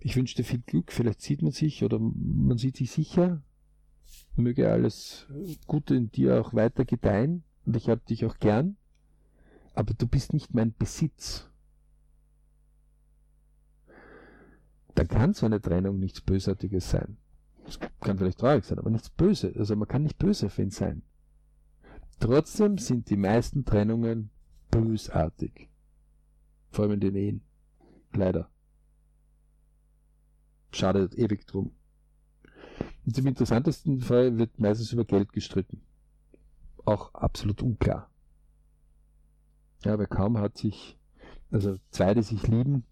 Ich 0.00 0.16
wünsche 0.16 0.36
dir 0.36 0.44
viel 0.44 0.62
Glück, 0.66 0.90
vielleicht 0.92 1.20
sieht 1.20 1.42
man 1.42 1.52
sich 1.52 1.84
oder 1.84 1.98
man 1.98 2.58
sieht 2.58 2.76
sich 2.76 2.90
sicher. 2.90 3.42
Möge 4.36 4.70
alles 4.70 5.26
Gute 5.66 5.94
in 5.94 6.10
dir 6.10 6.40
auch 6.40 6.54
weiter 6.54 6.84
gedeihen 6.84 7.44
und 7.66 7.76
ich 7.76 7.88
habe 7.88 8.00
dich 8.00 8.24
auch 8.24 8.38
gern. 8.38 8.76
Aber 9.74 9.94
du 9.94 10.06
bist 10.06 10.32
nicht 10.32 10.54
mein 10.54 10.74
Besitz. 10.74 11.48
Dann 14.94 15.08
kann 15.08 15.32
so 15.32 15.46
eine 15.46 15.60
Trennung 15.60 15.98
nichts 15.98 16.20
Bösartiges 16.20 16.90
sein. 16.90 17.16
Das 17.64 17.78
kann 18.00 18.18
vielleicht 18.18 18.38
traurig 18.38 18.64
sein, 18.64 18.78
aber 18.78 18.90
nichts 18.90 19.10
Böse. 19.10 19.52
Also 19.56 19.76
man 19.76 19.88
kann 19.88 20.02
nicht 20.02 20.18
böse 20.18 20.46
auf 20.46 20.58
ihn 20.58 20.70
sein. 20.70 21.02
Trotzdem 22.20 22.78
sind 22.78 23.08
die 23.10 23.16
meisten 23.16 23.64
Trennungen 23.64 24.30
bösartig. 24.70 25.70
Vor 26.70 26.84
allem 26.84 26.94
in 26.94 27.00
den 27.00 27.16
Ehen. 27.16 27.42
Leider. 28.12 28.50
Schadet 30.72 31.14
ewig 31.14 31.46
drum. 31.46 31.72
Und 33.04 33.18
im 33.18 33.26
interessantesten 33.26 34.00
Fall 34.00 34.38
wird 34.38 34.58
meistens 34.58 34.92
über 34.92 35.04
Geld 35.04 35.32
gestritten. 35.32 35.80
Auch 36.84 37.14
absolut 37.14 37.62
unklar. 37.62 38.10
Ja, 39.84 39.98
weil 39.98 40.06
kaum 40.06 40.38
hat 40.38 40.58
sich, 40.58 40.98
also 41.50 41.78
zwei, 41.90 42.14
die 42.14 42.22
sich 42.22 42.46
lieben, 42.46 42.84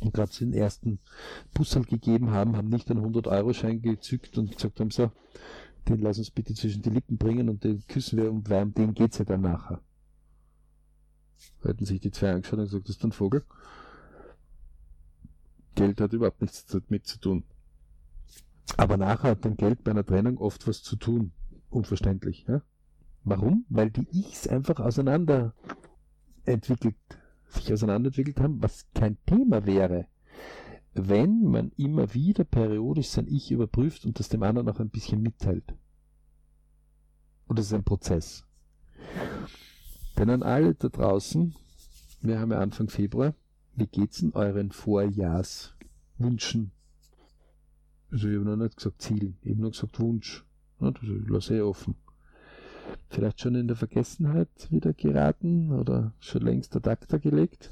und 0.00 0.14
gerade 0.14 0.32
den 0.32 0.52
ersten 0.52 1.00
Bussel 1.54 1.84
gegeben 1.84 2.30
haben, 2.30 2.56
haben 2.56 2.68
nicht 2.68 2.90
einen 2.90 3.04
100-Euro-Schein 3.04 3.82
gezückt 3.82 4.38
und 4.38 4.52
gesagt 4.52 4.78
haben, 4.80 4.90
so, 4.90 5.10
den 5.88 6.00
lass 6.00 6.18
uns 6.18 6.30
bitte 6.30 6.54
zwischen 6.54 6.82
die 6.82 6.90
Lippen 6.90 7.18
bringen 7.18 7.48
und 7.48 7.64
den 7.64 7.84
küssen 7.86 8.18
wir 8.18 8.30
und 8.30 8.48
weil 8.48 8.64
um 8.64 8.74
den 8.74 8.94
geht's 8.94 9.18
ja 9.18 9.24
dann 9.24 9.40
nachher. 9.40 9.80
Hätten 11.62 11.84
sich 11.84 12.00
die 12.00 12.10
zwei 12.10 12.32
angeschaut 12.32 12.58
und 12.58 12.64
gesagt, 12.66 12.88
das 12.88 12.96
ist 12.96 13.04
ein 13.04 13.12
Vogel. 13.12 13.44
Geld 15.74 16.00
hat 16.00 16.12
überhaupt 16.12 16.42
nichts 16.42 16.66
damit 16.66 17.06
zu 17.06 17.18
tun. 17.18 17.44
Aber 18.76 18.96
nachher 18.96 19.30
hat 19.30 19.44
dann 19.44 19.56
Geld 19.56 19.84
bei 19.84 19.90
einer 19.90 20.04
Trennung 20.04 20.38
oft 20.38 20.66
was 20.68 20.82
zu 20.82 20.96
tun. 20.96 21.32
Unverständlich. 21.70 22.46
Ja? 22.48 22.62
Warum? 23.24 23.64
Weil 23.68 23.90
die 23.90 24.06
Ichs 24.12 24.46
einfach 24.46 24.80
auseinander 24.80 25.54
entwickelt 26.44 26.96
sich 27.48 27.72
auseinanderentwickelt 27.72 28.40
haben, 28.40 28.62
was 28.62 28.86
kein 28.94 29.16
Thema 29.26 29.66
wäre, 29.66 30.06
wenn 30.94 31.44
man 31.44 31.72
immer 31.76 32.14
wieder 32.14 32.44
periodisch 32.44 33.08
sein 33.08 33.26
Ich 33.28 33.50
überprüft 33.50 34.04
und 34.04 34.18
das 34.18 34.28
dem 34.28 34.42
anderen 34.42 34.68
auch 34.68 34.80
ein 34.80 34.90
bisschen 34.90 35.22
mitteilt. 35.22 35.74
Und 37.46 37.58
es 37.58 37.66
ist 37.66 37.74
ein 37.74 37.84
Prozess. 37.84 38.44
Denn 40.16 40.30
an 40.30 40.42
alle 40.42 40.74
da 40.74 40.88
draußen, 40.88 41.54
wir 42.20 42.40
haben 42.40 42.50
ja 42.50 42.58
Anfang 42.58 42.88
Februar, 42.88 43.34
wie 43.74 43.86
geht's 43.86 44.20
in 44.20 44.32
euren 44.32 44.72
Vorjahrswünschen? 44.72 46.72
Also 48.10 48.28
ich 48.28 48.36
habe 48.36 48.44
noch 48.44 48.56
nicht 48.56 48.76
gesagt 48.76 49.02
Ziel, 49.02 49.34
ich 49.42 49.50
habe 49.50 49.60
nur 49.60 49.70
gesagt 49.70 50.00
Wunsch. 50.00 50.44
Ja, 50.80 50.90
das 50.90 51.02
lasse 51.04 51.56
ich 51.56 51.62
offen. 51.62 51.96
Vielleicht 53.10 53.40
schon 53.40 53.54
in 53.54 53.68
der 53.68 53.76
Vergessenheit 53.76 54.48
wieder 54.70 54.94
geraten 54.94 55.72
oder 55.72 56.12
schon 56.20 56.42
längst 56.42 56.74
der 56.74 56.82
Takter 56.82 57.18
gelegt? 57.18 57.70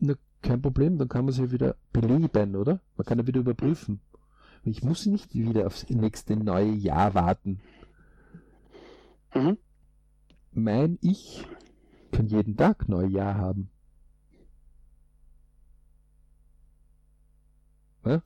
Na, 0.00 0.14
kein 0.42 0.60
Problem, 0.60 0.98
dann 0.98 1.08
kann 1.08 1.24
man 1.24 1.34
sie 1.34 1.52
wieder 1.52 1.76
beleben, 1.92 2.56
oder? 2.56 2.80
Man 2.96 3.04
kann 3.04 3.18
ja 3.18 3.26
wieder 3.26 3.40
überprüfen. 3.40 4.00
Ich 4.64 4.82
muss 4.82 5.06
nicht 5.06 5.34
wieder 5.34 5.66
aufs 5.66 5.88
nächste 5.88 6.36
neue 6.36 6.72
Jahr 6.72 7.14
warten. 7.14 7.60
Mhm. 9.34 9.56
Mein 10.52 10.98
Ich 11.00 11.46
kann 12.10 12.26
jeden 12.26 12.56
Tag 12.56 12.88
Neujahr 12.88 13.36
haben. 13.36 13.70
Ja? 18.04 18.22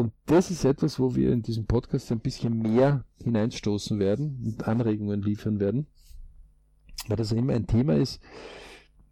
Und 0.00 0.14
das 0.24 0.50
ist 0.50 0.64
etwas, 0.64 0.98
wo 0.98 1.14
wir 1.14 1.30
in 1.30 1.42
diesem 1.42 1.66
Podcast 1.66 2.10
ein 2.10 2.20
bisschen 2.20 2.56
mehr 2.56 3.04
hineinstoßen 3.22 3.98
werden 3.98 4.42
und 4.46 4.66
Anregungen 4.66 5.20
liefern 5.20 5.60
werden, 5.60 5.88
weil 7.06 7.18
das 7.18 7.32
immer 7.32 7.52
ein 7.52 7.66
Thema 7.66 7.96
ist, 7.96 8.18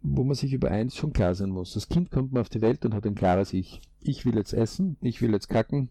wo 0.01 0.23
man 0.23 0.33
sich 0.33 0.51
über 0.51 0.71
eins 0.71 0.95
schon 0.95 1.13
klar 1.13 1.35
sein 1.35 1.51
muss. 1.51 1.75
Das 1.75 1.89
Kind 1.89 2.09
kommt 2.09 2.31
mal 2.31 2.41
auf 2.41 2.49
die 2.49 2.61
Welt 2.61 2.85
und 2.85 2.95
hat 2.95 3.05
ein 3.05 3.13
klares 3.13 3.53
Ich. 3.53 3.81
Ich 4.01 4.25
will 4.25 4.35
jetzt 4.35 4.51
essen, 4.51 4.97
ich 4.99 5.21
will 5.21 5.31
jetzt 5.31 5.47
kacken, 5.47 5.89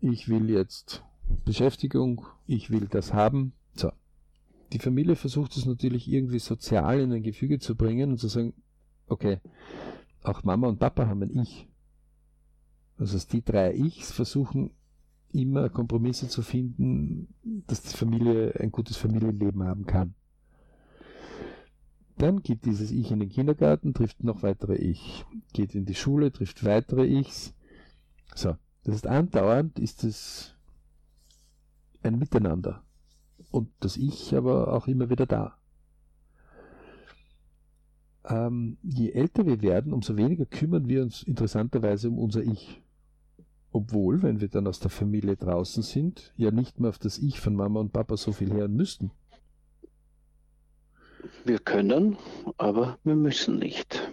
ich 0.00 0.26
will 0.26 0.48
jetzt 0.48 1.04
Beschäftigung, 1.44 2.24
ich 2.46 2.70
will 2.70 2.88
das 2.90 3.12
haben. 3.12 3.52
So. 3.74 3.92
Die 4.72 4.78
Familie 4.78 5.16
versucht 5.16 5.54
es 5.54 5.66
natürlich 5.66 6.10
irgendwie 6.10 6.38
sozial 6.38 7.00
in 7.00 7.12
ein 7.12 7.22
Gefüge 7.22 7.58
zu 7.58 7.76
bringen 7.76 8.12
und 8.12 8.18
zu 8.18 8.28
sagen, 8.28 8.54
okay, 9.06 9.40
auch 10.22 10.44
Mama 10.44 10.66
und 10.66 10.78
Papa 10.78 11.08
haben 11.08 11.22
ein 11.22 11.38
Ich. 11.38 11.67
Also 12.98 13.18
die 13.30 13.44
drei 13.44 13.74
Ichs 13.74 14.10
versuchen 14.12 14.70
immer 15.32 15.68
Kompromisse 15.68 16.28
zu 16.28 16.42
finden, 16.42 17.28
dass 17.66 17.82
die 17.82 17.96
Familie 17.96 18.54
ein 18.58 18.72
gutes 18.72 18.96
Familienleben 18.96 19.62
haben 19.62 19.86
kann. 19.86 20.14
Dann 22.16 22.42
geht 22.42 22.64
dieses 22.64 22.90
Ich 22.90 23.12
in 23.12 23.20
den 23.20 23.28
Kindergarten, 23.28 23.94
trifft 23.94 24.24
noch 24.24 24.42
weitere 24.42 24.74
Ich, 24.74 25.24
geht 25.52 25.74
in 25.74 25.84
die 25.84 25.94
Schule, 25.94 26.32
trifft 26.32 26.64
weitere 26.64 27.06
Ichs. 27.06 27.54
So, 28.34 28.56
das 28.82 28.96
ist 28.96 29.06
andauernd, 29.06 29.78
ist 29.78 30.02
es 30.02 30.56
ein 32.02 32.18
Miteinander. 32.18 32.82
Und 33.50 33.70
das 33.80 33.96
Ich 33.96 34.34
aber 34.34 34.72
auch 34.74 34.88
immer 34.88 35.10
wieder 35.10 35.26
da. 35.26 35.58
Ähm, 38.24 38.78
je 38.82 39.12
älter 39.12 39.46
wir 39.46 39.62
werden, 39.62 39.92
umso 39.92 40.16
weniger 40.16 40.44
kümmern 40.44 40.88
wir 40.88 41.02
uns 41.02 41.22
interessanterweise 41.22 42.08
um 42.08 42.18
unser 42.18 42.42
Ich. 42.42 42.82
Obwohl, 43.70 44.22
wenn 44.22 44.40
wir 44.40 44.48
dann 44.48 44.66
aus 44.66 44.80
der 44.80 44.90
Familie 44.90 45.36
draußen 45.36 45.82
sind, 45.82 46.32
ja 46.36 46.50
nicht 46.50 46.80
mehr 46.80 46.88
auf 46.88 46.98
das 46.98 47.18
Ich 47.18 47.38
von 47.40 47.54
Mama 47.54 47.80
und 47.80 47.92
Papa 47.92 48.16
so 48.16 48.32
viel 48.32 48.52
hören 48.52 48.74
müssten. 48.74 49.10
Wir 51.44 51.58
können, 51.58 52.16
aber 52.56 52.98
wir 53.04 53.16
müssen 53.16 53.58
nicht. 53.58 54.12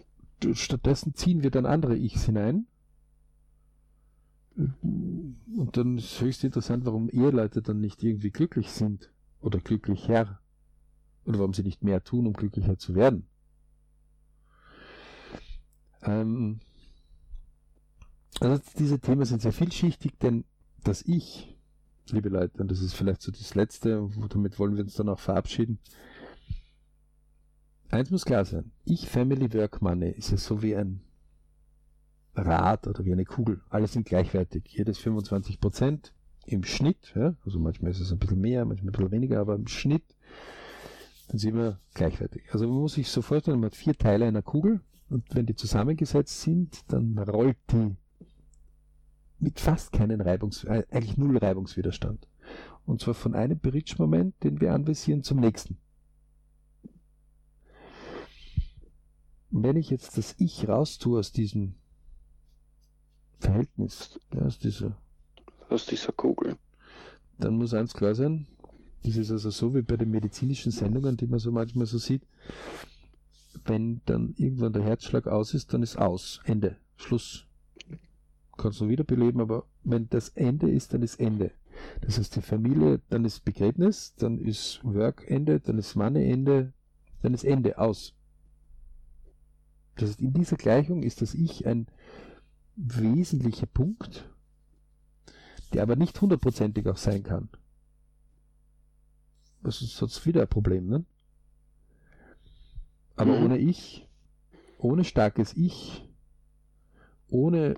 Stattdessen 0.53 1.15
ziehen 1.15 1.43
wir 1.43 1.51
dann 1.51 1.65
andere 1.65 1.95
Ichs 1.95 2.25
hinein. 2.25 2.67
Und 4.55 5.71
dann 5.73 5.97
ist 5.97 6.13
es 6.13 6.21
höchst 6.21 6.43
interessant, 6.43 6.85
warum 6.85 7.09
Eheleute 7.09 7.61
dann 7.61 7.79
nicht 7.79 8.03
irgendwie 8.03 8.31
glücklich 8.31 8.71
sind 8.71 9.11
oder 9.41 9.59
glücklicher. 9.59 10.39
Oder 11.25 11.39
warum 11.39 11.53
sie 11.53 11.63
nicht 11.63 11.83
mehr 11.83 12.03
tun, 12.03 12.27
um 12.27 12.33
glücklicher 12.33 12.77
zu 12.77 12.93
werden. 12.95 13.27
Ähm, 16.03 16.59
also 18.39 18.61
diese 18.77 18.99
Themen 18.99 19.25
sind 19.25 19.41
sehr 19.41 19.53
vielschichtig, 19.53 20.17
denn 20.19 20.43
das 20.83 21.03
Ich, 21.03 21.55
liebe 22.11 22.29
Leute, 22.29 22.61
und 22.61 22.69
das 22.69 22.81
ist 22.81 22.93
vielleicht 22.93 23.21
so 23.21 23.31
das 23.31 23.55
Letzte, 23.55 24.09
damit 24.29 24.59
wollen 24.59 24.75
wir 24.75 24.83
uns 24.83 24.95
dann 24.95 25.09
auch 25.09 25.19
verabschieden. 25.19 25.79
Eins 27.89 28.11
muss 28.11 28.25
klar 28.25 28.45
sein, 28.45 28.71
ich 28.83 29.07
Family 29.07 29.53
Work 29.53 29.81
Money 29.81 30.09
ist 30.09 30.31
ja 30.31 30.37
so 30.37 30.61
wie 30.61 30.75
ein 30.75 31.01
Rad 32.35 32.87
oder 32.87 33.05
wie 33.05 33.13
eine 33.13 33.25
Kugel. 33.25 33.61
Alle 33.69 33.87
sind 33.87 34.05
gleichwertig. 34.05 34.65
Jedes 34.67 34.97
25 34.97 35.59
Prozent 35.59 36.13
im 36.45 36.63
Schnitt, 36.63 37.13
ja, 37.15 37.35
also 37.45 37.59
manchmal 37.59 37.91
ist 37.91 37.99
es 37.99 38.11
ein 38.11 38.19
bisschen 38.19 38.41
mehr, 38.41 38.65
manchmal 38.65 38.89
ein 38.89 38.91
bisschen 38.91 39.11
weniger, 39.11 39.39
aber 39.39 39.55
im 39.55 39.67
Schnitt 39.67 40.03
sind 41.29 41.55
wir 41.55 41.79
gleichwertig. 41.93 42.43
Also 42.51 42.67
man 42.67 42.77
muss 42.77 42.93
sich 42.93 43.09
so 43.09 43.21
vorstellen, 43.21 43.59
man 43.59 43.71
hat 43.71 43.75
vier 43.75 43.97
Teile 43.97 44.25
einer 44.25 44.41
Kugel 44.41 44.81
und 45.09 45.23
wenn 45.33 45.45
die 45.45 45.55
zusammengesetzt 45.55 46.41
sind, 46.41 46.91
dann 46.91 47.17
rollt 47.17 47.57
die 47.71 47.95
mit 49.45 49.59
fast 49.59 49.91
keinen 49.91 50.21
Reibungs, 50.21 50.63
äh, 50.63 50.85
eigentlich 50.89 51.17
null 51.17 51.37
Reibungswiderstand. 51.37 52.27
Und 52.87 52.99
zwar 52.99 53.13
von 53.13 53.35
einem 53.35 53.59
Bridge-Moment, 53.59 54.43
den 54.43 54.59
wir 54.59 54.73
anvisieren, 54.73 55.21
zum 55.21 55.39
nächsten. 55.39 55.77
Wenn 59.51 59.77
ich 59.77 59.91
jetzt 59.91 60.17
das 60.17 60.33
Ich 60.39 60.67
raustue 60.67 61.19
aus 61.19 61.31
diesem 61.31 61.75
Verhältnis, 63.39 64.19
ja, 64.33 64.41
aus 64.41 64.57
dieser, 64.57 64.97
aus 65.69 65.85
dieser 65.85 66.11
Kugel, 66.11 66.57
dann 67.37 67.57
muss 67.57 67.75
eins 67.75 67.93
klar 67.93 68.15
sein, 68.15 68.47
das 69.03 69.15
ist 69.15 69.29
also 69.29 69.51
so 69.51 69.75
wie 69.75 69.83
bei 69.83 69.95
den 69.95 70.09
medizinischen 70.09 70.71
Sendungen, 70.71 71.17
die 71.17 71.27
man 71.27 71.37
so 71.37 71.51
manchmal 71.51 71.85
so 71.85 71.99
sieht, 71.99 72.23
wenn 73.63 74.01
dann 74.05 74.33
irgendwann 74.37 74.73
der 74.73 74.81
Herzschlag 74.81 75.27
aus 75.27 75.53
ist, 75.53 75.71
dann 75.71 75.83
ist 75.83 75.97
aus, 75.99 76.41
Ende, 76.45 76.77
Schluss 76.95 77.44
kannst 78.57 78.81
du 78.81 78.89
wiederbeleben, 78.89 79.41
aber 79.41 79.65
wenn 79.83 80.09
das 80.09 80.29
Ende 80.29 80.69
ist, 80.69 80.93
dann 80.93 81.01
ist 81.01 81.19
Ende. 81.19 81.51
Das 82.01 82.17
heißt, 82.17 82.35
die 82.35 82.41
Familie, 82.41 83.01
dann 83.09 83.25
ist 83.25 83.45
Begräbnis, 83.45 84.15
dann 84.15 84.39
ist 84.39 84.79
Work 84.83 85.29
Ende, 85.29 85.59
dann 85.59 85.77
ist 85.77 85.95
Money 85.95 86.31
Ende, 86.31 86.73
dann 87.21 87.33
ist 87.33 87.43
Ende 87.43 87.77
aus. 87.77 88.13
Das 89.95 90.09
heißt, 90.09 90.21
in 90.21 90.33
dieser 90.33 90.57
Gleichung 90.57 91.03
ist 91.03 91.21
das 91.21 91.33
Ich 91.33 91.65
ein 91.65 91.87
wesentlicher 92.75 93.65
Punkt, 93.65 94.29
der 95.73 95.83
aber 95.83 95.95
nicht 95.95 96.19
hundertprozentig 96.19 96.87
auch 96.87 96.97
sein 96.97 97.23
kann. 97.23 97.49
Das 99.63 99.81
ist 99.81 99.95
sonst 99.95 100.25
wieder 100.25 100.41
ein 100.41 100.47
Problem, 100.47 100.87
ne? 100.87 101.05
Aber 103.15 103.37
mhm. 103.37 103.45
ohne 103.45 103.57
Ich, 103.57 104.07
ohne 104.77 105.03
starkes 105.03 105.53
Ich, 105.55 106.07
ohne 107.29 107.75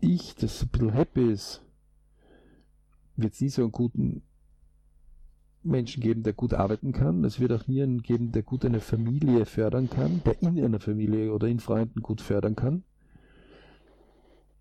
ich, 0.00 0.34
das 0.34 0.62
ein 0.62 0.68
bisschen 0.68 0.92
happy 0.92 1.32
ist, 1.32 1.62
wird 3.16 3.34
es 3.34 3.40
nie 3.40 3.48
so 3.48 3.62
einen 3.62 3.72
guten 3.72 4.22
Menschen 5.62 6.02
geben, 6.02 6.22
der 6.22 6.32
gut 6.32 6.54
arbeiten 6.54 6.92
kann. 6.92 7.24
Es 7.24 7.38
wird 7.38 7.52
auch 7.52 7.66
nie 7.66 7.82
einen 7.82 8.02
geben, 8.02 8.32
der 8.32 8.42
gut 8.42 8.64
eine 8.64 8.80
Familie 8.80 9.44
fördern 9.44 9.90
kann, 9.90 10.22
der 10.24 10.40
in 10.42 10.64
einer 10.64 10.80
Familie 10.80 11.32
oder 11.32 11.48
in 11.48 11.60
Freunden 11.60 12.00
gut 12.00 12.20
fördern 12.20 12.56
kann. 12.56 12.82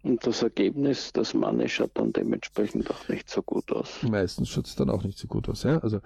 Und 0.02 0.26
das 0.26 0.44
Ergebnis, 0.44 1.12
das 1.12 1.34
Manne 1.34 1.68
schaut 1.68 1.92
dann 1.96 2.14
dementsprechend 2.14 2.90
auch 2.90 3.10
nicht 3.10 3.30
so 3.30 3.42
gut 3.42 3.72
aus. 3.72 4.02
Meistens 4.04 4.50
schaut 4.50 4.68
es 4.68 4.76
dann 4.76 4.90
auch 4.90 5.04
nicht 5.04 5.18
so 5.18 5.28
gut 5.28 5.50
aus. 5.50 5.64
Ja? 5.64 5.80
Also 5.80 6.00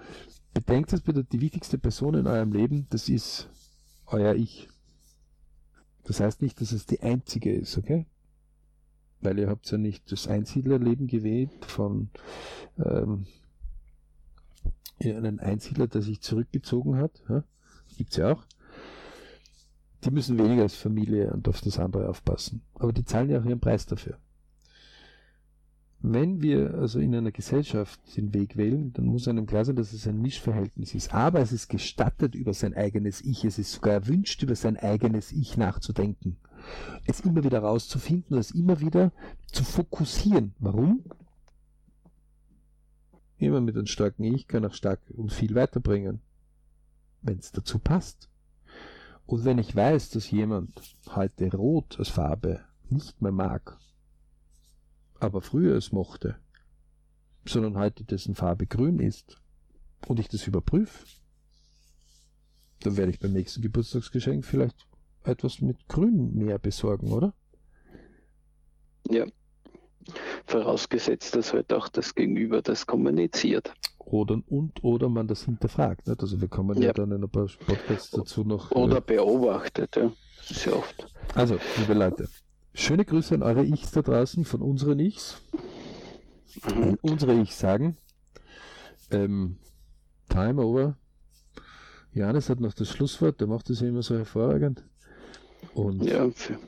bedenkt 0.52 0.92
es 0.92 1.00
bitte, 1.00 1.24
die 1.24 1.40
wichtigste 1.40 1.78
Person 1.78 2.14
in 2.14 2.26
eurem 2.26 2.52
Leben, 2.52 2.86
das 2.90 3.08
ist 3.08 3.48
euer 4.06 4.34
Ich. 4.34 4.68
Das 6.04 6.20
heißt 6.20 6.42
nicht, 6.42 6.60
dass 6.60 6.72
es 6.72 6.86
die 6.86 7.00
einzige 7.00 7.52
ist, 7.52 7.78
okay? 7.78 8.06
Weil 9.24 9.38
ihr 9.38 9.48
habt 9.48 9.70
ja 9.70 9.78
nicht 9.78 10.12
das 10.12 10.28
Einsiedlerleben 10.28 11.06
gewählt 11.06 11.64
von 11.66 12.10
ähm, 12.78 13.26
einen 15.00 15.40
Einsiedler, 15.40 15.86
der 15.86 16.02
sich 16.02 16.20
zurückgezogen 16.20 16.96
hat. 16.96 17.22
Ja? 17.28 17.44
Gibt's 17.96 18.16
ja 18.16 18.32
auch. 18.32 18.44
Die 20.04 20.10
müssen 20.10 20.38
weniger 20.38 20.62
als 20.62 20.74
Familie 20.74 21.32
und 21.32 21.48
auf 21.48 21.60
das 21.62 21.78
andere 21.78 22.08
aufpassen. 22.08 22.62
Aber 22.74 22.92
die 22.92 23.04
zahlen 23.04 23.30
ja 23.30 23.40
auch 23.40 23.44
ihren 23.44 23.60
Preis 23.60 23.86
dafür. 23.86 24.18
Wenn 26.00 26.42
wir 26.42 26.74
also 26.74 26.98
in 26.98 27.14
einer 27.14 27.32
Gesellschaft 27.32 27.98
den 28.18 28.34
Weg 28.34 28.58
wählen, 28.58 28.92
dann 28.92 29.06
muss 29.06 29.26
einem 29.26 29.46
klar 29.46 29.64
sein, 29.64 29.76
dass 29.76 29.94
es 29.94 30.06
ein 30.06 30.20
Mischverhältnis 30.20 30.94
ist. 30.94 31.14
Aber 31.14 31.40
es 31.40 31.50
ist 31.50 31.68
gestattet, 31.68 32.34
über 32.34 32.52
sein 32.52 32.74
eigenes 32.74 33.22
Ich, 33.22 33.44
es 33.46 33.58
ist 33.58 33.72
sogar 33.72 33.94
erwünscht, 33.94 34.42
über 34.42 34.54
sein 34.54 34.76
eigenes 34.76 35.32
Ich 35.32 35.56
nachzudenken 35.56 36.36
es 37.06 37.20
immer 37.20 37.44
wieder 37.44 37.60
rauszufinden, 37.60 38.38
es 38.38 38.50
immer 38.50 38.80
wieder 38.80 39.12
zu 39.52 39.64
fokussieren. 39.64 40.54
Warum? 40.58 41.04
Immer 43.38 43.60
mit 43.60 43.76
einem 43.76 43.86
starken 43.86 44.24
Ich 44.24 44.46
kann 44.46 44.64
auch 44.64 44.74
stark 44.74 45.00
und 45.10 45.32
viel 45.32 45.54
weiterbringen, 45.54 46.20
wenn 47.22 47.38
es 47.38 47.52
dazu 47.52 47.78
passt. 47.78 48.28
Und 49.26 49.44
wenn 49.44 49.58
ich 49.58 49.74
weiß, 49.74 50.10
dass 50.10 50.30
jemand 50.30 50.96
heute 51.14 51.50
Rot 51.50 51.98
als 51.98 52.08
Farbe 52.08 52.60
nicht 52.90 53.22
mehr 53.22 53.32
mag, 53.32 53.78
aber 55.18 55.40
früher 55.40 55.76
es 55.76 55.92
mochte, 55.92 56.36
sondern 57.46 57.76
heute 57.76 58.04
dessen 58.04 58.34
Farbe 58.34 58.66
grün 58.66 58.98
ist, 58.98 59.40
und 60.08 60.20
ich 60.20 60.28
das 60.28 60.46
überprüfe, 60.46 61.06
dann 62.80 62.96
werde 62.96 63.12
ich 63.12 63.18
beim 63.18 63.32
nächsten 63.32 63.62
Geburtstagsgeschenk 63.62 64.44
vielleicht 64.44 64.86
etwas 65.24 65.60
mit 65.60 65.88
Grün 65.88 66.34
mehr 66.34 66.58
besorgen, 66.58 67.12
oder? 67.12 67.34
Ja. 69.10 69.26
Vorausgesetzt, 70.46 71.34
dass 71.34 71.52
halt 71.52 71.72
auch 71.72 71.88
das 71.88 72.14
Gegenüber 72.14 72.60
das 72.62 72.86
kommuniziert. 72.86 73.72
Oder 73.98 74.42
und 74.48 74.84
oder 74.84 75.08
man 75.08 75.26
das 75.26 75.44
hinterfragt. 75.44 76.06
Nicht? 76.06 76.20
Also 76.20 76.40
wir 76.40 76.48
kommen 76.48 76.76
ja. 76.80 76.88
ja 76.88 76.92
dann 76.92 77.10
in 77.12 77.24
ein 77.24 77.30
paar 77.30 77.48
Podcasts 77.66 78.10
dazu 78.10 78.44
noch. 78.44 78.70
Oder 78.70 78.98
äh, 78.98 79.00
beobachtet, 79.00 79.96
ja. 79.96 80.12
Sehr 80.42 80.76
oft. 80.76 81.06
Also, 81.34 81.58
liebe 81.78 81.94
Leute, 81.94 82.28
schöne 82.74 83.04
Grüße 83.06 83.34
an 83.34 83.42
eure 83.42 83.64
Ichs 83.64 83.92
da 83.92 84.02
draußen, 84.02 84.44
von 84.44 84.60
unseren 84.60 84.98
Ichs. 84.98 85.40
Mhm. 86.74 86.98
Unsere 87.00 87.34
Ichs 87.40 87.58
sagen, 87.58 87.96
ähm, 89.10 89.56
Time 90.28 90.62
over. 90.62 90.98
Janis 92.12 92.50
hat 92.50 92.60
noch 92.60 92.74
das 92.74 92.90
Schlusswort, 92.90 93.40
der 93.40 93.48
macht 93.48 93.70
das 93.70 93.80
immer 93.80 94.02
so 94.02 94.16
hervorragend. 94.16 94.84
Und 95.74 96.04
ja, 96.04 96.30
für, 96.30 96.58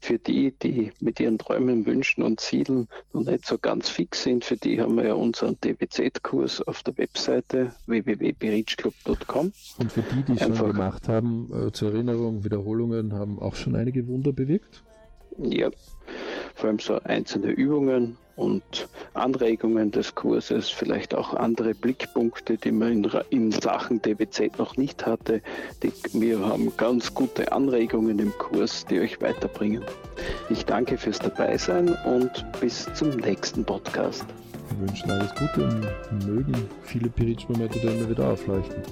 für 0.00 0.18
die, 0.18 0.52
die 0.52 0.92
mit 1.00 1.18
ihren 1.20 1.38
Träumen, 1.38 1.86
Wünschen 1.86 2.22
und 2.22 2.40
Zielen 2.40 2.88
noch 3.12 3.24
nicht 3.24 3.46
so 3.46 3.58
ganz 3.58 3.88
fix 3.88 4.22
sind, 4.22 4.44
für 4.44 4.56
die 4.56 4.80
haben 4.80 4.96
wir 4.96 5.06
ja 5.06 5.14
unseren 5.14 5.58
DBZ-Kurs 5.60 6.62
auf 6.62 6.82
der 6.82 6.96
Webseite 6.98 7.74
www.berichclub.com. 7.86 9.52
Und 9.78 9.92
für 9.92 10.02
die, 10.02 10.22
die 10.22 10.32
es 10.40 10.56
schon 10.56 10.72
gemacht 10.72 11.08
haben, 11.08 11.50
äh, 11.68 11.72
zur 11.72 11.92
Erinnerung, 11.92 12.44
Wiederholungen 12.44 13.14
haben 13.14 13.38
auch 13.38 13.54
schon 13.54 13.74
einige 13.74 14.06
Wunder 14.06 14.32
bewirkt? 14.32 14.84
Ja, 15.38 15.70
vor 16.56 16.68
allem 16.68 16.78
so 16.78 16.98
einzelne 17.04 17.52
Übungen 17.52 18.16
und 18.34 18.88
Anregungen 19.14 19.90
des 19.90 20.14
Kurses, 20.14 20.68
vielleicht 20.68 21.14
auch 21.14 21.34
andere 21.34 21.74
Blickpunkte, 21.74 22.56
die 22.56 22.72
man 22.72 23.04
in, 23.04 23.10
in 23.30 23.52
Sachen 23.52 24.00
DBZ 24.02 24.58
noch 24.58 24.76
nicht 24.76 25.06
hatte. 25.06 25.40
Die, 25.82 25.92
wir 26.12 26.40
haben 26.40 26.74
ganz 26.76 27.14
gute 27.14 27.52
Anregungen 27.52 28.18
im 28.18 28.32
Kurs, 28.38 28.84
die 28.86 29.00
euch 29.00 29.20
weiterbringen. 29.20 29.84
Ich 30.50 30.64
danke 30.64 30.98
fürs 30.98 31.18
Dabeisein 31.18 31.96
und 32.04 32.44
bis 32.60 32.86
zum 32.94 33.10
nächsten 33.10 33.64
Podcast. 33.64 34.26
Wir 34.70 34.88
wünschen 34.88 35.10
alles 35.10 35.34
Gute 35.34 35.88
und 36.10 36.26
mögen 36.26 36.68
viele 36.82 37.08
Piritsch-Momente 37.08 37.78
immer 37.78 38.10
wieder 38.10 38.32
aufleuchten. 38.32 38.82